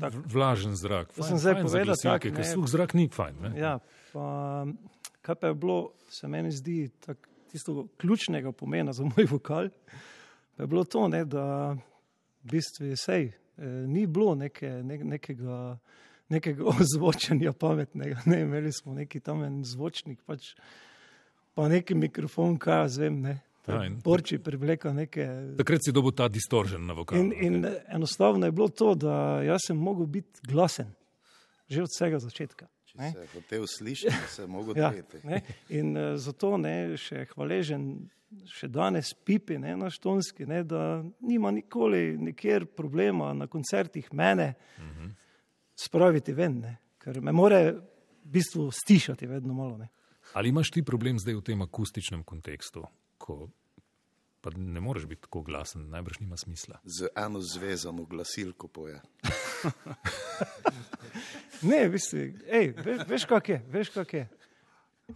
Tako 0.00 0.16
Vlažen 0.26 0.76
zrak. 0.76 1.12
Fajn- 1.14 1.28
sem 1.28 1.38
zdaj 1.38 1.54
fajn 1.54 1.66
povedal 1.66 1.96
tako, 2.02 2.22
ker 2.22 2.32
ne. 2.32 2.44
suh 2.44 2.66
zrak 2.66 2.94
ni 2.94 3.08
fajn. 3.08 3.34
Ne? 3.40 3.60
Ja, 3.60 3.78
pa, 4.12 4.66
kaj 5.22 5.34
pa 5.34 5.46
je 5.46 5.54
bilo, 5.54 5.92
se 6.10 6.28
meni 6.28 6.50
zdi, 6.50 6.90
tak, 7.06 7.27
tisto 7.48 7.86
ključnega 7.96 8.52
pomena 8.52 8.92
za 8.92 9.04
moj 9.04 9.26
vokal, 9.30 9.68
pa 10.56 10.62
je 10.62 10.66
bilo 10.66 10.84
to, 10.84 11.08
ne, 11.08 11.24
da 11.24 11.72
v 12.44 12.50
bistvu 12.52 12.92
sej, 12.96 13.32
eh, 13.58 13.64
ni 13.86 14.06
bilo 14.06 14.34
neke, 14.34 14.68
ne, 14.82 14.98
nekega, 14.98 15.78
nekega 16.28 16.64
ozvočanja 16.74 17.52
pametnega. 17.52 18.22
Ne, 18.26 18.40
imeli 18.44 18.72
smo 18.72 18.94
neki 18.94 19.20
tam 19.20 19.42
en 19.44 19.62
zvočnik, 19.64 20.22
pač, 20.26 20.52
pa 21.54 21.68
neki 21.68 21.94
mikrofon, 21.94 22.58
kaj 22.58 22.82
jaz 22.84 22.98
vem, 22.98 23.20
ne. 23.20 23.36
Ja, 23.68 23.82
in- 23.84 23.98
Borči 24.00 24.38
privleka 24.40 24.94
neke. 24.96 25.26
Takrat 25.58 25.84
si 25.84 25.92
dobil 25.92 26.14
ta 26.16 26.24
distoržen 26.32 26.86
na 26.88 26.94
vokalu. 26.96 27.20
In, 27.20 27.32
in 27.36 27.66
enostavno 27.92 28.46
je 28.48 28.52
bilo 28.52 28.68
to, 28.72 28.94
da 28.94 29.42
jaz 29.44 29.66
sem 29.66 29.76
mogel 29.76 30.06
biti 30.06 30.40
glasen, 30.48 30.94
že 31.68 31.82
od 31.84 31.90
vsega 31.92 32.18
začetka. 32.18 32.68
Če 32.88 32.98
ne. 32.98 33.10
se 33.12 33.20
je 33.20 33.26
hotel 33.34 33.64
slišati, 33.68 34.28
se 34.32 34.42
je 34.42 34.48
mogel 34.48 34.76
Ja, 34.80 34.90
treti. 34.92 35.20
ne, 35.28 35.42
in 35.76 35.92
uh, 35.96 36.14
zato 36.16 36.54
ne, 36.56 36.96
še 36.96 37.26
hvaležen, 37.34 37.84
še 38.48 38.68
danes 38.72 39.12
pipi 39.24 39.58
ne, 39.60 39.74
naš 39.76 39.98
tonski, 40.04 40.46
ne, 40.48 40.62
da 40.64 41.02
nima 41.20 41.52
nikoli 41.52 42.16
nikjer 42.20 42.66
problema 42.66 43.30
na 43.36 43.46
koncertih 43.48 44.08
mene 44.12 44.54
spraviti 45.78 46.32
ven, 46.36 46.58
ne, 46.64 46.74
ker 47.00 47.20
me 47.24 47.32
more 47.32 47.60
v 47.72 48.32
bistvu 48.34 48.70
stišati 48.74 49.28
vedno 49.30 49.54
malo. 49.56 49.78
Ne. 49.78 49.88
Ali 50.36 50.50
imaš 50.52 50.70
ti 50.74 50.82
problem 50.84 51.16
zdaj 51.20 51.38
v 51.38 51.44
tem 51.46 51.62
akustičnem 51.64 52.24
kontekstu, 52.28 52.84
ko 53.18 53.48
pa 54.40 54.52
ne 54.56 54.80
moreš 54.80 55.06
biti 55.10 55.24
tako 55.24 55.42
glasen, 55.42 55.88
najbrž 55.90 56.20
nima 56.20 56.36
smisla. 56.36 56.80
Z 56.84 57.08
eno 57.16 57.40
zvezano 57.40 58.04
glasilko 58.04 58.68
poje. 58.68 59.00
Ne, 61.62 61.88
bistvu, 61.90 62.18
ej, 62.46 62.70
ve, 62.84 62.98
veš 63.08 63.24
kak 63.26 63.48
je, 63.48 63.62
veš 63.72 63.88
kak 63.90 64.12
je. 64.14 64.28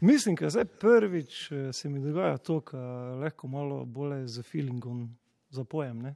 Mislim, 0.01 0.37
da 0.41 0.51
zdaj 0.51 0.65
prvič 0.65 1.53
eh, 1.53 1.73
se 1.73 1.89
mi 1.89 2.01
dogaja 2.01 2.39
to, 2.39 2.63
da 2.73 2.79
lahko 3.15 3.49
malo 3.49 3.85
bolje 3.85 4.27
z 4.29 4.43
feelingom 4.43 5.17
zapojem. 5.51 6.03
Ne? 6.03 6.15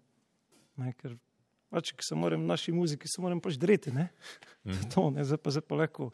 Ne, 0.77 0.93
ker 0.93 1.16
pač, 1.70 1.93
ki 1.93 2.05
se 2.05 2.14
moram 2.14 2.47
naši 2.47 2.72
muziki, 2.72 3.09
se 3.09 3.22
moram 3.22 3.41
pač 3.41 3.59
dreti. 3.61 3.93
Ne? 3.93 4.09
To, 4.95 5.11
ne? 5.11 5.24
Zdaj, 5.24 5.39
pa, 5.39 5.51
zdaj 5.51 5.62
pa 5.68 5.81
lahko, 5.83 6.11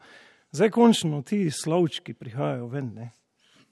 zdaj 0.51 0.69
končno 0.75 1.21
ti 1.21 1.47
slovčki 1.51 2.13
prihajajo 2.13 2.67
ven. 2.67 2.91
Ne? 2.93 3.11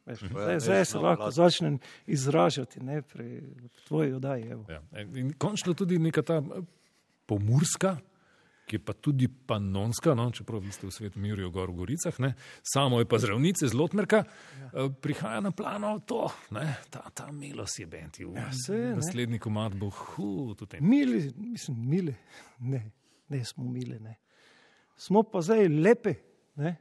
Veš, 0.05 0.23
zdaj, 0.31 0.59
zdaj 0.59 0.85
se 0.85 0.97
lahko 0.97 1.31
začnem 1.31 1.79
izražati 2.07 2.81
ne, 2.83 3.01
pri 3.01 3.43
tvoji 3.87 4.13
oddaji. 4.13 4.47
evo. 4.47 4.65
Ja. 4.69 4.81
In 5.15 5.33
končno 5.37 5.73
tudi 5.73 5.99
neka 5.99 6.21
ta 6.21 6.41
eh, 6.41 6.63
pomurska, 7.25 7.97
ki 8.63 8.75
je 8.75 8.81
pa 8.81 8.93
tudi 8.93 9.27
panonska, 9.27 10.13
no, 10.13 10.29
čeprav 10.29 10.59
vi 10.59 10.71
ste 10.71 10.85
v 10.85 10.91
svetu 10.91 11.19
Mirju 11.19 11.49
gor 11.49 11.67
v 11.67 11.75
Goricah, 11.75 12.19
ne, 12.19 12.33
samo 12.63 12.99
je 12.99 13.05
pa 13.05 13.17
zdravnice 13.17 13.65
z 13.65 13.73
Lotmerka, 13.73 14.23
ja. 14.23 14.87
prihaja 14.91 15.39
na 15.39 15.51
plano 15.51 15.99
to, 15.99 16.25
ne, 16.49 16.63
ta, 16.87 17.03
ta 17.09 17.31
milos 17.31 17.75
je 17.75 17.85
benti. 17.85 18.23
Ja, 18.25 18.47
saj 18.55 18.77
je, 18.77 18.85
ne. 18.85 18.95
Naslednji 18.95 19.39
komad 19.39 19.73
bo 19.73 19.89
hu, 19.89 20.29
tudi 20.53 20.71
tem. 20.71 20.83
Mili, 20.83 21.19
mislim, 21.35 21.75
mili. 21.85 22.15
Ne, 22.59 22.91
ne 23.27 23.45
smo 23.45 23.63
mili. 23.65 23.99
Ne. 23.99 24.15
Smo 24.95 25.23
pa 25.23 25.41
zdaj 25.41 25.67
lepi. 25.67 26.13
Ne. 26.55 26.77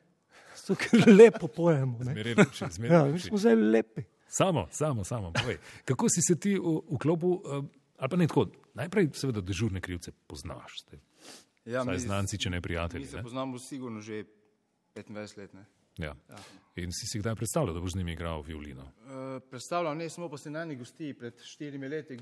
Zato, 0.56 0.74
ker 0.76 1.08
lepo 1.18 1.48
pojemo. 1.48 1.98
Zmeraj 2.00 2.34
lepši, 2.36 2.64
zmeraj 2.70 2.92
Ja, 2.92 3.04
mi 3.04 3.12
lepši. 3.12 3.26
smo 3.26 3.38
zdaj 3.38 3.54
lepi. 3.56 4.02
Samo, 4.28 4.68
samo, 4.70 5.04
samo. 5.04 5.32
Povej. 5.32 5.56
Kako 5.84 6.06
si 6.08 6.22
se 6.22 6.36
ti 6.36 6.54
v- 6.54 6.62
vklopil, 6.92 7.32
eh, 7.32 7.62
ali 7.96 8.08
pa 8.08 8.16
ne 8.16 8.26
tako, 8.26 8.46
najprej 8.74 9.08
seveda 9.12 9.40
dežurne 9.40 9.80
krivce 9.80 10.12
poznaš, 10.24 10.70
ste, 10.80 10.98
Ja, 11.64 11.84
saj 11.84 11.94
mi, 11.94 12.00
znanci, 12.00 12.38
če 12.38 12.50
ne 12.50 12.56
mi 12.56 12.62
prijatelji. 12.62 13.06
se 13.06 13.16
Ne? 13.16 13.22
poznamo 13.22 13.58
sigurno 13.58 14.00
že 14.00 14.24
25 14.94 15.38
let. 15.38 15.54
Ne? 15.54 15.64
Ja. 15.98 16.14
In 16.76 16.92
si 16.92 17.06
si 17.06 17.18
kdaj 17.18 17.34
predstavljal, 17.34 17.74
da 17.74 17.80
boš 17.80 17.92
z 17.92 18.00
njimi 18.00 18.12
igral 18.12 18.42
violino? 18.42 18.82
Uh, 18.82 19.42
predstavljam, 19.50 19.98
ne, 19.98 20.08
smo 20.08 20.28
pa 20.28 20.38
se 20.38 20.50
na 20.50 20.62
eni 20.62 20.76
gosti 20.76 21.14
pred 21.14 21.42
štirimi 21.44 21.88
leti, 21.88 22.18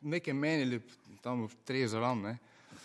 nekaj 0.00 0.34
menili 0.34 0.80
tam 1.22 1.44
v 1.46 1.56
treh 1.64 1.88
zalam. 1.88 2.22
Ne? 2.22 2.38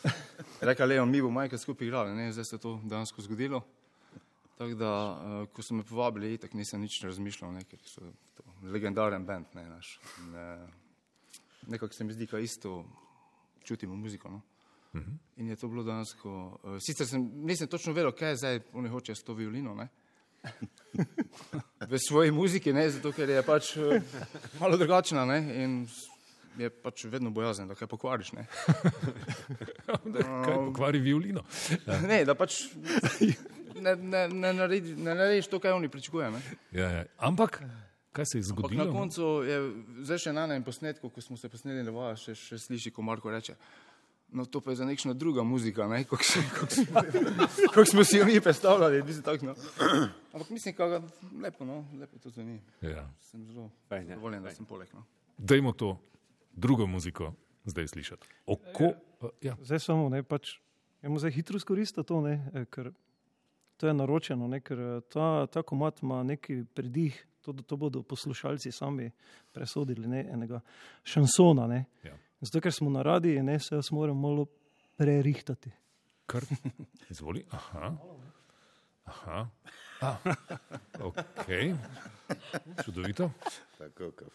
Rekla 0.67 0.85
Leon, 0.85 1.09
mi 1.09 1.21
bomo 1.21 1.39
majka 1.39 1.57
skupaj 1.57 1.87
igrali, 1.87 2.15
ne? 2.15 2.31
zdaj 2.31 2.45
se 2.45 2.55
je 2.55 2.59
to 2.59 2.79
dejansko 2.83 3.21
zgodilo. 3.21 3.63
Tako 4.57 4.75
da, 4.75 4.91
uh, 4.91 5.47
ko 5.53 5.63
so 5.63 5.73
me 5.73 5.83
povabili, 5.83 6.37
tako 6.37 6.57
nisem 6.57 6.81
nič 6.81 6.99
razmišljal, 7.03 7.53
ne? 7.53 7.63
ker 7.63 7.79
so 7.85 8.01
to 8.35 8.43
legendaren 8.63 9.25
band, 9.25 9.55
ne 9.55 9.65
naš. 9.69 9.99
In, 10.19 10.35
uh, 10.35 10.69
nekako 11.67 11.93
se 11.93 12.03
mi 12.03 12.13
zdi, 12.13 12.27
da 12.31 12.39
isto 12.39 12.83
čutimo 13.63 13.95
muziko. 13.95 14.29
No? 14.29 14.41
In 15.37 15.49
je 15.49 15.55
to 15.57 15.67
bilo 15.67 15.83
dejansko. 15.83 16.31
Uh, 16.63 16.77
sicer 16.81 17.07
sem, 17.09 17.23
nisem 17.45 17.67
točno 17.67 17.93
vedel, 17.93 18.11
kaj 18.13 18.29
je 18.29 18.39
zdaj, 18.41 18.59
oni 18.73 18.89
hočejo 18.89 19.15
s 19.15 19.23
to 19.25 19.33
violino. 19.33 19.73
Ne? 19.75 19.89
v 21.91 21.99
svoji 21.99 22.31
muziki, 22.31 22.73
ne, 22.73 22.89
zato 22.89 23.11
ker 23.15 23.29
je 23.29 23.43
pač 23.47 23.75
eh, 23.77 24.01
malo 24.59 24.77
drugačna 24.77 25.25
ne, 25.25 25.39
in 25.63 25.77
je 26.59 26.69
pač 26.69 27.05
vedno 27.09 27.31
bojazen, 27.33 27.67
da 27.67 27.77
kaj 27.77 27.87
pokvariš. 27.89 28.33
Ne. 28.37 28.45
Kaj 29.83 30.53
pokvari 30.67 30.99
violino? 31.01 31.41
ne, 32.05 32.21
da 32.27 32.35
pač 32.37 32.59
ne, 33.81 33.95
ne, 33.95 34.27
ne, 34.29 34.51
naredi, 34.53 34.93
ne 34.95 35.15
narediš 35.15 35.49
to, 35.49 35.59
kar 35.59 35.73
oni 35.73 35.89
pričakujejo. 35.89 36.31
ne. 36.31 36.41
Ja, 36.71 36.89
ja. 36.89 37.05
Ampak, 37.17 37.57
kaj 38.13 38.25
se 38.25 38.37
je 38.37 38.43
Ampak 38.43 38.51
zgodilo? 38.51 38.85
na 38.85 38.91
koncu 38.91 39.31
je 39.47 39.57
zdaj 40.05 40.21
še 40.27 40.35
na 40.35 40.45
enem 40.45 40.63
posnetku, 40.63 41.09
ko 41.09 41.25
smo 41.25 41.37
se 41.37 41.49
posneli, 41.49 41.83
da 41.87 42.13
še, 42.19 42.35
še 42.37 42.61
sliši, 42.67 42.93
ko 42.93 43.01
Marko 43.01 43.33
reče. 43.33 43.57
No, 44.33 44.45
to 44.45 44.61
pa 44.61 44.71
je 44.71 44.75
za 44.75 44.85
nekšna 44.85 45.13
druga 45.13 45.43
muzika, 45.43 45.87
ne? 45.87 46.03
kako 46.03 46.23
smo, 46.23 46.41
kako 46.59 46.71
smo, 46.73 47.01
kako 47.73 47.85
smo 47.85 48.03
si 48.03 48.17
jo 48.17 48.25
mi 48.25 48.41
predstavljali. 48.41 49.03
Mislim, 49.03 49.23
tak, 49.23 49.41
no. 49.41 49.55
Ampak 50.33 50.49
mislim, 50.49 50.75
da 50.77 51.01
lepo, 51.43 51.65
no? 51.65 51.85
lepo 51.99 52.17
to 52.17 52.29
zveni. 52.29 52.61
Ja. 52.81 53.09
Sem 53.19 53.45
zelo 53.45 53.69
Fajn, 53.89 54.01
ja, 54.01 54.07
zadovoljen, 54.07 54.43
da 54.43 54.51
sem 54.51 54.65
poleg. 54.65 54.89
No. 54.93 55.03
Dajmo 55.37 55.71
to 55.71 55.99
drugo 56.51 56.85
muziko 56.85 57.33
zdaj 57.65 57.87
slišati. 57.87 58.27
Oko, 58.45 58.93
ja. 59.41 59.55
Zdaj 59.61 59.79
samo 59.79 60.09
ne, 60.09 60.23
pač, 60.23 60.57
jemo 61.01 61.19
zdaj 61.19 61.31
hitro 61.31 61.57
izkoristiti 61.57 62.07
to, 62.07 62.21
ne, 62.21 62.49
eh, 62.53 62.65
ker 62.65 62.91
to 63.77 63.87
je 63.87 63.93
naročeno, 63.93 64.47
ne, 64.47 64.61
ker 64.61 64.79
eh, 64.79 65.01
ta, 65.13 65.45
ta 65.45 65.61
komat 65.61 66.01
ima 66.01 66.23
neki 66.23 66.63
predih, 66.73 67.27
to, 67.41 67.53
to 67.53 67.77
bodo 67.77 68.03
poslušalci 68.03 68.71
sami 68.71 69.11
presodili, 69.51 70.07
ne, 70.07 70.25
enega 70.31 70.61
šansona. 71.03 71.67
Ne. 71.67 71.85
Ja. 72.03 72.17
Zato, 72.43 72.59
ker 72.61 72.73
smo 72.75 72.89
na 72.91 73.01
radiji, 73.01 73.39
ne, 73.43 73.55
se 73.59 73.75
jaz 73.75 73.91
moram 73.95 74.19
malo 74.19 74.45
prerihtati. 74.99 75.71
Kar, 76.27 76.43
izvoli. 77.09 77.45
Aha. 77.51 77.93
Aha. 79.05 79.47
Ah, 80.01 80.17
ok. 80.99 81.45
Čudovito. 82.85 83.31
Tako, 83.77 84.11
kot 84.11 84.33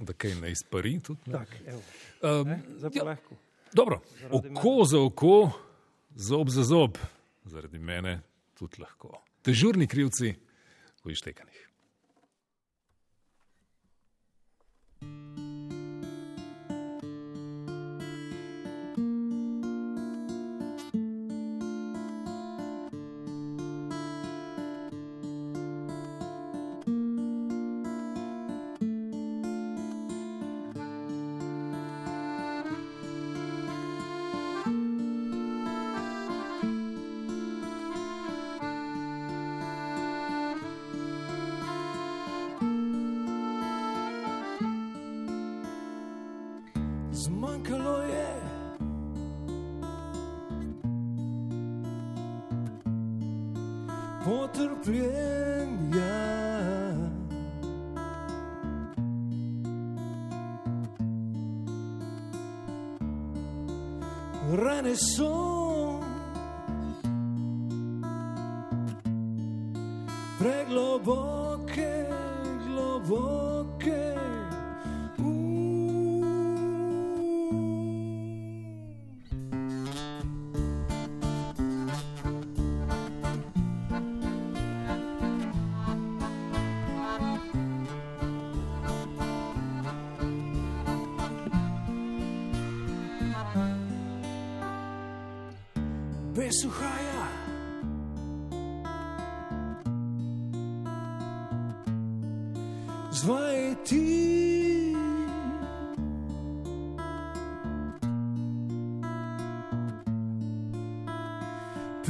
Da 0.00 0.12
kaj 0.12 0.34
ne 0.40 0.50
izpari 0.50 0.96
tudi. 1.00 1.30
Ne? 1.30 1.32
Tak, 1.38 1.56
evo, 1.66 1.82
Um, 2.22 2.48
ne, 2.48 2.58
zdaj 2.76 2.90
pa 2.98 3.04
lahko. 3.04 3.36
dobro, 3.72 4.00
oko 4.30 4.84
za 4.84 5.00
oko, 5.00 5.50
zob 6.16 6.48
za 6.50 6.62
zob, 6.62 6.98
zaradi 7.44 7.78
mene 7.78 8.20
tudi 8.58 8.80
lahko. 8.82 9.22
Dežurni 9.44 9.86
krivci 9.86 10.34
v 11.04 11.10
ištekanjih. 11.14 11.69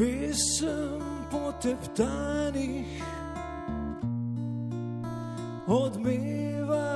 Pesem 0.01 0.97
poteptanih 1.29 2.89
odmeva 5.69 6.89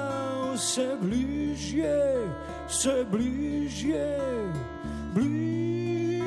vse 0.55 0.97
bližje, 1.03 2.01
vse 2.65 3.05
bližje, 3.13 4.09
bližje. 5.13 6.25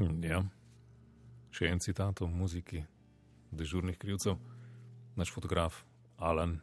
Ja. 0.00 0.40
Še 1.52 1.68
en 1.68 1.80
citat 1.82 2.22
o 2.24 2.28
muziki 2.30 2.80
dežurnih 3.52 3.98
krivcev. 4.00 4.38
Naš 5.18 5.32
fotograf 5.34 5.82
Alan 6.16 6.60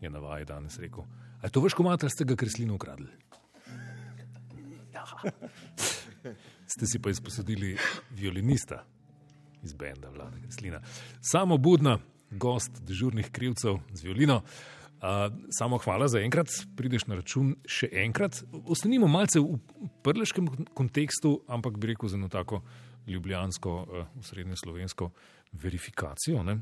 je 0.00 0.10
na 0.10 0.20
vaji 0.22 0.46
danes 0.46 0.78
rekel: 0.78 1.06
A 1.40 1.48
je 1.48 1.54
to 1.54 1.62
vaš 1.64 1.74
komat, 1.74 2.04
ali 2.04 2.14
ste 2.14 2.24
ga 2.28 2.36
kreslino 2.36 2.76
ukradli? 2.76 3.08
Ja. 4.94 5.04
Ste 6.72 6.86
si 6.86 6.98
pa 6.98 7.10
izposodili 7.10 7.76
violinista 8.10 8.84
iz 9.62 9.74
benda 9.74 10.10
Vlada 10.10 10.38
Kreslina. 10.42 10.80
Samo 11.22 11.58
budna, 11.58 11.98
gost 12.30 12.82
dežurnih 12.82 13.30
krivcev 13.30 13.78
z 13.94 14.02
violino. 14.02 14.42
Uh, 14.96 15.28
samo 15.50 15.78
hvala 15.78 16.08
za 16.08 16.20
enkrat, 16.24 16.48
prideš 16.76 17.04
na 17.06 17.18
račun 17.20 17.52
še 17.68 17.90
enkrat. 18.00 18.40
Ostanimo 18.64 19.08
malce 19.10 19.42
v 19.44 19.58
prleškem 20.02 20.48
kontekstu, 20.74 21.42
ampak 21.52 21.76
bi 21.76 21.92
rekel 21.92 22.08
za 22.08 22.16
eno 22.16 22.30
tako 22.32 22.62
ljubljansko, 23.06 23.74
uh, 23.84 24.06
srednje 24.24 24.56
slovensko 24.56 25.10
verifikacijo. 25.52 26.42
Ne? 26.42 26.60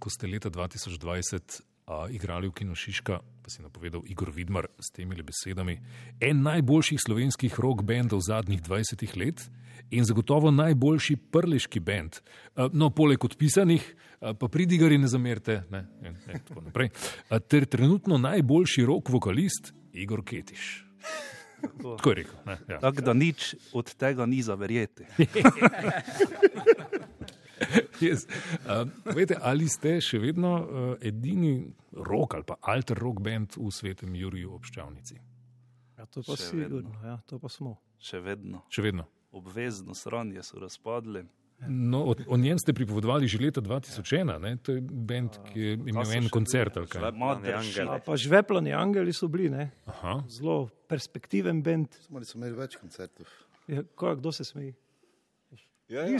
Ko 0.00 0.10
ste 0.10 0.30
leta 0.30 0.50
2020 0.50 1.60
uh, 1.88 2.14
igrali 2.14 2.48
v 2.48 2.52
Kino 2.52 2.74
Šiška, 2.74 3.18
pa 3.42 3.50
si 3.50 3.62
napovedal 3.62 4.04
Igor 4.06 4.30
Vidmar 4.30 4.68
s 4.78 4.92
temi 4.92 5.16
besedami. 5.22 5.80
En 6.20 6.42
najboljših 6.42 7.00
slovenskih 7.06 7.60
rock 7.60 7.82
bendov 7.82 8.20
zadnjih 8.20 8.62
20 8.62 9.16
let 9.16 9.50
in 9.90 10.04
zagotovo 10.04 10.50
najboljši 10.50 11.16
prleški 11.32 11.80
bend. 11.80 12.20
Uh, 12.54 12.68
no, 12.72 12.90
poleg 12.90 13.24
odpisanih, 13.24 13.80
uh, 14.20 14.36
pa 14.36 14.48
pridigari 14.48 14.98
ne 14.98 15.08
zamerite, 15.08 15.62
ne, 15.70 15.86
in, 16.04 16.16
in 16.28 16.44
tako 16.44 16.60
naprej. 16.68 16.92
Uh, 17.30 17.38
ter 17.40 17.64
trenutno 17.64 18.18
najboljši 18.18 18.84
rock 18.84 19.08
vokalist 19.08 19.72
Igor 19.92 20.24
Ketiš. 20.24 20.84
Tako 21.96 22.10
je 22.10 22.14
rekel. 22.14 22.34
Ne, 22.46 22.58
ja. 22.68 22.78
Tako 22.78 23.02
da 23.02 23.12
nič 23.12 23.54
od 23.72 23.94
tega 23.94 24.26
ni 24.26 24.42
za 24.42 24.54
verjeti. 24.54 25.04
Yes. 28.00 28.26
Uh, 28.64 28.86
vete, 29.14 29.38
ali 29.42 29.68
ste 29.68 29.96
še 30.04 30.20
vedno 30.22 30.52
uh, 30.58 30.90
edini 31.02 31.66
rok 31.92 32.36
ali 32.38 32.46
pa 32.46 32.58
alter 32.70 32.98
rock 32.98 33.22
band 33.24 33.56
v 33.58 33.70
svetem 33.74 34.14
Juriju 34.14 34.54
obščavnici? 34.58 35.18
Ja, 35.98 36.06
to 36.06 36.22
pa 36.22 36.36
Še 36.38 36.52
sigurno, 36.52 36.94
ja, 37.02 37.16
to 37.26 37.40
pa 37.42 37.50
smo. 37.50 37.74
Še 37.98 38.22
vedno. 38.22 38.62
Še 38.70 38.84
vedno. 38.86 39.08
Obvezno 39.34 39.96
sranje 39.98 40.44
so 40.46 40.60
razpadli. 40.62 41.24
No, 41.66 42.04
o, 42.06 42.14
o 42.14 42.36
njem 42.38 42.58
ste 42.62 42.70
pripovedovali 42.70 43.26
že 43.26 43.40
leta 43.42 43.60
2001, 43.60 44.38
ne? 44.38 44.52
to 44.62 44.78
je 44.78 44.82
band, 44.82 45.40
ki 45.50 45.58
je 45.58 45.72
imel 45.90 46.12
en 46.14 46.28
koncert. 46.30 46.78
kaj? 46.86 47.10
Pa 48.06 48.14
žveplani 48.14 48.70
angeli 48.78 49.10
so 49.12 49.26
bili, 49.26 49.50
ne? 49.50 49.72
Aha. 49.90 50.20
zelo 50.30 50.68
perspektiven 50.86 51.62
bend. 51.66 51.98
Smo 52.06 52.22
imeli 52.22 52.54
več 52.54 52.78
koncertov. 52.78 53.26
Ja, 53.66 53.82
ko, 53.98 54.14
kdo 54.16 54.30
se 54.32 54.46
smeji? 54.46 54.76
Ja, 55.88 56.02
ja. 56.04 56.18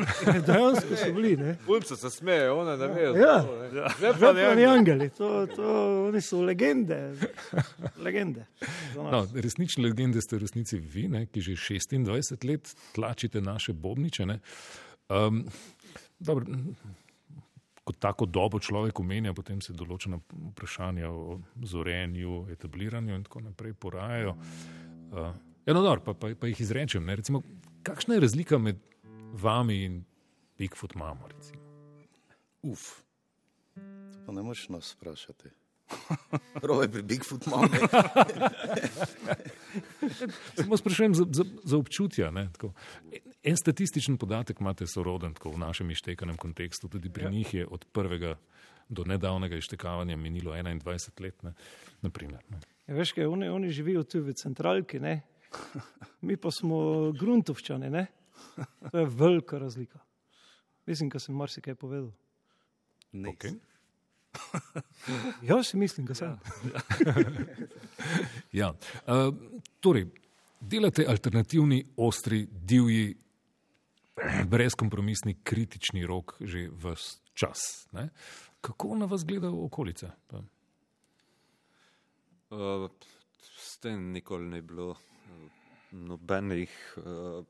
Dejansko 0.46 0.96
so 0.96 1.12
bili, 1.12 1.36
ne? 1.36 1.56
Punce 1.66 1.96
se 1.96 2.10
smejejo, 2.10 2.54
one 2.58 2.76
ne 2.76 2.86
vejo. 2.86 3.14
Ja. 3.16 3.42
za 3.42 3.46
to, 3.46 3.56
ne. 3.62 3.68
Žepani 3.70 3.94
Žveplani 3.98 4.44
angeli. 4.44 4.66
angeli, 4.66 5.08
to, 5.10 5.46
to, 5.56 5.66
oni 6.08 6.20
so 6.20 6.40
legende. 6.42 7.12
legende. 8.04 8.46
No, 8.96 9.26
resnične 9.34 9.84
legende 9.84 10.24
ste 10.24 10.38
v 10.38 10.40
resnici 10.46 10.80
vi, 10.80 11.04
ne, 11.12 11.26
ki 11.26 11.40
že 11.40 11.52
26 11.52 12.48
let 12.48 12.72
tlačite 12.96 13.40
naše 13.40 13.72
bobniče. 13.72 14.26
ne. 14.26 14.40
Um, 15.08 15.44
dobro, 16.18 16.46
kot 17.84 17.98
tako 18.00 18.26
dobo 18.26 18.58
človek 18.58 19.00
omenja, 19.00 19.34
potem 19.36 19.60
se 19.60 19.76
določena 19.76 20.16
vprašanja 20.52 21.10
o 21.12 21.40
zorenju, 21.60 22.46
etabliranju 22.56 23.20
in 23.20 23.24
tako 23.28 23.44
naprej 23.50 23.76
porajajo. 23.76 24.32
Uh, 25.12 25.34
ja, 25.66 25.74
no, 25.74 25.82
dobro, 25.82 26.00
pa, 26.08 26.14
pa, 26.14 26.32
pa 26.40 26.48
jih 26.48 26.60
izrečem. 26.64 27.04
Ne, 27.04 27.20
recimo, 27.20 27.42
kakšna 27.84 28.16
je 28.16 28.24
razlika 28.24 28.58
med 28.58 28.80
vami 29.32 29.84
in 29.84 30.04
Bigfoot 30.58 30.94
mamo? 30.94 31.28
Recimo? 31.28 31.62
Uf, 32.62 33.02
to 33.74 34.26
pa 34.26 34.32
ne 34.32 34.42
moreš 34.42 34.68
nas 34.68 34.94
vprašati. 34.96 35.48
Prav 36.62 36.82
je 36.82 36.92
pri 36.92 37.02
Bigfoot 37.02 37.46
mami. 37.46 37.78
Samo 40.62 40.76
sprašujem 40.76 41.14
za, 41.14 41.26
za, 41.30 41.44
za 41.64 41.76
občutja. 41.76 42.30
ne, 42.30 42.48
tako. 42.52 42.72
En 43.42 43.56
statističen 43.56 44.16
podatek 44.16 44.60
imate 44.60 44.86
soroden 44.86 45.34
tako 45.34 45.50
v 45.50 45.58
našem 45.58 45.90
ištekanem 45.90 46.36
kontekstu, 46.36 46.88
tudi 46.88 47.10
pri 47.10 47.24
ja. 47.24 47.30
njih 47.30 47.54
je 47.54 47.66
od 47.66 47.86
prvega 47.92 48.36
do 48.88 49.04
nedavnega 49.04 49.56
ištekavanja 49.56 50.16
minilo 50.16 50.52
21 50.52 51.20
let. 51.20 51.42
Ne, 51.42 51.52
naprimer, 52.02 52.42
ne. 52.50 52.58
Ja, 52.86 52.94
veš, 52.94 53.12
kaj, 53.12 53.26
oni, 53.26 53.48
oni 53.48 53.70
živijo 53.70 54.02
tu 54.02 54.22
v 54.22 54.34
centralki, 54.34 55.00
ne? 55.00 55.22
mi 56.20 56.36
pa 56.36 56.50
smo 56.50 57.12
gruntovčani. 57.12 57.90
Ne? 57.90 58.06
To 58.90 58.98
je 58.98 59.06
velika 59.06 59.58
razlika. 59.58 59.98
Mislim, 60.86 61.08
da 61.08 61.18
sem 61.18 61.34
marsikaj 61.34 61.74
povedal. 61.74 62.12
Ne. 63.12 63.28
Okay. 63.28 63.58
Jaz 65.50 65.66
si 65.66 65.76
mislim, 65.76 66.06
da 66.06 66.14
sem. 66.14 66.38
Ja. 68.52 68.70
Uh, 69.06 69.34
torej, 69.80 70.06
delate 70.60 71.06
alternativni, 71.08 71.84
ostri, 71.96 72.46
divji, 72.50 73.16
brezkompromisni, 74.46 75.34
kritični 75.42 76.06
rok 76.06 76.36
že 76.40 76.68
vse 76.72 77.20
čas. 77.34 77.88
Ne? 77.92 78.08
Kako 78.60 78.96
na 78.96 79.06
vas 79.06 79.24
gleda 79.24 79.50
okolica? 79.50 80.12
Uh, 82.50 82.90
s 83.56 83.78
tem 83.78 84.12
nikoli 84.12 84.48
ni 84.48 84.60
bilo 84.60 84.90
uh, 84.90 84.96
nobenih 85.90 86.70
uh, 86.96 87.44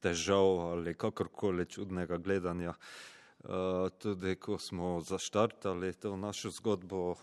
težav 0.00 0.58
ali 0.72 0.94
kakorkoli 0.94 1.66
čudnega 1.66 2.18
gledanja. 2.18 2.74
Uh, 3.40 3.88
tudi 3.98 4.34
ko 4.36 4.58
smo 4.58 5.00
zaštartali 5.00 5.92
to 5.92 6.16
našo 6.16 6.50
zgodbo 6.50 7.10
uh, 7.10 7.16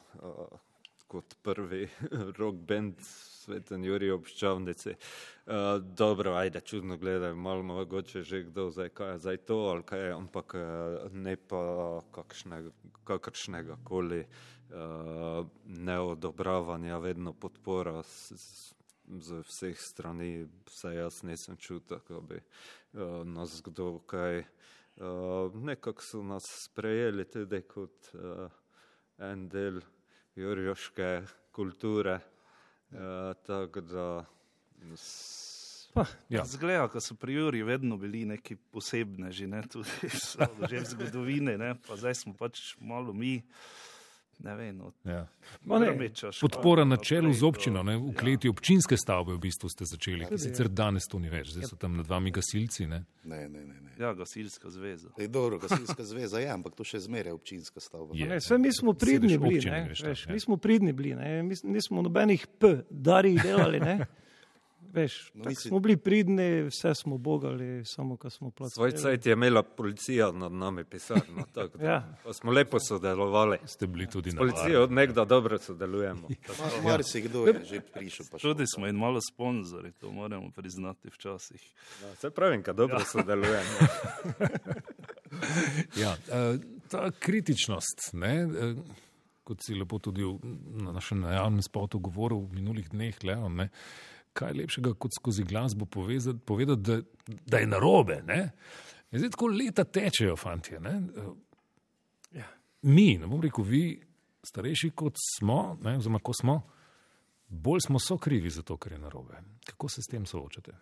kot 1.07 1.35
prvi 1.43 1.89
rock 2.39 2.57
band 2.57 2.95
Sveten 3.01 3.85
Juri 3.85 4.09
obščavnici. 4.11 4.95
Uh, 5.45 5.53
dobro, 5.81 6.33
ajde, 6.33 6.61
čudno 6.61 6.97
gledajo, 6.97 7.35
malo 7.35 7.63
mogoče 7.63 8.23
že 8.23 8.43
kdo 8.49 8.71
zdaj, 8.71 8.89
kaj 8.89 9.11
je 9.11 9.19
zdaj 9.19 9.37
to 9.37 9.57
ali 9.57 9.83
kaj 9.83 9.99
je, 9.99 10.11
ampak 10.13 10.55
ne 11.11 11.35
pa 11.37 11.61
kakšnega, 12.11 12.71
kakršnega 13.03 13.77
koli 13.83 14.25
neodobravanja, 15.65 16.97
vedno 16.97 17.33
podpora 17.33 18.03
z, 18.03 18.35
z, 18.35 18.73
z 19.07 19.41
vseh 19.41 19.79
strani, 19.79 20.31
vse 20.65 20.93
jaz 20.93 21.23
nisem 21.23 21.57
čutil, 21.57 21.99
da 22.09 22.19
bi 22.19 22.39
uh, 22.93 23.23
nas 23.25 23.61
kdo 23.61 23.99
kaj. 23.99 24.43
Uh, 24.97 25.53
nekako 25.55 26.01
so 26.01 26.23
nas 26.23 26.43
sprejeli 26.63 27.25
tudi 27.25 27.61
kot 27.63 28.09
uh, 28.13 28.49
en 29.19 29.47
del 29.49 29.81
jurjoške 30.35 31.21
kulture. 31.51 32.19
Uh, 32.91 32.99
tako 33.45 33.81
da 33.81 34.25
s- 34.95 35.45
Ja. 36.29 36.45
Zgleda, 36.45 36.87
da 36.87 36.99
so 37.01 37.15
pri 37.15 37.33
Juri 37.33 37.63
vedno 37.63 37.97
bili 37.97 38.25
neki 38.25 38.55
posebneži, 38.55 39.47
ne, 39.47 39.63
tudi 39.63 39.89
so 40.21 40.45
že 40.69 40.79
v 40.79 40.85
zgodovini, 40.85 41.57
ne, 41.57 41.71
pa 41.77 41.95
zdaj 41.97 42.15
smo 42.15 42.33
pač 42.33 42.75
malo 42.77 43.13
mi, 43.13 43.41
ne 44.39 44.55
vem, 44.55 44.77
no, 44.77 44.91
Ja. 45.03 45.27
Ne, 45.65 45.79
Grmiča, 45.85 46.31
Špana, 46.31 46.49
Podpora 46.49 46.85
na 46.85 46.97
čelu 46.97 47.33
z 47.33 47.43
občino, 47.43 47.83
ne, 47.83 47.97
v 47.97 48.13
kleti 48.17 48.49
občinske 48.49 48.97
stavbe 48.97 49.33
v 49.33 49.39
bistvu 49.47 49.69
ste 49.69 49.85
začeli, 49.85 50.27
ki 50.29 50.37
sicer 50.37 50.69
danes 50.69 51.07
to 51.09 51.19
ni 51.19 51.31
več, 51.31 51.53
zdaj 51.55 51.71
so 51.71 51.79
tam 51.79 51.97
nad 51.97 52.07
vami 52.07 52.31
gasilci. 52.31 52.87
Ne. 52.87 53.03
Ne, 53.23 53.47
ne, 53.49 53.65
ne. 53.65 53.79
ne. 53.81 53.95
Ja, 53.99 54.13
gasilska 54.13 54.69
zveza. 54.69 55.09
Ej, 55.17 55.27
dobro, 55.33 55.57
gasilska 55.59 56.05
zveza 56.05 56.39
je, 56.39 56.51
ampak 56.53 56.77
to 56.77 56.85
še 56.85 57.01
zmeraj 57.07 57.33
občinska 57.33 57.81
stavba. 57.81 58.13
Je. 58.13 58.29
Ne, 58.29 58.37
vse 58.43 58.59
mi 58.61 58.73
smo 58.73 58.93
pridni 58.93 59.37
bili, 59.37 59.57
občine 59.57 59.79
ne, 59.79 59.83
greš 59.89 60.05
tam, 60.05 60.13
veš, 60.13 60.25
ja. 60.27 60.33
mi 60.33 60.39
smo 60.39 60.57
pridni 60.61 60.93
bili, 60.93 61.15
ne, 61.17 61.41
mi 61.43 61.57
nismo 61.73 62.05
nobenih 62.05 62.47
P, 62.59 62.77
darih 62.89 63.41
delali. 63.41 63.81
Ne. 63.81 63.99
Veš, 64.87 65.31
No, 65.33 65.43
mislim- 65.45 65.69
smo 65.69 65.79
bili 65.79 65.97
pridni, 65.97 66.61
vse 66.63 66.95
smo 66.95 67.17
bogali, 67.17 67.85
samo 67.85 68.17
ko 68.17 68.29
smo 68.29 68.51
Svoj 68.51 68.69
plačali. 68.69 68.91
cajt 68.93 69.25
je 69.25 69.33
imela 69.33 69.63
policija 69.63 70.31
nad 70.31 70.51
nami 70.51 70.83
pisarno, 70.83 71.23
tako 71.53 71.77
da 71.77 71.85
Ja. 71.87 72.17
pa 72.23 72.33
smo 72.33 72.51
lepo 72.51 72.77
sodelovali. 72.79 73.57
Ste 73.65 73.87
bili 73.87 74.07
tudi 74.07 74.31
na 74.31 74.37
Policijo 74.37 74.83
od 74.83 74.91
nekda 74.91 75.25
dobro 75.25 75.57
sodelujemo. 75.59 76.27
Mar 76.83 77.03
si 77.03 77.21
kdo 77.21 77.45
je 77.45 77.61
že 77.65 77.79
prišel. 77.83 78.25
Tudi 78.41 78.63
smo 78.67 78.87
in 78.87 78.95
malo 78.95 79.19
sponzori, 79.23 79.91
to 79.91 80.11
moramo 80.11 80.51
priznati 80.51 81.07
včasih. 81.09 81.73
Ja, 82.03 82.15
se 82.15 82.29
pravim, 82.29 82.61
da 82.61 82.73
dobro 82.73 82.99
sodelujemo. 83.01 83.77
Ja, 85.95 86.15
eh, 86.29 86.57
ta 86.87 87.11
kritičnost, 87.11 88.09
ne, 88.13 88.35
eh, 88.35 88.75
kot 89.43 89.61
si 89.61 89.75
lepo 89.75 89.99
tudi 89.99 90.23
v 90.23 90.39
na 90.77 90.91
našem 90.91 91.19
najavnem 91.19 91.61
spotu 91.61 91.99
govoril 91.99 92.37
v 92.39 92.53
minulih 92.53 92.89
dneh, 92.89 93.15
Leon, 93.23 93.55
ne, 93.55 93.69
kaj 94.37 94.53
lepšega 94.57 94.93
kot 94.99 95.15
skozi 95.17 95.45
glasbo 95.47 95.85
povezati, 95.85 96.39
povedati, 96.39 96.81
da, 96.81 96.99
da 97.45 97.61
je 97.63 97.67
narobe. 97.67 98.21
Ne. 98.27 98.41
In 99.11 99.19
Zdaj 99.19 99.33
tako 99.35 99.47
leta 99.53 99.83
tečejo, 99.83 100.35
fanti. 100.37 100.75
Ja. 102.35 102.47
Mi, 102.81 103.17
ne 103.17 103.27
bom 103.27 103.41
rekel, 103.41 103.65
vi, 103.65 103.83
starejši 104.45 104.91
kot 104.95 105.19
smo, 105.37 105.77
ne, 105.81 105.97
oziroma 105.97 106.19
ko 106.23 106.35
smo, 106.35 106.61
bolj 107.47 107.87
smo 107.87 107.99
so 107.99 108.17
krivi 108.17 108.49
za 108.49 108.61
to, 108.61 108.77
kar 108.77 108.91
je 108.91 108.99
narobe. 108.99 109.41
Kako 109.65 109.89
se 109.89 110.01
s 110.01 110.11
tem 110.11 110.25
soočate? 110.25 110.75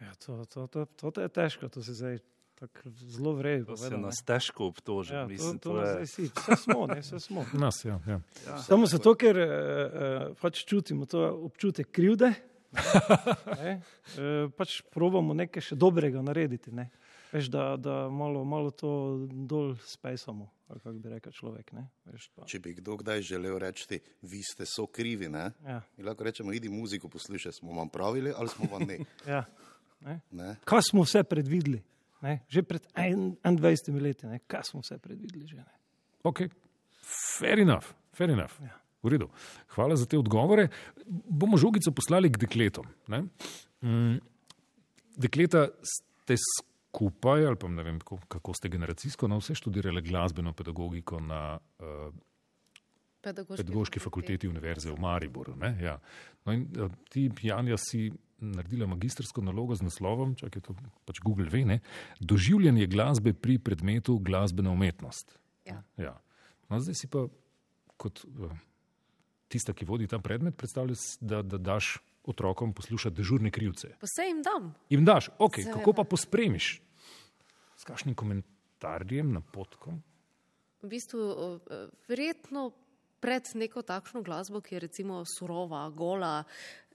Ja, 0.00 0.14
to, 0.14 0.44
to, 0.44 0.66
to, 0.66 0.84
to, 0.84 1.10
to 1.10 1.20
je 1.20 1.28
težko, 1.28 1.68
to 1.68 1.82
se 1.82 1.94
zdaj 1.94 2.18
zelo 2.84 3.32
vreje. 3.32 3.64
To 3.64 3.76
se 3.76 3.98
nas 3.98 4.22
težko 4.26 4.66
obtoži. 4.66 5.14
Ja, 5.14 5.22
to, 5.22 5.28
mislim, 5.28 5.58
to, 5.58 5.70
to 5.70 5.80
to 5.80 5.88
je, 5.88 6.06
si, 6.06 6.22
vse 6.22 6.56
smo, 6.56 6.86
ne, 6.86 7.00
vse 7.00 7.20
smo. 7.20 7.44
Nas, 7.52 7.84
ja, 7.84 8.00
ja. 8.06 8.20
Samo 8.62 8.86
zato, 8.86 9.14
ker 9.14 9.36
uh, 9.36 9.48
uh, 9.48 10.36
pač 10.40 10.64
čutimo 10.64 11.06
to 11.06 11.24
občutek 11.48 11.90
krivde, 11.90 12.32
ne, 12.72 13.80
uh, 13.80 14.50
pač 14.58 14.80
probamo 14.92 15.34
nekaj 15.34 15.70
še 15.70 15.78
dobrega 15.78 16.22
narediti. 16.22 16.72
Ne. 16.74 16.88
Veš, 17.30 17.46
da, 17.52 17.76
da 17.78 18.08
malo, 18.10 18.42
malo 18.44 18.72
to 18.74 18.90
dol 19.30 19.76
spejsamo, 19.86 20.48
ali 20.68 20.80
kako 20.82 20.96
bi 20.98 21.12
rekel 21.12 21.32
človek. 21.32 21.72
Ne. 21.78 21.84
Veš, 22.10 22.30
pa, 22.34 22.46
Če 22.50 22.58
bi 22.62 22.74
kdo 22.78 22.96
kdaj 22.98 23.22
želel 23.22 23.58
reči, 23.62 24.00
vi 24.26 24.42
ste 24.42 24.66
so 24.66 24.88
krivi, 24.90 25.28
ne? 25.30 25.50
ja, 25.66 25.78
Mi 25.96 26.06
lahko 26.06 26.26
rečemo, 26.26 26.50
idi 26.52 26.68
muziko 26.68 27.08
poslušaj, 27.08 27.60
smo 27.60 27.76
vam 27.78 27.88
pravili 27.88 28.34
ali 28.34 28.48
smo 28.50 28.66
vam 28.72 28.82
ne. 28.82 28.98
ja. 29.30 29.44
ne? 30.30 30.56
Kaj 30.66 30.90
smo 30.90 31.06
vse 31.06 31.22
predvideli? 31.22 31.78
Ne. 32.20 32.40
Že 32.50 32.66
pred 32.66 32.84
en- 32.98 33.36
21 33.44 34.02
leti, 34.02 34.26
ne. 34.26 34.42
kaj 34.50 34.66
smo 34.72 34.82
vse 34.82 34.98
predvideli. 34.98 35.46
Že, 35.46 35.62
ne. 35.62 35.78
Ok, 36.26 36.50
Fair 37.10 37.58
enough, 37.58 37.86
fair 38.12 38.30
enough. 38.30 38.52
Ja. 38.62 38.76
V 39.02 39.08
redu. 39.08 39.30
Hvala 39.74 39.96
za 39.96 40.06
te 40.06 40.18
odgovore. 40.18 40.68
Bomo 41.08 41.56
žogico 41.56 41.92
poslali 41.96 42.28
k 42.32 42.40
dekletom. 42.44 42.88
Ne? 43.08 43.24
Mm, 43.82 44.18
dekleta 45.16 45.68
ste 45.80 46.36
skupaj, 46.36 47.46
ali 47.46 47.56
pa 47.56 47.68
ne 47.68 47.82
vem, 47.86 48.00
kako, 48.00 48.18
kako 48.28 48.54
ste 48.54 48.68
generacijsko, 48.68 49.28
na 49.28 49.38
vse 49.40 49.54
študirali 49.54 50.02
glasbeno 50.02 50.52
pedagogiko 50.52 51.20
na 51.20 51.58
uh, 51.58 52.10
Pedagoški, 53.20 53.64
Pedagoški 53.64 54.00
fakulteti 54.00 54.48
Univerze 54.48 54.90
v 54.90 55.00
Mariboru. 55.00 55.56
ne? 55.56 55.74
Ja. 55.82 55.98
No 56.44 56.52
in 56.56 56.66
uh, 56.80 56.90
ti, 57.12 57.28
Janja, 57.42 57.76
si 57.76 58.10
naredila 58.40 58.86
magistrsko 58.88 59.42
nalogo 59.44 59.76
z 59.76 59.84
naslovom, 59.84 60.32
čakaj, 60.40 60.62
to 60.64 60.76
pač 61.04 61.20
Google 61.20 61.48
ve, 61.52 61.64
ne? 61.64 61.80
doživljanje 62.20 62.86
glasbe 62.86 63.34
pri 63.36 63.58
predmetu 63.58 64.18
glasbena 64.18 64.72
umetnost. 64.72 65.36
Ja. 65.68 65.82
Ja. 66.00 66.16
No, 66.68 66.80
zdaj 66.80 66.96
si 66.96 67.10
pa 67.12 67.26
kot 68.00 68.24
uh, 68.24 68.56
tista, 69.50 69.74
ki 69.74 69.88
vodi 69.88 70.06
ta 70.08 70.18
predmet, 70.22 70.56
predstavljaš, 70.56 71.16
da, 71.20 71.42
da 71.42 71.58
daš 71.58 71.98
otrokom 72.30 72.72
poslušati 72.76 73.16
dežurne 73.16 73.50
krivce. 73.50 73.94
Pa 74.00 74.06
se 74.06 74.28
jim 74.28 74.42
dam. 74.42 74.74
Jim 74.90 75.04
daš, 75.04 75.30
ok, 75.38 75.56
Seveda. 75.62 75.78
kako 75.78 75.92
pa 75.92 76.04
pospremiš? 76.04 76.68
S 77.76 77.88
kakšnim 77.88 78.14
komentarjem, 78.14 79.32
napotkom? 79.32 80.02
V 80.82 80.88
bistvu, 80.88 81.20
eh, 81.20 81.88
verjetno 82.08 82.70
pred 83.20 83.48
neko 83.54 83.82
takšno 83.82 84.22
glasbo, 84.22 84.60
ki 84.60 84.74
je 84.74 84.80
recimo 84.80 85.24
surova, 85.28 85.88
gola, 85.90 86.44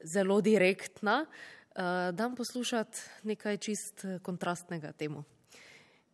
zelo 0.02 0.42
direktna, 0.42 1.26
eh, 1.26 2.12
dam 2.12 2.36
poslušati 2.36 2.98
nekaj 3.24 3.58
čist 3.58 4.06
eh, 4.06 4.20
kontrastnega 4.22 4.92
temu. 4.92 5.24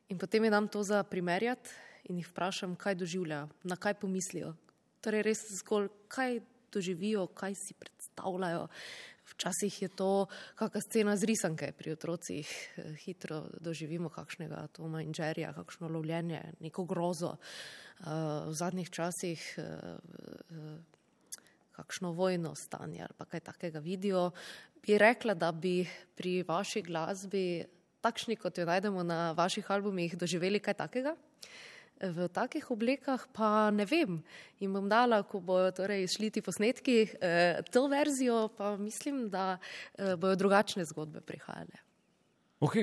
In 0.10 0.18
potem 0.18 0.44
jim 0.44 0.52
dam 0.52 0.68
to 0.68 0.84
za 0.84 1.04
primerjati 1.04 1.70
in 2.10 2.18
jih 2.18 2.28
vprašam, 2.28 2.76
kaj 2.76 2.96
doživljajo, 2.96 3.48
na 3.64 3.76
kaj 3.76 3.94
pomislijo. 3.94 4.56
Torej, 5.02 5.24
res 5.26 5.46
zgolj, 5.58 5.90
kaj 6.08 6.40
doživijo, 6.74 7.28
kaj 7.28 7.56
si 7.56 7.74
predstavljajo. 7.74 8.68
Včasih 9.32 9.82
je 9.82 9.88
to 9.88 10.28
kakšna 10.60 10.82
scena 10.82 11.14
z 11.18 11.24
risanke 11.24 11.72
pri 11.72 11.96
otrocih, 11.96 12.48
hitro 13.06 13.46
doživimo 13.64 14.12
kakšnega 14.12 14.68
Toma 14.76 15.02
in 15.02 15.16
Jerryja, 15.16 15.54
kakšno 15.56 15.88
lovljenje, 15.88 16.42
neko 16.60 16.86
grozo. 16.86 17.38
Eh, 18.02 18.50
V 18.50 18.54
zadnjih 18.54 18.90
časih 18.90 19.40
eh, 19.58 19.64
eh, 19.64 20.78
kakšno 21.72 22.12
vojno 22.12 22.56
stanje 22.56 23.02
ali 23.02 23.16
pa 23.18 23.26
kaj 23.26 23.40
takega 23.40 23.80
vidijo. 23.80 24.32
Bi 24.86 24.98
rekla, 24.98 25.34
da 25.34 25.52
bi 25.52 25.88
pri 26.16 26.44
vaši 26.44 26.82
glasbi, 26.82 27.66
takšni 28.02 28.36
kot 28.36 28.58
jo 28.58 28.66
najdemo 28.66 29.04
na 29.04 29.32
vaših 29.32 29.72
albumih, 29.72 30.18
doživeli 30.18 30.60
kaj 30.60 30.74
takega? 30.74 31.16
V 32.02 32.26
takih 32.34 32.66
oblekah 32.72 33.28
pa 33.30 33.70
ne 33.70 33.86
vem. 33.86 34.24
In 34.60 34.74
bom 34.74 34.90
dala, 34.90 35.22
ko 35.24 35.38
bojo 35.40 35.70
torej 35.72 36.08
šli 36.10 36.32
ti 36.34 36.42
posnetki, 36.42 36.96
eh, 37.22 37.62
to 37.72 37.86
verzijo, 37.88 38.48
pa 38.58 38.74
mislim, 38.78 39.30
da 39.30 39.58
eh, 39.94 40.16
bojo 40.18 40.36
drugačne 40.36 40.86
zgodbe 40.86 41.22
prihajale. 41.22 41.78
Ok, 42.60 42.74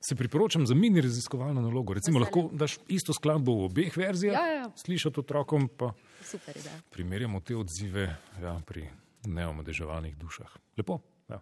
se 0.00 0.14
priporočam 0.14 0.66
za 0.66 0.74
mini 0.74 1.00
raziskovalno 1.00 1.62
nalogo. 1.62 1.94
Recimo, 1.94 2.18
lahko 2.18 2.48
daš 2.52 2.78
isto 2.88 3.12
skladbo 3.14 3.54
v 3.54 3.64
obeh 3.64 3.96
verzijah, 3.96 4.34
Ja, 4.34 4.46
ja. 4.46 4.70
slišati 4.76 5.20
otrokom, 5.20 5.68
pa 5.68 5.92
Super 6.22 6.56
ideja. 6.56 6.80
primerjamo 6.90 7.40
te 7.40 7.56
odzive 7.56 8.16
ja, 8.42 8.60
pri 8.66 8.88
neomadeževanih 9.24 10.16
dušah. 10.16 10.58
Lepo. 10.78 10.98
Ja. 11.28 11.38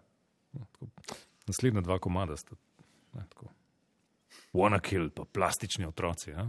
No, 0.53 0.65
tako. 0.71 0.87
Naslednja 1.47 1.81
dva 1.81 1.99
komada 1.99 2.37
sta. 2.37 2.55
Ne, 3.13 3.25
tako. 3.29 3.49
Wanna 4.53 4.79
kill, 4.81 5.09
pa 5.09 5.25
plastični 5.25 5.85
otroci. 5.85 6.29
Ja? 6.29 6.45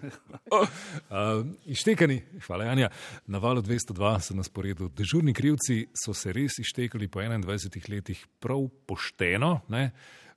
Uh, 0.50 1.46
ištekani, 1.66 2.22
hvala 2.46 2.64
Janja. 2.64 2.88
Na 3.26 3.38
valu 3.38 3.62
202 3.62 4.20
so 4.20 4.34
na 4.34 4.42
sporedu 4.42 4.88
dežurni 4.88 5.34
krivci, 5.36 5.90
so 5.94 6.14
se 6.16 6.32
res 6.32 6.58
ištekali 6.58 7.08
po 7.08 7.20
21 7.20 7.90
letih 7.90 8.26
prav 8.40 8.64
pošteno. 8.86 9.60
ne. 9.68 9.90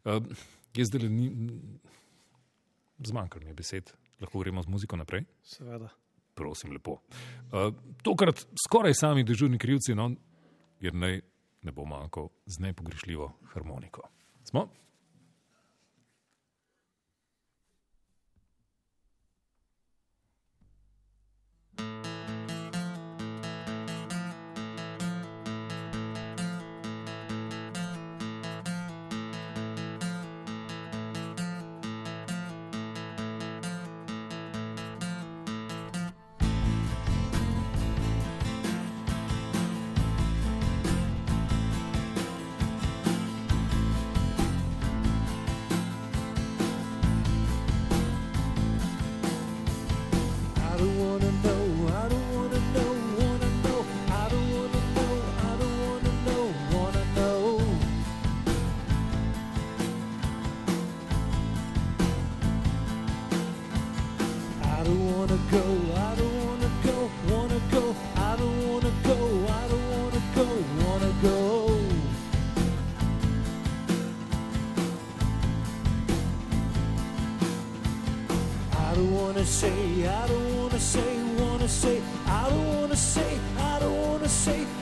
Uh, 0.04 0.20
jaz 0.76 0.92
zdaj 0.92 1.10
ni, 1.10 1.32
zmanjkalo 3.08 3.44
mi 3.44 3.50
je 3.50 3.54
besed, 3.54 3.94
lahko 4.22 4.40
gremo 4.40 4.64
z 4.64 4.68
muziko 4.68 4.98
naprej. 4.98 5.26
Seveda. 5.44 5.90
Prosim, 6.36 6.72
lepo. 6.74 7.00
Uh, 7.54 7.74
tokrat 8.04 8.46
skoraj 8.68 8.94
sami 8.94 9.24
dežurni 9.24 9.58
krivci, 9.58 9.96
no, 9.96 10.12
jer 10.82 10.94
naj 10.94 11.22
ne 11.64 11.72
bo 11.72 11.86
manjko 11.86 12.30
z 12.46 12.60
nepogrešljivo 12.60 13.32
harmoniko. 13.54 14.10
Smo? 14.44 14.68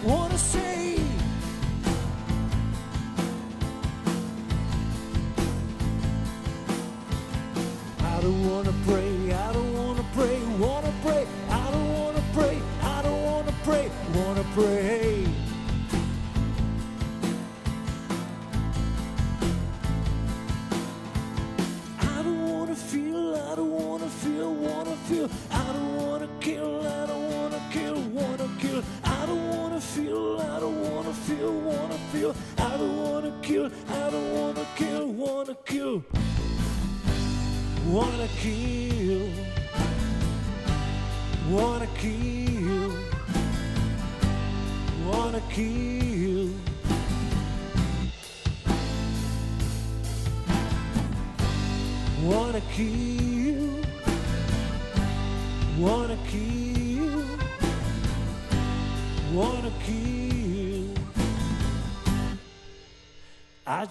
Wanna 0.03 0.37
say. 0.37 0.80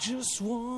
Just 0.00 0.40
wanna 0.40 0.69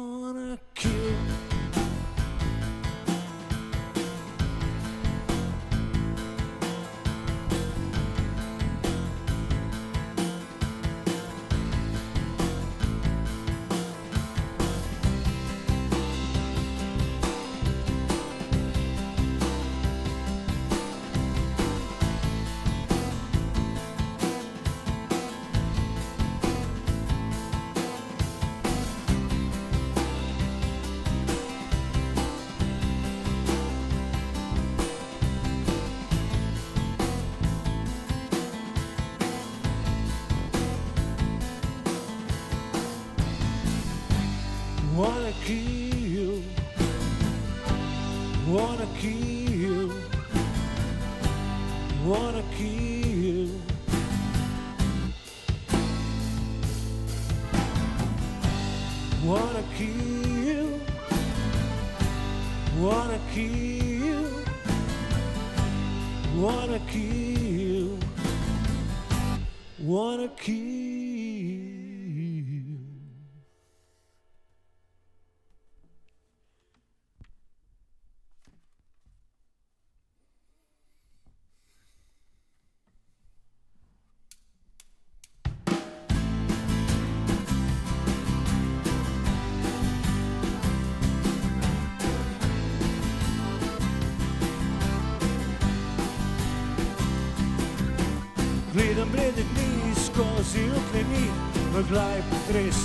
v 101.93 101.95
glavi 101.95 102.23
potres. 102.31 102.77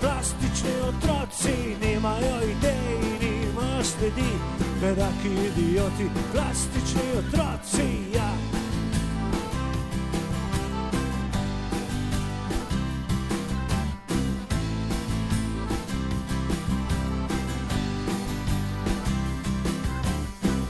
Plastični 0.00 0.74
otroci 0.88 1.76
nimajo 1.80 2.36
idej, 2.48 2.96
nimajo 3.20 3.84
sledi, 3.84 4.32
bedaki 4.80 5.28
idioti, 5.28 6.08
plastični 6.32 7.02
otroci, 7.18 7.88
ja. 8.14 8.30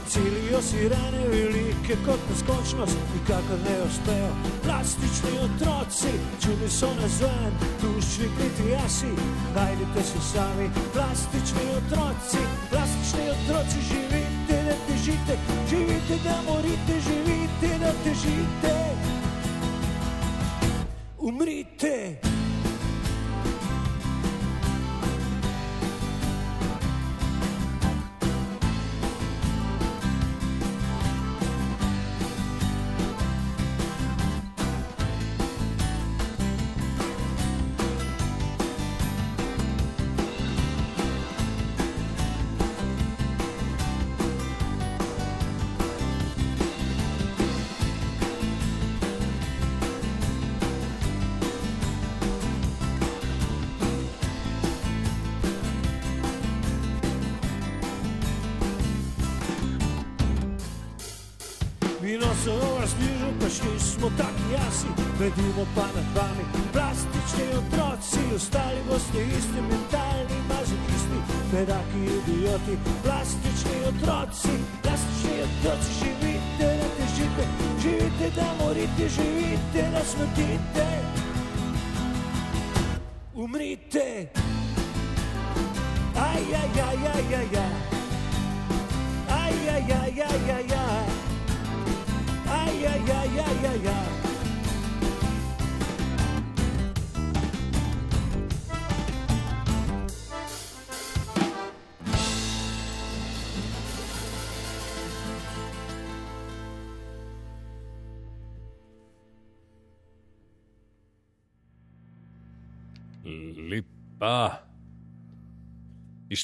Celijo 0.07 0.61
si 0.61 0.89
rane 0.89 1.74
velike 1.85 2.05
kot 2.05 2.19
neskončnost, 2.29 2.97
nikakor 3.13 3.59
ne 3.65 3.75
uspejo. 3.87 4.29
Plastični 4.63 5.31
otroci, 5.45 6.13
čudni 6.41 6.69
so 6.69 6.89
na 7.01 7.07
zven, 7.07 7.51
tušči 7.81 8.29
kriti 8.37 8.69
jasi, 8.71 9.11
najdite 9.55 10.03
se 10.03 10.19
sami. 10.33 10.69
Plastični 10.93 11.65
otroci, 11.77 12.41
plastični 12.69 13.29
otroci, 13.29 13.77
živite, 13.89 14.57
da 14.67 14.75
težite, 14.87 15.37
živite, 15.69 16.15
da 16.23 16.35
morite, 16.47 16.93
živite, 17.07 17.79
da 17.79 17.91
težite. 18.03 18.75
Umrite. 21.17 22.34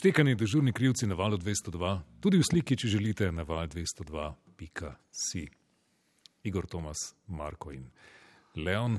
Ištekani 0.02 0.34
dežurni 0.36 0.72
krivci 0.74 1.06
na 1.06 1.14
valu 1.14 1.38
202, 1.38 1.90
tudi 2.26 2.40
v 2.42 2.46
sliki, 2.48 2.74
če 2.74 2.88
želite, 2.90 3.28
na 3.30 3.44
val 3.46 3.68
202.si. 3.70 5.44
Igor 6.50 6.66
Tomas, 6.66 7.04
Marko 7.30 7.70
in 7.70 7.84
Leon, 8.58 8.96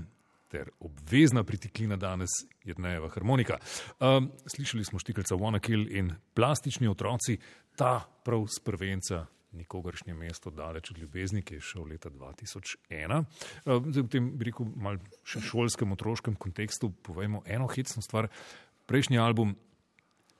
ter 0.46 0.70
obvezna 0.78 1.42
pritiklina 1.42 1.98
danes 1.98 2.30
je 2.62 2.76
dneva 2.78 3.08
harmonika. 3.10 3.58
Um, 3.98 4.28
slišali 4.46 4.84
smo 4.86 5.02
štikalca 5.02 5.34
Wanna 5.34 5.58
Kill 5.58 5.90
in 5.90 6.12
plastični 6.38 6.86
otroci, 6.86 7.34
ta 7.74 7.96
prav 8.22 8.46
z 8.46 8.62
prvenca. 8.62 9.24
Nikogaršnje 9.58 10.14
mesto, 10.14 10.54
daleč 10.54 10.94
od 10.94 11.02
ljubezni, 11.02 11.42
ki 11.42 11.58
je 11.58 11.66
šel 11.72 11.90
leta 11.90 12.14
2001. 12.14 13.24
Um, 13.66 13.90
zdaj, 13.90 14.06
v 14.06 14.14
tem, 14.14 14.30
bi 14.38 14.52
rekel, 14.52 14.70
mal 14.78 15.02
še 15.26 15.42
šolskem, 15.50 15.98
otroškem 15.98 16.38
kontekstu 16.38 16.94
povemo 17.02 17.42
eno 17.42 17.66
hecno 17.74 18.06
stvar. 18.06 18.30
Prejšnji 18.86 19.18
album 19.18 19.58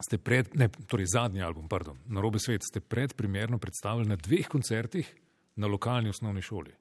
ste 0.03 0.19
pred, 0.19 0.55
ne, 0.55 0.69
torej 0.87 1.07
zadnji 1.15 1.43
album, 1.43 1.69
pardon, 1.69 1.99
na 2.07 2.21
robe 2.21 2.39
svet, 2.39 2.65
ste 2.67 2.81
predprimerno 2.81 3.59
predstavili 3.59 4.09
na 4.09 4.17
dveh 4.17 4.49
koncertih 4.49 5.15
na 5.57 5.67
lokalni 5.67 6.09
osnovni 6.09 6.43
šoli. 6.43 6.73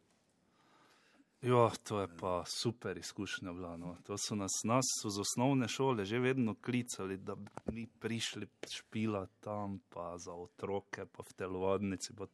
Jo, 1.41 1.72
to 1.84 2.02
je 2.02 2.07
pa 2.19 2.43
super 2.45 2.98
izkušnja 2.98 3.53
bila. 3.53 3.77
No. 3.77 3.95
To 4.06 4.18
so 4.18 4.35
nas, 4.35 4.52
nas 4.64 4.85
so 5.02 5.10
z 5.10 5.22
osnovne 5.22 5.68
šole 5.68 6.06
že 6.06 6.19
vedno 6.19 6.56
klicali, 6.56 7.18
da 7.18 7.35
bi 7.35 7.49
mi 7.72 7.88
prišli 7.88 8.48
špila 8.69 9.26
tam, 9.39 9.80
pa 9.89 10.18
za 10.18 10.34
otroke, 10.34 11.06
pa 11.06 11.23
v 11.23 11.34
telovadnici. 11.34 12.14
Pa. 12.14 12.27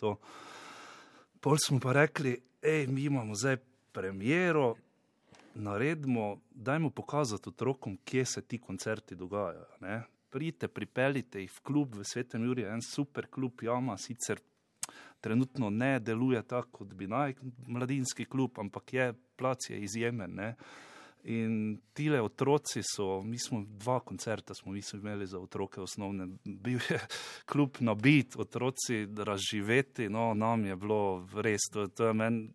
Pol 1.39 1.57
smo 1.57 1.79
pa 1.79 1.93
rekli, 1.93 2.35
hej, 2.61 2.87
mi 2.87 3.03
imamo 3.03 3.35
zdaj 3.35 3.57
premjero, 3.91 4.75
naredimo, 5.55 6.41
dajmo 6.51 6.89
pokazati 6.89 7.49
otrokom, 7.49 7.97
kje 8.05 8.25
se 8.25 8.41
ti 8.41 8.57
koncerti 8.57 9.15
dogajajo. 9.15 9.65
Ne. 9.79 10.03
Pridite, 10.29 10.67
pripeljite 10.67 11.41
jih 11.41 11.51
v 11.51 11.63
klub 11.63 11.95
v 11.95 12.03
Svetem 12.03 12.43
Juriju, 12.43 12.67
en 12.73 12.83
super 12.83 13.29
klub, 13.31 13.63
jama, 13.63 13.95
sicer 13.97 14.41
trenutno 15.21 15.69
ne 15.69 15.99
deluje 15.99 16.41
tako, 16.47 16.83
kot 16.83 16.93
bi 16.93 17.07
naj 17.07 17.35
mladinski 17.67 18.25
klub, 18.25 18.59
ampak 18.59 18.93
je 18.93 19.13
plac 19.37 19.69
je 19.69 19.79
izjemen. 19.79 20.35
Ne? 20.35 20.55
In 21.23 21.79
tile 21.93 22.21
otroci 22.21 22.81
so, 22.83 23.21
mi 23.21 23.39
smo 23.39 23.63
dva 23.67 23.99
koncerta, 23.99 24.53
smo 24.53 24.71
mi 24.71 24.81
imeli 24.93 25.27
za 25.27 25.39
otroke 25.39 25.81
osnovne, 25.81 26.27
bil 26.45 26.79
je 26.89 26.99
klub 27.51 27.77
nabit, 27.79 28.35
otroci 28.35 29.07
razživeti, 29.17 30.09
no, 30.09 30.33
nam 30.33 30.65
je 30.65 30.75
bilo 30.75 31.27
res, 31.35 31.67
to, 31.73 31.87
to 31.87 32.07
je 32.07 32.13
meni, 32.13 32.49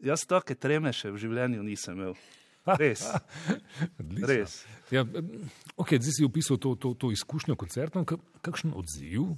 jaz 0.00 0.26
take 0.26 0.54
treme 0.54 0.92
še 0.92 1.12
v 1.12 1.22
življenju 1.22 1.62
nisem 1.62 2.00
imel. 2.00 2.16
Res. 2.82 3.04
res. 4.24 4.64
Ja, 4.90 5.04
okay, 5.76 6.00
zdaj 6.00 6.14
si 6.16 6.24
opisal 6.24 6.56
to, 6.56 6.74
to, 6.80 6.94
to 6.94 7.10
izkušnjo 7.12 7.56
koncertov, 7.60 8.06
kakšen 8.40 8.72
odziv 8.76 9.34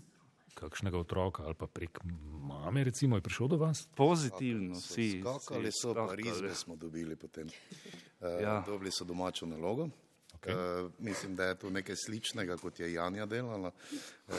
kakšnega 0.56 0.98
otroka 0.98 1.44
ali 1.44 1.54
pa 1.54 1.66
prek 1.66 2.00
mame, 2.48 2.84
recimo, 2.84 3.16
je 3.16 3.22
prišel 3.22 3.48
do 3.48 3.56
vas? 3.60 3.84
Pozitivno, 3.96 4.78
vsi. 4.80 5.20
Skakali 5.20 5.70
so, 5.72 5.94
pa 5.94 6.14
rizbe 6.14 6.54
smo 6.54 6.76
dobili 6.76 7.16
potem. 7.16 7.46
Uh, 7.46 8.40
Ja. 8.40 8.62
Dobili 8.66 8.90
so 8.90 9.04
domačo 9.04 9.46
nalogo. 9.46 9.88
Okay. 10.40 10.54
Uh, 10.54 10.90
mislim, 10.98 11.36
da 11.36 11.44
je 11.44 11.58
to 11.58 11.70
nekaj 11.70 11.96
sličnega, 11.96 12.56
kot 12.56 12.80
je 12.80 12.92
Janja 12.92 13.26
delala. 13.26 13.70
Uh, 14.28 14.34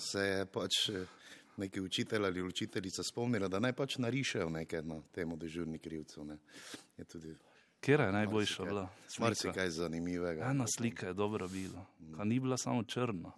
se 0.10 0.18
je 0.18 0.46
pač 0.46 0.88
eh, 0.88 1.06
neki 1.56 1.80
učitelj 1.80 2.26
ali 2.26 2.42
učiteljica 2.42 3.02
spomnila, 3.02 3.48
da 3.48 3.58
naj 3.58 3.72
pač 3.72 3.98
narišejo 3.98 4.50
nekaj 4.50 4.82
na 4.82 5.00
temo 5.14 5.36
dežurni 5.36 5.78
krivcev. 5.78 6.24
Ne. 6.24 6.38
Je 6.98 7.04
tudi 7.04 7.34
Kjer 7.82 8.00
je 8.00 8.12
najboljša 8.12 8.64
bila? 8.64 8.88
Smrt 9.08 9.38
si 9.38 9.48
kaj 9.54 9.70
zanimivega. 9.70 10.44
Ena 10.44 10.66
slika 10.66 11.06
je 11.06 11.14
dobra 11.14 11.48
bila, 11.48 11.82
ka 12.16 12.24
ni 12.24 12.40
bila 12.40 12.56
samo 12.56 12.82
črna. 12.84 13.32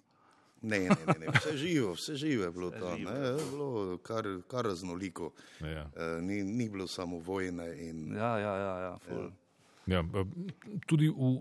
Ne, 0.63 0.79
ne, 0.79 0.89
ne, 0.89 1.15
ne. 1.21 1.27
vse 1.35 1.57
živo, 1.57 1.93
vse 1.93 2.15
živo 2.17 2.45
je 2.45 2.51
bilo 2.51 2.71
tam, 2.71 3.03
ne, 3.03 3.11
je 3.11 3.37
bilo 3.51 3.99
kar, 3.99 4.25
kar 4.49 4.65
raznoliko. 4.65 5.33
Ja. 5.61 5.85
Uh, 5.85 6.23
ni, 6.23 6.43
ni 6.45 6.69
bilo 6.69 6.87
samo 6.87 7.19
vojne 7.19 7.89
in 7.89 8.15
Ja, 8.17 8.39
ja, 8.39 8.57
ja, 8.57 8.79
ja, 8.81 8.99
ful. 8.99 9.31
Ja, 9.87 10.01
eh, 10.01 10.25
tudi 10.87 11.09
v 11.09 11.39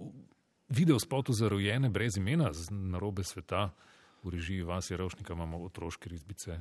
video 0.69 0.99
spotu 0.99 1.33
za 1.33 1.47
rojene 1.47 1.89
brez 1.89 2.17
imena 2.17 2.53
z 2.53 2.67
narobe 2.71 3.23
sveta 3.23 3.69
v 4.23 4.29
režiji 4.29 4.61
Vasja 4.61 4.97
Ravšnika 4.97 5.33
imamo 5.33 5.63
otroške 5.63 6.09
risbice. 6.09 6.59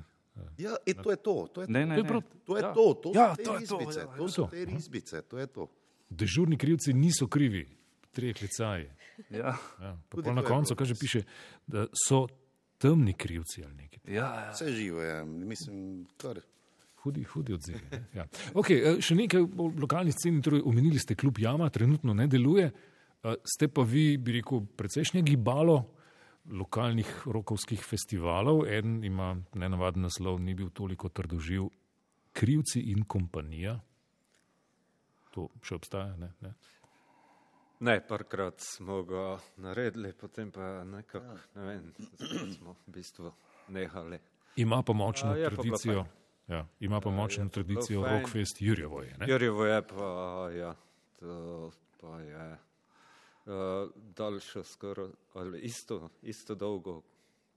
Ja, 0.59 0.77
e, 0.87 0.95
to 0.95 1.11
je 1.11 1.17
to. 1.17 1.47
To 1.53 1.61
je 1.61 1.67
to, 1.67 1.73
Ne, 1.73 1.87
ne, 1.87 1.97
To 1.97 2.07
je 2.07 2.13
ne. 2.13 2.21
to, 2.47 2.57
je 2.57 2.63
Ja. 2.63 2.75
to, 2.75 2.95
to 2.95 3.13
Ja, 3.15 3.35
so 4.29 4.47
te 4.47 4.65
risbice, 4.65 5.23
to 5.23 5.39
je 5.39 5.47
to. 5.47 5.69
Dežurni 6.13 6.57
krivci 6.57 6.93
niso 6.93 7.27
krivi, 7.27 7.65
trije 8.11 8.35
klicaji. 8.35 8.87
Ja, 9.31 9.57
Ja. 9.81 9.99
Pa 10.09 10.33
na 10.33 10.43
koncu, 10.43 10.75
kaže, 10.75 10.95
piše, 10.95 11.23
da 11.67 11.87
so 11.97 12.27
temni 12.79 13.13
krivci 13.15 13.65
ali 13.65 13.75
nekaj. 13.75 14.01
ja, 14.07 14.29
ja. 14.37 14.51
Vse 14.51 14.73
živo 14.73 15.03
je, 15.03 15.25
mislim, 15.25 16.07
kar. 16.17 16.41
Hudi, 16.97 17.23
hudi 17.25 17.53
odzivi. 17.53 17.81
ne. 17.91 18.05
Ja. 18.15 18.27
Okay, 18.55 19.01
še 19.01 19.15
nekaj 19.15 19.41
o 19.43 19.73
lokalni 19.79 20.13
sceni. 20.13 20.43
Torej, 20.43 20.63
omenili 20.65 20.99
ste 20.99 21.15
klub 21.15 21.39
Jama, 21.39 21.67
trenutno 21.71 22.15
ne 22.15 22.27
deluje. 22.27 22.69
Eh, 23.23 23.35
Ste 23.45 23.69
pa 23.69 23.83
vi, 23.83 24.17
bi 24.19 24.37
rekel, 24.39 24.63
precejšnje 24.77 25.23
gibalo 25.23 25.81
lokalnih 26.47 27.27
rokovskih 27.27 27.83
festivalov. 27.83 28.67
En 28.67 29.05
ima 29.05 29.33
nenavaden 29.55 30.03
naslov, 30.03 30.41
ni 30.41 30.55
bil 30.55 30.71
toliko 30.71 31.09
trdoživ. 31.09 31.69
Krivci 32.33 32.81
in 32.91 33.05
kompanija. 33.05 33.77
To 35.33 35.49
še 35.65 35.75
obstaja, 35.81 36.17
ne? 36.21 36.33
ne? 36.41 36.55
Ne, 37.83 37.97
parkrat 38.07 38.61
smo 38.61 39.01
ga 39.03 39.39
naredili, 39.57 40.13
potem 40.15 40.53
pa 40.55 40.85
nekako, 40.85 41.39
ne 41.55 41.65
vem, 41.67 41.89
smo 42.55 42.77
v 42.87 42.93
bistvu 42.95 43.33
nehali. 43.75 44.21
Ima 44.57 44.83
pa 44.83 44.93
močno 44.93 45.31
A, 45.31 45.33
pa 45.33 45.39
bilo 45.39 45.63
tradicijo. 45.63 46.05
Ja, 46.49 46.67
ima 46.81 47.01
pa 47.01 47.11
Ja, 47.11 47.17
močno 47.17 47.45
pa 47.45 47.51
tradicijo. 47.51 48.03
Rockfest 48.03 48.63
Jurjevo. 48.63 49.03
je, 49.03 49.17
ne? 49.19 49.27
Jurjevo 49.29 49.65
je 49.67 49.83
pa, 49.87 50.11
ja, 50.55 50.75
to 51.21 51.71
pa 52.01 52.21
je 52.21 52.53
uh, 52.53 53.91
daljša 53.95 54.63
skoraj, 54.65 55.09
ali 55.35 55.61
isto, 55.61 56.11
isto 56.23 56.55
dolgo 56.55 57.03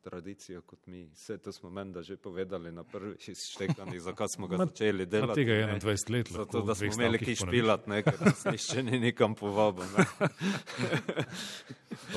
tradicijo 0.05 0.61
kot 0.61 0.85
mi. 0.87 1.01
Vse 1.13 1.37
to 1.41 1.51
smo 1.51 1.69
menda 1.69 2.03
že 2.05 2.17
povedali 2.17 2.71
na 2.71 2.83
prvi 2.83 3.15
štekanji, 3.33 3.99
zakaj 3.99 4.27
smo 4.35 4.47
ga 4.47 4.57
začeli 4.61 5.05
delati. 5.05 5.41
tega 5.41 5.53
je 5.53 5.65
ne. 5.67 5.79
21 5.79 6.11
let. 6.13 6.31
lahko 6.31 6.43
Zato, 6.45 6.61
da 6.61 6.75
smo 6.75 6.91
imeli 6.93 7.19
ki 7.19 7.35
špilat, 7.35 7.87
ne, 7.87 8.01
ker 8.05 8.21
nas 8.21 8.45
nišče 8.45 8.83
ni 8.83 8.99
nikam 8.99 9.35
povabil. 9.35 9.85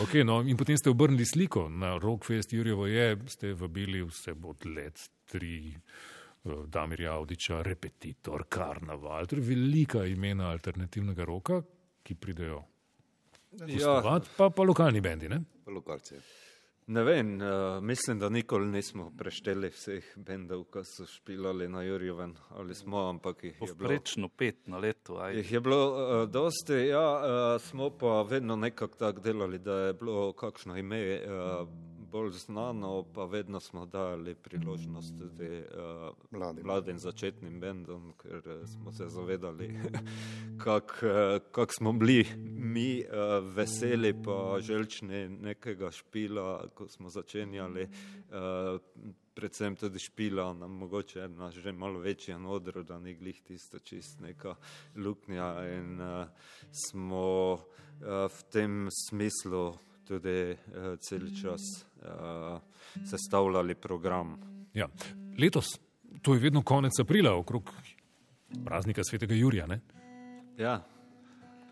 Okay, 0.02 0.24
no, 0.26 0.40
in 0.42 0.56
potem 0.58 0.76
ste 0.78 0.90
obrnili 0.90 1.24
sliko 1.26 1.68
na 1.70 1.96
Rockfest 1.98 2.52
Jurjevo 2.52 2.86
je, 2.86 3.16
ste 3.30 3.52
vabili 3.54 4.02
vse 4.02 4.34
od 4.44 4.66
let 4.66 5.00
tri. 5.24 5.70
eh, 5.70 6.50
Damir 6.66 7.00
Javdiča, 7.00 7.62
Repetitor, 7.62 8.44
Karnaval, 8.48 9.26
torej 9.26 9.44
velika 9.44 10.04
imena 10.06 10.50
alternativnega 10.50 11.24
roka, 11.24 11.62
ki 12.02 12.14
pridejo 12.14 12.64
Ja, 13.66 14.20
pa, 14.36 14.50
pa 14.50 14.62
lokalni 14.62 15.00
bendi. 15.00 15.28
Ne? 15.28 15.40
Pa 15.64 15.72
lokalci. 15.72 16.18
Ne 16.88 17.02
vem, 17.04 17.34
uh, 17.40 17.82
mislim, 17.84 18.18
da 18.18 18.28
nikoli 18.28 18.66
nismo 18.66 19.10
prešteli 19.18 19.68
vseh 19.68 20.06
bendov, 20.16 20.64
ki 20.72 20.84
so 20.88 21.06
špilali 21.06 21.68
na 21.68 21.82
Jurjeven, 21.82 22.34
ali 22.56 22.74
smo, 22.74 23.08
ampak 23.08 23.44
jih 23.44 23.52
je 23.52 23.58
bilo. 23.60 23.76
Povprečno 23.76 24.28
pet 24.28 24.66
na 24.66 24.78
leto. 24.78 25.18
Ajde. 25.20 25.38
Jih 25.38 25.52
je 25.52 25.60
bilo 25.60 25.82
uh, 25.92 26.28
dosti, 26.30 26.72
ja, 26.72 27.04
uh, 27.18 27.60
smo 27.60 27.90
pa 27.90 28.22
vedno 28.22 28.56
nekako 28.56 28.96
tako 28.96 29.20
delali, 29.20 29.58
da 29.58 29.74
je 29.74 29.92
bilo 29.92 30.32
kakšno 30.32 30.76
ime 30.76 31.20
uh, 31.20 31.68
bolj 32.10 32.30
znano, 32.30 33.04
pa 33.14 33.24
vedno 33.24 33.60
smo 33.60 33.86
dali 33.86 34.34
priložnost 34.34 35.14
tudi 35.18 35.58
uh, 35.58 36.14
Mladim. 36.30 36.66
mladim 36.66 36.98
začetnim 36.98 37.60
bendom, 37.60 38.12
ker 38.22 38.42
uh, 38.46 38.68
smo 38.68 38.92
se 38.92 39.08
zavedali, 39.08 39.80
kako 40.64 41.06
uh, 41.06 41.42
kak 41.52 41.74
smo 41.74 41.92
bili 41.92 42.26
mi 42.44 43.04
uh, 43.04 43.44
veseli 43.54 44.14
pa 44.24 44.60
želčni 44.60 45.28
nekega 45.28 45.90
špila, 45.90 46.68
ko 46.74 46.88
smo 46.88 47.08
začenjali. 47.08 47.88
Uh, 48.28 48.80
predvsem 49.38 49.76
tudi 49.76 49.98
špila, 49.98 50.52
nam 50.52 50.70
mogoče 50.70 51.28
na 51.28 51.50
že 51.50 51.72
malo 51.72 51.98
večjem 51.98 52.46
odru, 52.46 52.82
da 52.82 52.98
ni 52.98 53.14
glih 53.14 53.42
tisto 53.42 53.78
čist 53.78 54.20
neka 54.20 54.54
luknja 54.96 55.54
in 55.78 56.00
uh, 56.00 56.26
smo 56.90 57.52
uh, 57.52 57.60
v 58.26 58.42
tem 58.50 58.88
smislu 58.90 59.78
tudi 60.08 60.50
uh, 60.50 60.96
cel 61.00 61.28
čas 61.42 61.60
uh, 62.02 62.58
sestavljali 63.04 63.74
program. 63.74 64.36
Ja. 64.74 64.88
Letos, 65.38 65.66
to 66.22 66.34
je 66.34 66.40
vedno 66.40 66.62
konec 66.62 66.98
aprila, 67.00 67.34
okrog 67.36 67.70
praznika 68.64 69.04
svetega 69.04 69.34
Jurija. 69.34 69.66
Ne? 69.66 69.80
Ja, 70.58 70.80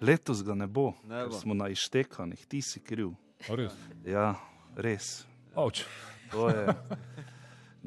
Letos 0.00 0.44
ga 0.44 0.54
ne 0.54 0.66
bo, 0.66 0.92
Ne 1.08 1.24
bo. 1.26 1.32
smo 1.32 1.54
na 1.54 1.68
iztekanih, 1.68 2.46
ti 2.46 2.60
si 2.62 2.80
kriv. 2.80 3.14
A 3.50 3.54
res? 3.56 3.72
Ja, 4.04 4.34
res. 4.76 5.24
Avč. 5.54 5.84
To 6.30 6.48
je. 6.48 6.66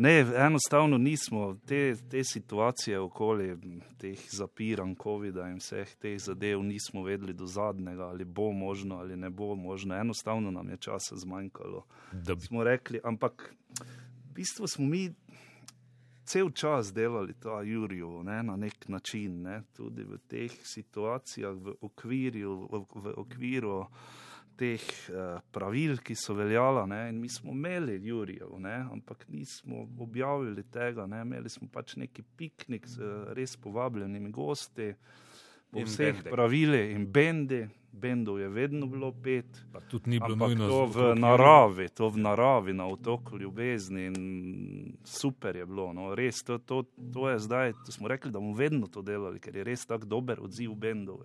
Ne, 0.01 0.26
enostavno 0.35 0.97
nismo 0.97 1.57
te, 1.67 1.95
te 2.11 2.23
situacije 2.23 2.99
okoli 2.99 3.57
teh 3.97 4.19
zapiranj, 4.31 4.93
COVID-a 5.03 5.49
in 5.51 5.57
vseh 5.59 5.91
teh 5.99 6.15
zadev 6.23 6.61
nismo 6.63 7.03
vedeli 7.03 7.34
do 7.34 7.45
zadnjega, 7.45 8.07
ali 8.07 8.26
bo 8.26 8.51
možno 8.51 8.95
ali 8.95 9.17
ne 9.17 9.30
bo 9.30 9.55
možno. 9.55 9.95
Enostavno 9.95 10.51
nam 10.51 10.69
je 10.69 10.77
časa 10.77 11.15
zmanjkalo. 11.15 11.85
Da 12.11 12.35
bi 12.35 12.41
Smo 12.41 12.63
rekli, 12.63 12.99
ampak 13.03 13.55
v 13.80 14.34
bistvu 14.34 14.67
smo 14.67 14.85
mi 14.85 15.13
cel 16.23 16.49
čas 16.49 16.93
delali 16.93 17.34
ta 17.34 17.61
Jurijo 17.61 18.23
ne, 18.23 18.43
na 18.43 18.55
nek 18.55 18.88
način, 18.88 19.41
ne, 19.41 19.61
tudi 19.76 20.03
v 20.03 20.17
teh 20.27 20.51
situacijah, 20.63 21.53
v 21.53 21.76
okviru, 21.81 22.69
v, 22.71 22.85
v 22.95 23.13
okviru 23.17 23.85
teh 24.60 24.84
uh, 25.14 25.40
pravil, 25.56 25.98
ki 26.03 26.18
so 26.19 26.36
veljala. 26.38 26.84
Ne, 26.90 27.06
in 27.14 27.22
mi 27.22 27.30
smo 27.31 27.56
imeli 27.56 27.99
Jurijev, 28.03 28.57
ne, 28.60 28.76
ampak 28.91 29.26
nismo 29.31 29.86
objavili 29.99 30.64
tega. 30.68 31.07
Ne, 31.07 31.23
imeli 31.23 31.49
smo 31.49 31.69
pač 31.72 31.95
neki 31.99 32.26
piknik 32.38 32.88
z 32.88 32.99
uh, 32.99 33.34
res 33.38 33.56
povabljenimi 33.57 34.31
gosti. 34.36 34.94
Po 35.69 35.77
In 35.77 35.86
vseh 35.86 36.15
bendi. 36.18 36.31
pravilih 36.34 36.95
in 36.95 37.03
bendi, 37.14 37.60
bendov 37.94 38.40
je 38.41 38.48
vedno 38.49 38.88
bilo 38.90 39.11
pet. 39.14 39.45
pa 39.72 39.80
tudi 39.86 40.10
ni 40.10 40.19
bilo 40.19 40.36
nujno 40.36 40.68
to 40.68 40.86
v 40.86 41.15
naravi, 41.15 41.90
to 41.94 42.10
v 42.10 42.18
naravi, 42.18 42.73
na 42.73 42.88
otoku 42.90 43.38
ljubezni 43.38 44.06
in 44.10 44.98
super 45.03 45.56
je 45.56 45.65
bilo. 45.65 45.94
No. 45.94 46.15
Res, 46.15 46.41
to, 46.44 46.57
to, 46.57 46.84
to 47.14 47.30
je 47.30 47.40
zdaj, 47.40 47.73
to 47.86 47.94
smo 47.94 48.07
rekli, 48.07 48.31
da 48.31 48.40
bomo 48.40 48.57
vedno 48.57 48.88
to 48.88 49.02
delali, 49.02 49.40
ker 49.40 49.56
je 49.56 49.64
res 49.64 49.86
tako 49.86 50.10
dober 50.10 50.41
odziv 50.41 50.73
bendov. 50.73 51.22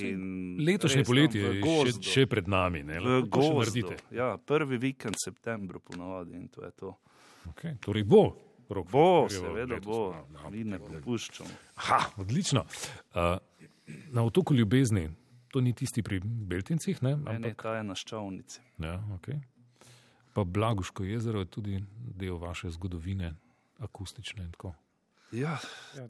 In 0.00 0.56
Letošnje 0.64 1.02
tam 1.02 1.10
poletje 1.10 1.40
je 1.42 1.52
še, 1.52 1.60
gozdu, 1.60 2.02
še 2.02 2.26
pred 2.26 2.48
nami. 2.48 2.82
Ne? 2.82 3.00
Lahko 3.00 3.28
gozdu, 3.28 3.58
naredite. 3.58 3.96
ja, 4.10 4.36
prvi 4.38 4.78
vikend 4.78 5.16
septembra 5.24 5.78
ponovadi 5.78 6.36
in 6.36 6.48
to 6.48 6.64
je 6.64 6.70
to. 6.70 6.94
Okay. 7.52 7.76
Torej 7.80 8.04
bo. 8.04 8.36
Rockfest 8.72 8.92
Bo, 8.92 9.28
seveda 9.28 9.76
bo, 9.84 10.14
No, 10.32 10.40
no, 10.44 10.50
mi 10.50 10.64
ne 10.64 10.78
popuščamo. 10.78 11.50
Ha, 11.74 11.98
odlično. 12.16 12.64
Uh, 13.12 13.36
na 14.10 14.24
otoku 14.24 14.54
Ljubezni, 14.54 15.10
to 15.52 15.60
ni 15.60 15.74
tisti 15.76 16.02
pri 16.02 16.20
Beltincih, 16.24 17.02
ne? 17.02 17.16
Ne, 17.16 17.22
ne, 17.24 17.36
Ampak, 17.36 17.62
ta 17.62 17.74
je 17.76 17.82
na 17.84 17.94
ščavnici. 17.94 18.60
ja, 18.78 18.96
okay. 19.12 19.40
Pa 20.32 20.44
Blagoško 20.44 21.04
jezero 21.04 21.42
je 21.44 21.46
tudi 21.46 21.82
del 22.16 22.38
vaše 22.40 22.70
zgodovine, 22.70 23.34
akustične 23.78 24.44
in 24.44 24.50
tako. 24.52 24.72
Ja, 25.32 25.58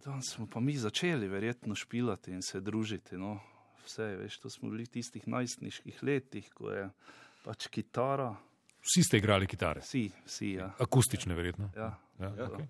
tam 0.05 0.23
smo 0.23 0.47
pa 0.47 0.61
mi 0.61 0.77
začeli 0.77 1.29
verjetno 1.29 1.75
špilati 1.75 2.31
in 2.31 2.43
se 2.43 2.61
družiti. 2.61 3.17
No. 3.17 3.41
Vse, 3.85 4.07
veš, 4.17 4.39
to 4.39 4.51
smo 4.51 4.71
bili 4.71 4.85
v 4.87 4.95
tistih 4.99 5.27
najstniških 5.29 6.03
letih, 6.03 6.49
ko 6.55 6.71
je 6.71 6.89
pač 7.45 7.67
kitara, 7.69 8.33
Vsi 8.83 9.03
ste 9.07 9.19
igrali 9.23 9.47
kitare, 9.47 9.81
vsi, 9.81 10.09
vsi, 10.27 10.49
ja. 10.59 10.73
akustične 10.79 11.35
verjetno. 11.35 11.71
ja. 11.77 11.93
Ja, 12.21 12.33
Ja. 12.39 12.49
okay. 12.51 12.67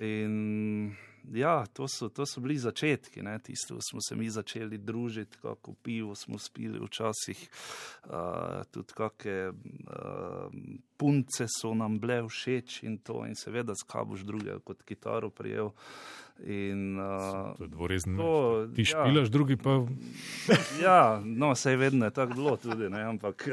In 0.00 0.94
ja, 1.32 1.66
to 1.66 1.88
so, 1.88 2.08
to 2.08 2.26
so 2.26 2.40
bili 2.40 2.58
začetki, 2.58 3.22
ne, 3.22 3.38
tisto 3.38 3.78
smo 3.90 4.00
se 4.08 4.16
mi 4.16 4.30
začeli 4.30 4.78
družiti, 4.78 5.36
kako 5.42 5.74
pivo 5.82 6.14
smo 6.14 6.38
spili 6.38 6.78
včasih, 6.78 7.48
uh, 8.04 8.62
tudi 8.70 8.92
kakšne 8.94 9.48
uh, 9.48 10.52
punce 10.96 11.46
so 11.48 11.74
nam 11.74 11.98
bile 12.00 12.22
všeč 12.28 12.82
in 12.82 12.98
to, 12.98 13.24
in 13.26 13.34
seveda, 13.34 13.74
skaj 13.74 14.04
boš 14.04 14.20
drugega 14.26 14.58
kot 14.64 14.82
kitaro 14.82 15.30
prijel. 15.30 15.70
In, 16.42 16.98
uh, 16.98 17.56
To 17.56 17.64
je 17.64 17.68
dvorezen. 17.68 18.16
to, 18.16 18.66
Ti 18.74 18.82
ja. 18.82 18.86
špilaš, 18.86 19.28
drugi 19.28 19.56
pa 19.56 19.70
Ja, 20.84 21.22
no, 21.24 21.54
vedno 21.78 22.04
je 22.04 22.10
tako 22.10 22.34
bilo 22.34 22.56
tudi, 22.56 22.88
ne, 22.88 23.02
ampak 23.02 23.48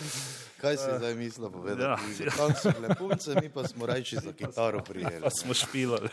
Kaj 0.60 0.76
si 0.76 0.90
zdaj 0.98 1.14
mislil 1.14 1.50
povedati? 1.50 1.82
Ja, 1.82 2.24
ja. 2.24 2.32
Tam 2.36 2.52
so 2.54 2.70
bile 2.80 2.94
punce, 2.94 3.34
mi 3.42 3.48
pa 3.48 3.64
smo 3.68 3.86
rajči 3.86 4.16
za 4.16 4.32
kitaro 4.38 4.82
prijeli. 4.84 5.22
pa 5.22 5.30
smo 5.30 5.54
špilali. 5.54 6.08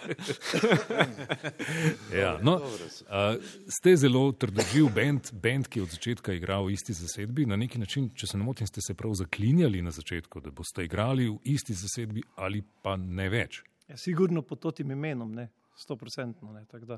Ja, 2.15 2.39
no, 2.41 2.55
uh, 2.55 3.43
ste 3.67 3.95
zelo 3.95 4.31
trdoživ 4.31 4.87
bend, 4.95 5.31
bend, 5.33 5.67
ki 5.67 5.79
je 5.79 5.83
od 5.83 5.89
začetka 5.89 6.33
igral 6.33 6.65
v 6.65 6.71
isti 6.71 6.93
zasedbi. 6.93 7.45
Na 7.45 7.55
neki 7.55 7.79
način, 7.79 8.09
če 8.15 8.27
se 8.27 8.37
ne 8.37 8.43
motim, 8.43 8.67
ste 8.67 8.81
se 8.81 8.93
prav 8.93 9.13
zaklinjali 9.13 9.81
na 9.81 9.91
začetku, 9.91 10.39
da 10.39 10.51
boste 10.51 10.85
igrali 10.87 11.27
v 11.27 11.37
isti 11.43 11.73
zasedbi 11.73 12.23
ali 12.35 12.63
pa 12.81 12.95
ne 12.95 13.29
več. 13.29 13.63
Ja, 13.87 13.97
sigurno 13.97 14.41
pod 14.41 14.59
totim 14.59 14.91
imenom, 14.91 15.31
ne, 15.35 15.49
stoprocentno. 15.77 16.51
Ne, 16.53 16.65
tako 16.65 16.85
da 16.85 16.97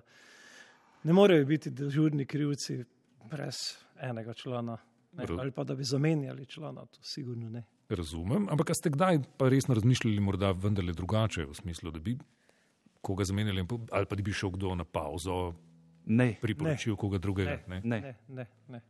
ne 1.04 1.14
morejo 1.14 1.46
biti 1.46 1.70
dežurni 1.70 2.26
krivci 2.26 2.84
brez 3.30 3.78
enega 4.02 4.34
člana, 4.34 4.78
ne, 5.14 5.26
ali 5.40 5.52
pa 5.52 5.64
da 5.64 5.76
bi 5.76 5.84
zamenjali 5.84 6.46
člana, 6.46 6.86
to 6.86 7.04
sigurno 7.04 7.50
ne. 7.50 7.64
Razumem, 7.90 8.48
ampak 8.50 8.70
a 8.70 8.74
ste 8.74 8.90
kdaj 8.90 9.20
pa 9.38 9.50
resno 9.50 9.76
razmišljali, 9.76 10.20
morda 10.20 10.52
vendarle 10.52 10.94
drugače, 10.94 11.46
v 11.46 11.56
smislu, 11.58 11.92
da 11.92 12.00
bi 12.00 12.18
koga 13.02 13.24
zamenjali 13.24 13.66
ali 13.92 14.06
pa 14.06 14.16
da 14.16 14.24
bi 14.24 14.34
šel 14.34 14.52
kdo 14.52 14.76
na 14.76 14.86
pauzo, 14.86 15.54
Ne, 16.10 16.36
priporočil 16.42 16.96
koga 16.96 17.18
drugega. 17.18 17.60
Ne. 17.68 17.82
ne. 17.86 18.02
Ne, 18.02 18.16
ne, 18.28 18.46
ne. 18.68 18.82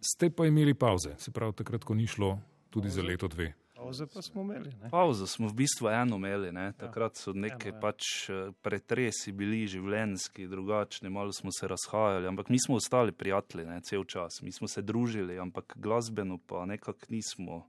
Ste 0.00 0.30
pa 0.30 0.46
imeli 0.46 0.74
pauze, 0.74 1.14
se 1.18 1.30
pravi 1.30 1.52
takrat, 1.58 1.84
ko 1.84 1.94
ni 1.94 2.06
šlo 2.06 2.38
tudi 2.70 2.90
za 2.90 3.02
leto 3.02 3.28
dve. 3.28 3.52
Pauze 3.92 4.06
pa 4.06 4.22
smo 4.22 4.42
imeli. 4.42 4.72
Ne. 4.82 4.90
Pauzo 4.90 5.26
smo 5.26 5.48
v 5.48 5.54
bistvu 5.54 5.88
eno 5.88 6.16
imeli, 6.16 6.52
ne? 6.52 6.72
takrat 6.72 7.16
so 7.16 7.32
neke 7.32 7.68
Eno, 7.68 7.76
ja. 7.76 7.80
pač 7.80 8.30
eh, 8.30 8.48
pretresi 8.64 9.32
bili 9.36 9.66
življenjski, 9.68 10.46
drugačni, 10.48 11.10
malo 11.12 11.32
smo 11.32 11.52
se 11.52 11.68
razhajali, 11.68 12.26
ampak 12.26 12.48
mi 12.48 12.56
smo 12.60 12.78
ostali 12.80 13.12
prijatelji 13.12 13.66
ne? 13.68 13.80
cel 13.84 14.04
čas, 14.04 14.40
mi 14.42 14.52
smo 14.52 14.68
se 14.68 14.82
družili, 14.82 15.36
ampak 15.38 15.74
glasbeno 15.76 16.38
pa 16.38 16.64
nekako 16.66 17.12
nismo. 17.12 17.66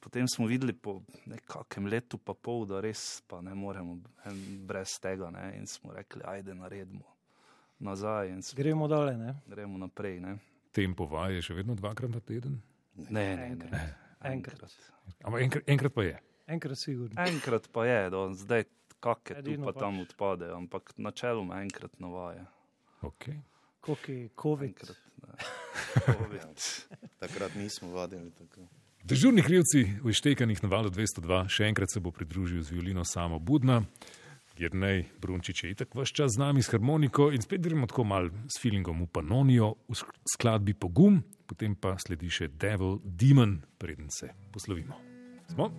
Potem 0.00 0.28
smo 0.28 0.46
videli 0.46 0.72
po 0.72 1.00
nekakšnem 1.26 1.86
letu 1.88 2.18
pa 2.18 2.34
pol, 2.36 2.66
da 2.68 2.82
res 2.84 3.22
pa 3.26 3.40
ne 3.40 3.54
moremo 3.54 3.96
brez 4.68 4.98
tega 5.00 5.30
ne? 5.30 5.54
in 5.56 5.66
smo 5.66 5.92
rekli, 5.96 6.22
ajde 6.24 6.54
naredimo 6.54 7.08
nazaj 7.78 8.28
in 8.28 8.42
smo, 8.42 8.56
Gremo 8.56 8.88
dalje. 8.88 9.16
Ne. 9.16 9.34
gremo 9.46 9.78
naprej. 9.78 10.20
Ne? 10.20 10.36
Tempo 10.72 11.06
vaje 11.06 11.40
je 11.40 11.42
še 11.48 11.54
vedno 11.54 11.74
dvakrat 11.74 12.10
na 12.10 12.20
teden, 12.20 12.60
Ne, 13.08 13.36
ne, 13.36 13.54
ne. 13.54 14.07
Enkrat. 14.22 14.72
ampak 15.24 15.40
enkrat, 15.42 15.62
enkrat 15.66 15.92
pa 15.94 16.02
je. 16.02 16.16
Enkrat 16.46 16.78
sigurno. 16.78 17.14
Enkrat 17.22 17.68
pa 17.72 17.86
je, 17.86 18.10
do 18.10 18.20
zdaj 18.34 18.64
kakšne 19.00 19.42
tu 19.44 19.54
pa 19.62 19.72
pač. 19.72 19.78
tam 19.78 20.00
odpadejo, 20.00 20.56
ampak 20.56 20.92
načeloma 20.98 21.62
enkrat 21.62 21.92
navaja. 22.00 22.46
Okay. 23.02 23.38
Koliko 23.80 24.12
je 24.12 24.28
COVID? 24.34 24.68
Enkrat. 24.68 24.96
Covid. 26.06 26.58
Takrat 27.18 27.54
nismo 27.54 27.90
vadili 27.90 28.30
tako. 28.30 28.66
Dežurni 29.04 29.42
krivci 29.42 29.84
v 30.02 30.10
ištekanih 30.10 30.62
na 30.62 30.68
valu 30.68 30.90
202 30.90 31.46
še 31.48 31.68
enkrat 31.70 31.88
se 31.94 32.00
bo 32.00 32.10
pridružil 32.10 32.62
z 32.62 32.74
violino 32.74 33.04
samo 33.04 33.38
Budna. 33.38 33.82
Jernej 34.58 35.06
Brunčič 35.22 35.64
je 35.64 35.70
itak 35.70 35.94
vse 35.94 36.10
čas 36.12 36.34
z 36.34 36.42
nami 36.42 36.58
s 36.62 36.68
harmoniko 36.74 37.30
in 37.30 37.38
spet 37.38 37.62
gremo 37.62 37.86
tako 37.86 38.02
mal 38.04 38.26
s 38.50 38.58
feelingom 38.58 39.06
v 39.06 39.06
Panonijo 39.06 39.78
v 39.86 39.94
sk- 39.94 40.18
skladbi 40.26 40.74
Pogum, 40.74 41.22
potem 41.48 41.74
pa 41.74 41.96
sledi 41.98 42.30
še 42.30 42.50
Devil 42.60 43.00
Demon, 43.02 43.62
preden 43.80 44.12
se 44.12 44.30
poslovimo. 44.52 45.00
Smo? 45.48 45.72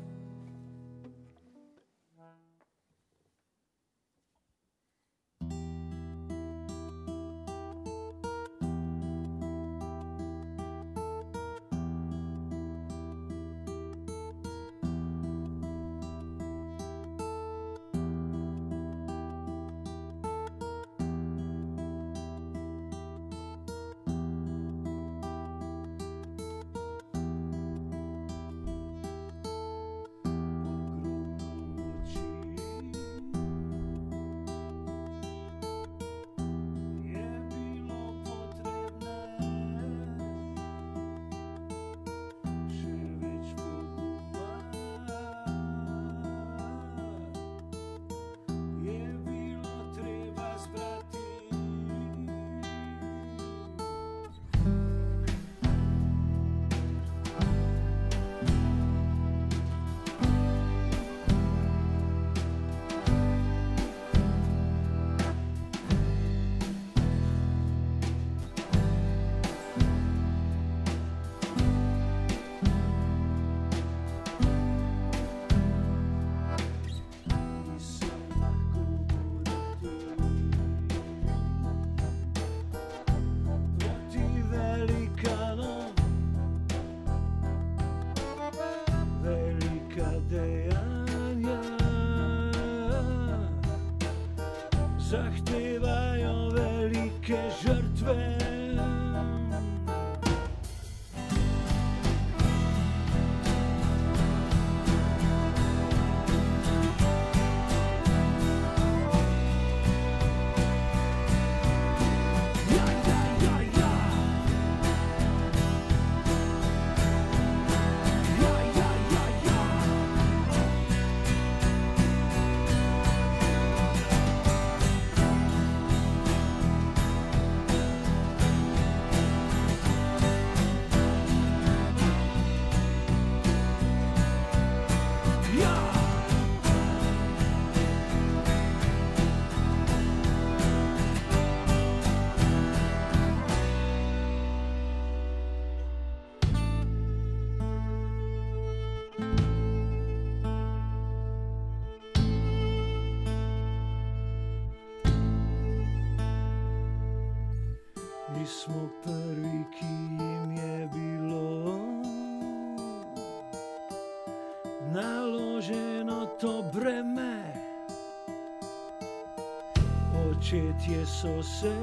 petje 170.60 171.06
so 171.06 171.44
se. 171.44 171.76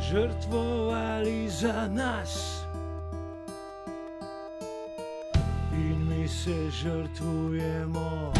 Žrtvovali 0.00 1.48
za 1.48 1.88
nas 1.88 2.64
in 5.72 6.08
mi 6.08 6.28
se 6.28 6.70
žrtvujemo 6.70 8.32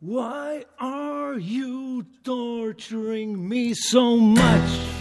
Why 0.08 0.64
are 0.80 1.38
you 1.38 2.06
torturing 2.24 3.50
me 3.50 3.74
so 3.74 4.16
much? 4.16 4.97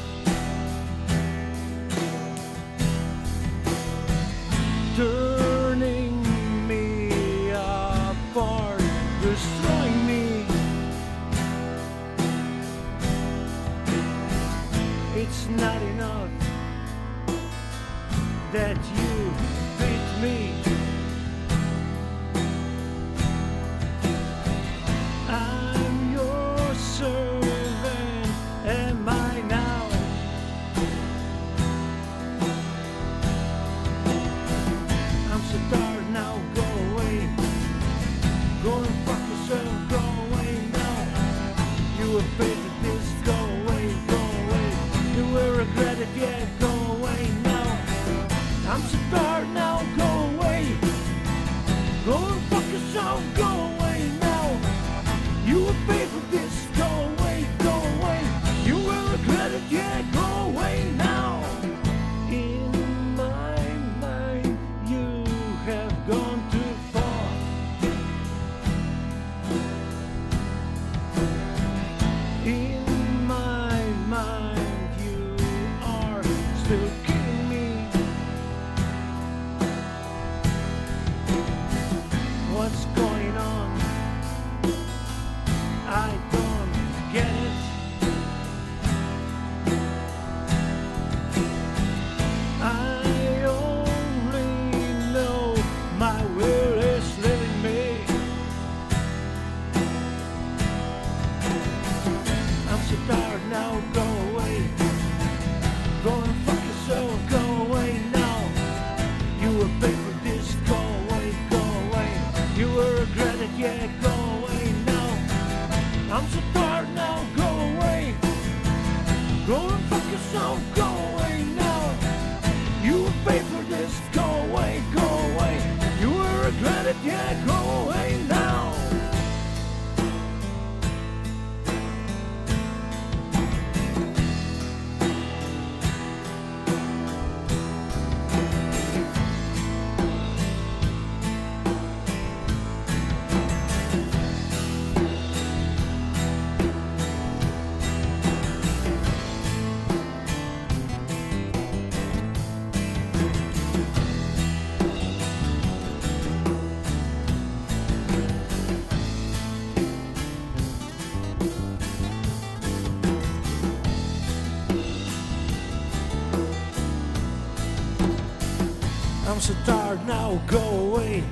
I'm 169.37 169.43
so 169.43 169.55
tired 169.67 170.07
now, 170.07 170.41
go 170.47 170.59
away. 170.59 171.23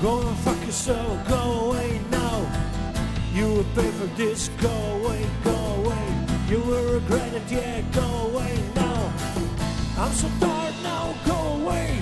Go 0.00 0.20
and 0.20 0.38
fuck 0.38 0.64
yourself, 0.64 1.28
go 1.28 1.70
away 1.70 2.00
now. 2.08 2.46
You 3.34 3.48
will 3.52 3.70
pay 3.74 3.90
for 3.90 4.06
this, 4.14 4.48
go 4.60 4.70
away, 4.70 5.26
go 5.42 5.56
away. 5.56 6.06
You 6.48 6.60
will 6.60 6.94
regret 6.94 7.34
it, 7.34 7.50
yeah, 7.50 7.80
go 7.92 8.28
away 8.28 8.56
now. 8.76 9.12
I'm 9.98 10.12
so 10.12 10.28
tired 10.38 10.74
now, 10.84 11.16
go 11.26 11.38
away. 11.62 12.00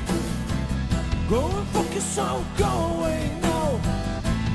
Go 1.31 1.47
and 1.47 1.69
fuck 1.69 1.95
yourself, 1.95 2.45
go 2.59 2.69
away 2.99 3.31
now. 3.41 3.81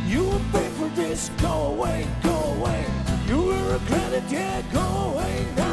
You 0.05 0.23
will 0.25 0.45
pay 0.51 0.69
for 0.77 0.89
this, 0.89 1.31
go 1.41 1.73
away, 1.73 2.07
go 2.21 2.37
away. 2.59 2.85
You 3.25 3.37
will 3.37 3.73
regret 3.73 4.13
it, 4.13 4.29
yeah, 4.29 4.61
go 4.71 4.85
away 5.15 5.47
now. 5.57 5.70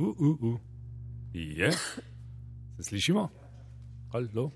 Uh, 0.00 0.20
uh, 0.20 0.42
uh. 0.42 0.60
Je. 1.32 1.72
Se 2.76 2.82
slišimo? 2.82 3.28
Halo? 4.12 4.50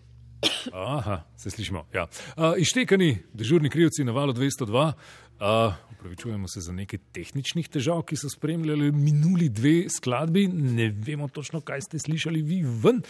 Aha, 0.73 1.23
se 1.37 1.51
slišimo. 1.51 1.85
Ja. 1.93 2.07
Uh, 2.37 2.57
ištekani, 2.59 3.19
dežurni 3.35 3.69
krivci 3.71 4.05
na 4.05 4.13
valu 4.13 4.33
202. 4.33 4.93
Uh, 5.41 5.75
upravičujemo 5.93 6.49
se 6.49 6.61
za 6.61 6.73
nekaj 6.73 6.99
tehničnih 7.13 7.69
težav, 7.69 8.01
ki 8.09 8.17
so 8.17 8.31
spremljali 8.33 8.89
minuli 8.93 9.49
dve 9.49 9.91
skladbi. 9.93 10.47
Ne 10.49 10.89
vemo 10.89 11.29
točno, 11.29 11.61
kaj 11.61 11.81
ste 11.81 11.99
slišali 11.99 12.43
vi 12.43 12.63
ven. 12.65 13.03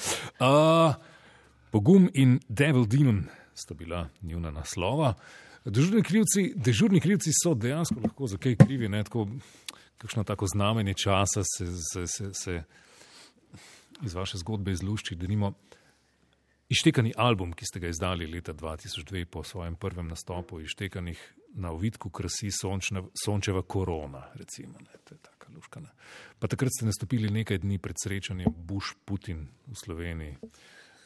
Uh, 0.43 0.99
Pogum 1.71 2.11
in 2.15 2.41
Devil 2.49 2.87
Demon 2.87 3.29
sta 3.55 3.75
bila 3.75 4.09
njuna 4.23 4.51
naslova. 4.51 5.15
Dežurni 5.65 6.03
krivci, 6.03 6.51
dežurni 6.57 7.01
krivci 7.01 7.31
so 7.33 7.55
dejansko 7.55 8.01
lahko 8.03 8.27
za 8.27 8.37
kaj 8.37 8.57
krivi, 8.57 8.89
ne 8.89 9.05
tako, 9.05 9.29
kakšno 9.99 10.25
tako 10.25 10.47
znamenje 10.47 10.95
časa 10.95 11.43
se, 11.45 11.67
se, 11.93 12.07
se, 12.07 12.31
se 12.35 12.63
iz 14.03 14.15
vaše 14.15 14.39
zgodbe 14.39 14.73
izlušči, 14.73 15.15
da 15.15 15.27
nimo. 15.27 15.53
Ištekani 16.69 17.13
album, 17.17 17.53
ki 17.53 17.67
ste 17.69 17.81
ga 17.81 17.91
izdali 17.93 18.27
leta 18.27 18.55
2002 18.55 19.25
po 19.25 19.43
svojem 19.45 19.77
prvem 19.77 20.09
nastopu, 20.09 20.61
Ištekanih 20.61 21.21
na 21.55 21.71
ovitku 21.71 22.11
krasi 22.11 22.51
sončna, 22.51 23.03
sončeva 23.25 23.63
korona, 23.63 24.25
recimo, 24.35 24.79
ne, 24.81 24.99
to 25.05 25.15
je 25.15 25.19
taka 25.19 25.53
luškana. 25.55 25.93
Pa 26.39 26.49
takrat 26.49 26.73
ste 26.73 26.89
nastopili 26.89 27.31
nekaj 27.31 27.61
dni 27.63 27.79
pred 27.79 28.01
srečanjem 28.01 28.55
Bush-Putin 28.67 29.45
v 29.67 29.77
Sloveniji. 29.77 30.37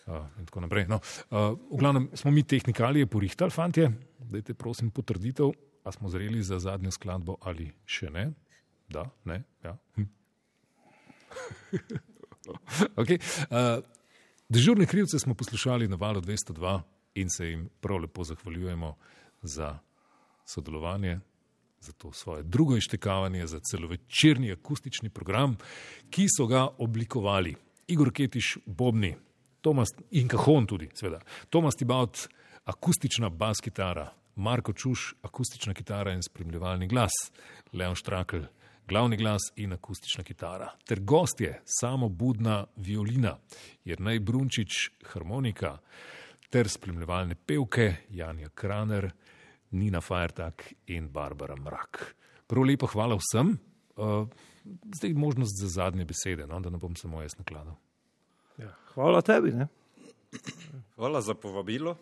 Uh, 0.09 0.25
in 0.39 0.47
tako 0.49 0.63
naprej. 0.65 0.87
No, 0.89 1.03
uh, 1.03 1.53
v 1.53 1.83
glavnem 1.83 2.09
smo 2.17 2.31
mi 2.31 2.47
tehnikalije 2.47 3.07
porihtali, 3.07 3.53
fantje, 3.53 3.91
dajte 4.19 4.55
prosim 4.55 4.89
potrditev, 4.91 5.53
a 5.85 5.93
smo 5.93 6.09
zreli 6.09 6.41
za 6.43 6.57
zadnjo 6.59 6.95
skladbo 6.95 7.37
ali 7.45 7.69
še 7.85 8.09
ne. 8.15 8.31
Da, 8.89 9.11
ne, 9.25 9.43
ja. 9.65 9.77
Hm. 9.95 10.03
okay. 13.01 13.19
uh, 13.51 13.85
Dežurne 14.49 14.87
krivce 14.87 15.19
smo 15.19 15.35
poslušali 15.35 15.89
na 15.89 15.97
valu 15.97 16.21
202 16.21 16.81
in 17.15 17.31
se 17.31 17.47
jim 17.47 17.69
prav 17.81 17.99
lepo 17.99 18.25
zahvaljujemo 18.25 18.97
za 19.43 19.79
sodelovanje, 20.45 21.21
za 21.81 21.93
to 21.93 22.13
svoje 22.13 22.43
drugo 22.43 22.77
ištekavanje, 22.77 23.47
za 23.47 23.61
celovečerni 23.61 24.53
akustični 24.53 25.11
program, 25.11 25.57
ki 26.11 26.27
so 26.37 26.47
ga 26.47 26.69
oblikovali 26.79 27.55
Igor 27.87 28.13
Ketiš, 28.13 28.59
Bobni, 28.67 29.17
Tomas 29.61 29.89
in 30.11 30.29
Kahon 30.29 30.67
tudi, 30.67 30.89
seveda. 30.95 31.21
Tomas 31.51 31.77
Tibaut, 31.77 32.29
akustična 32.65 33.29
bas 33.29 33.61
kitara, 33.61 34.13
Marko 34.37 34.73
Čuš, 34.73 35.15
akustična 35.23 35.75
kitara 35.75 36.13
in 36.13 36.23
spremljevalni 36.23 36.89
glas, 36.89 37.13
Leon 37.73 37.95
Štrakl, 37.95 38.37
glavni 38.89 39.17
glas 39.17 39.43
in 39.57 39.73
akustična 39.73 40.25
kitara, 40.25 40.71
ter 40.87 41.01
gostje, 41.01 41.61
samo 41.65 42.09
budna 42.09 42.65
violina, 42.77 43.37
Jrnej 43.85 44.19
Brunčič, 44.19 44.91
harmonika, 45.13 45.79
ter 46.51 46.69
spremljevalne 46.69 47.35
pevke, 47.35 47.95
Janja 48.11 48.49
Kraner, 48.49 49.11
Nina 49.71 50.01
Fajertak 50.01 50.73
in 50.87 51.11
Barbara 51.13 51.57
Mrak. 51.57 52.15
Prav 52.47 52.65
lepo 52.65 52.87
hvala 52.87 53.19
vsem. 53.21 53.59
Uh, 53.97 54.29
zdaj 54.97 55.13
možnost 55.13 55.61
za 55.61 55.69
zadnje 55.69 56.05
besede, 56.05 56.47
no, 56.47 56.61
da 56.61 56.71
ne 56.71 56.79
bom 56.79 56.97
samo 56.97 57.23
jaz 57.23 57.37
nakladal. 57.39 57.75
Ja, 58.59 58.73
hvala 58.95 59.21
tebi. 59.23 59.53
Ne? 59.53 59.69
Hvala 60.95 61.21
za 61.21 61.35
povabilo. 61.35 61.97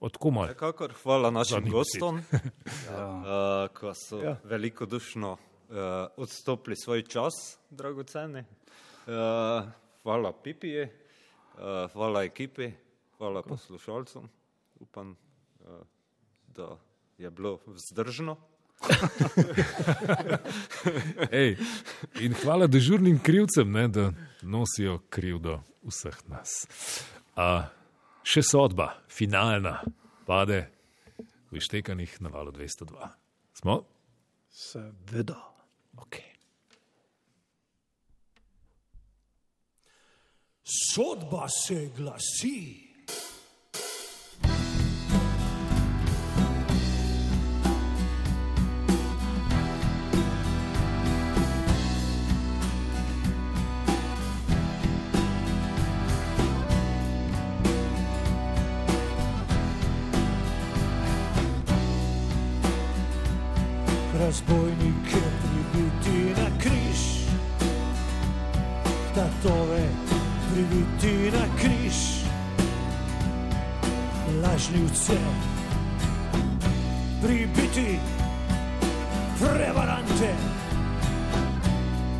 Odkumal. 0.00 0.54
Kakor 0.54 0.92
hvala 1.02 1.30
našim 1.30 1.54
Zadnjih 1.54 1.72
gostom, 1.72 2.22
ja. 2.88 3.06
uh, 3.68 3.74
ko 3.74 3.92
so 3.94 4.22
ja. 4.22 4.36
velikodušno 4.44 5.36
odstopili 6.16 6.76
svoj 6.76 7.02
čas, 7.02 7.58
dragoceni. 7.70 8.44
Uh, 9.08 9.14
hvala 10.02 10.32
Pipiji, 10.32 10.82
uh, 10.82 10.88
hvala 11.92 12.22
ekipi, 12.22 12.72
hvala 13.18 13.42
poslušalcem. 13.42 14.28
Upam, 14.80 15.16
uh, 15.60 15.66
da 16.46 16.78
je 17.18 17.30
bilo 17.30 17.58
vzdržno. 17.66 18.36
Ej, 21.32 21.56
in 22.20 22.34
hvala 22.42 22.66
dežurnim 22.66 23.18
krivcem, 23.18 23.72
ne, 23.72 23.88
da 23.88 24.12
nosijo 24.42 25.00
krivdo 25.10 25.62
vseh 25.82 26.20
nas. 26.28 26.68
A, 27.36 27.64
še 28.22 28.44
sodba, 28.44 28.92
finalna, 29.08 29.80
pade 30.26 30.68
v 31.50 31.58
ištekanih 31.58 32.20
na 32.20 32.28
valu 32.28 32.52
202. 32.52 33.08
Smo? 33.56 33.82
Seveda. 34.52 35.57
Okay. 36.02 36.24
Sodba 40.62 41.48
se 41.48 41.88
glasi. 41.88 42.87
Pribiti 70.68 71.30
na 71.32 71.44
križ, 71.60 72.24
lažnivce 74.42 75.18
pribiti, 77.22 77.98
prevarante. 79.38 80.34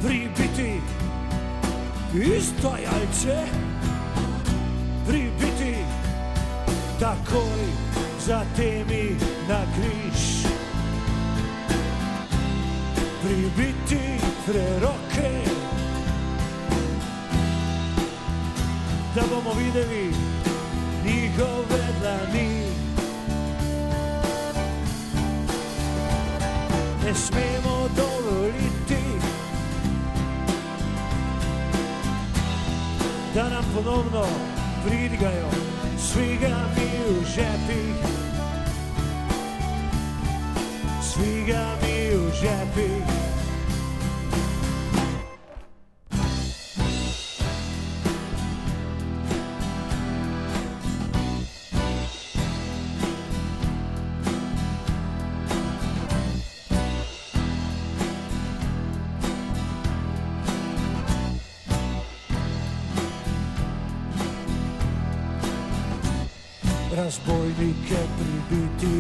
Pribiti, 0.03 0.81
istojalce. 2.15 3.37
Pribiti, 5.07 5.75
takoj 7.01 7.61
za 8.27 8.45
temi 8.57 9.17
na 9.49 9.61
križ. 9.75 10.47
Pribiti 13.23 14.21
preroke, 14.47 15.48
da 19.19 19.25
bomo 19.35 19.53
videli 19.55 20.15
njihove 21.05 21.85
dlani. 22.01 22.63
Ne 27.05 27.15
smemo 27.15 27.89
dovoliti, 27.97 29.03
da 33.35 33.49
nam 33.49 33.65
ponovno 33.75 34.27
pridigajo 34.87 35.51
svigami 35.99 36.91
v 37.09 37.25
žepih. 37.25 37.97
Svigami 41.03 42.11
v 42.15 42.33
žepih. 42.41 43.28
Razbojnike 68.51 68.69
pribiti 68.79 68.98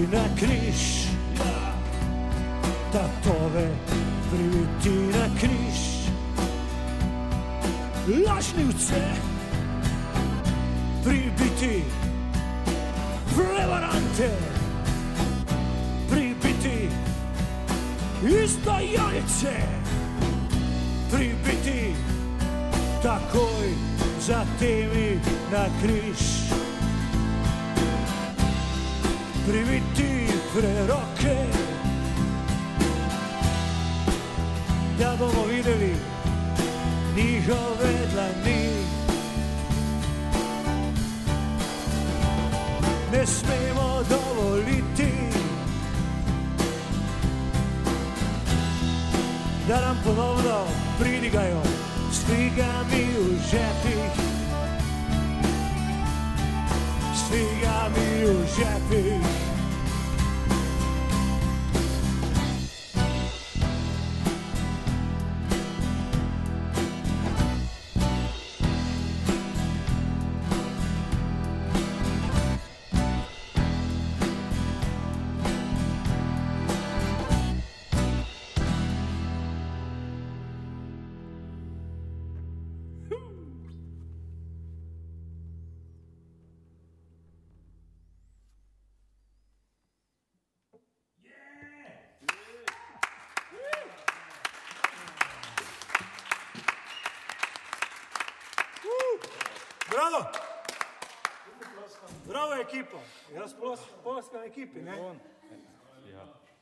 Ekipa. 102.69 102.99
Jaz 103.35 103.55
ploskam 104.03 104.45
ekipi. 104.45 104.85
Ne? 104.85 104.97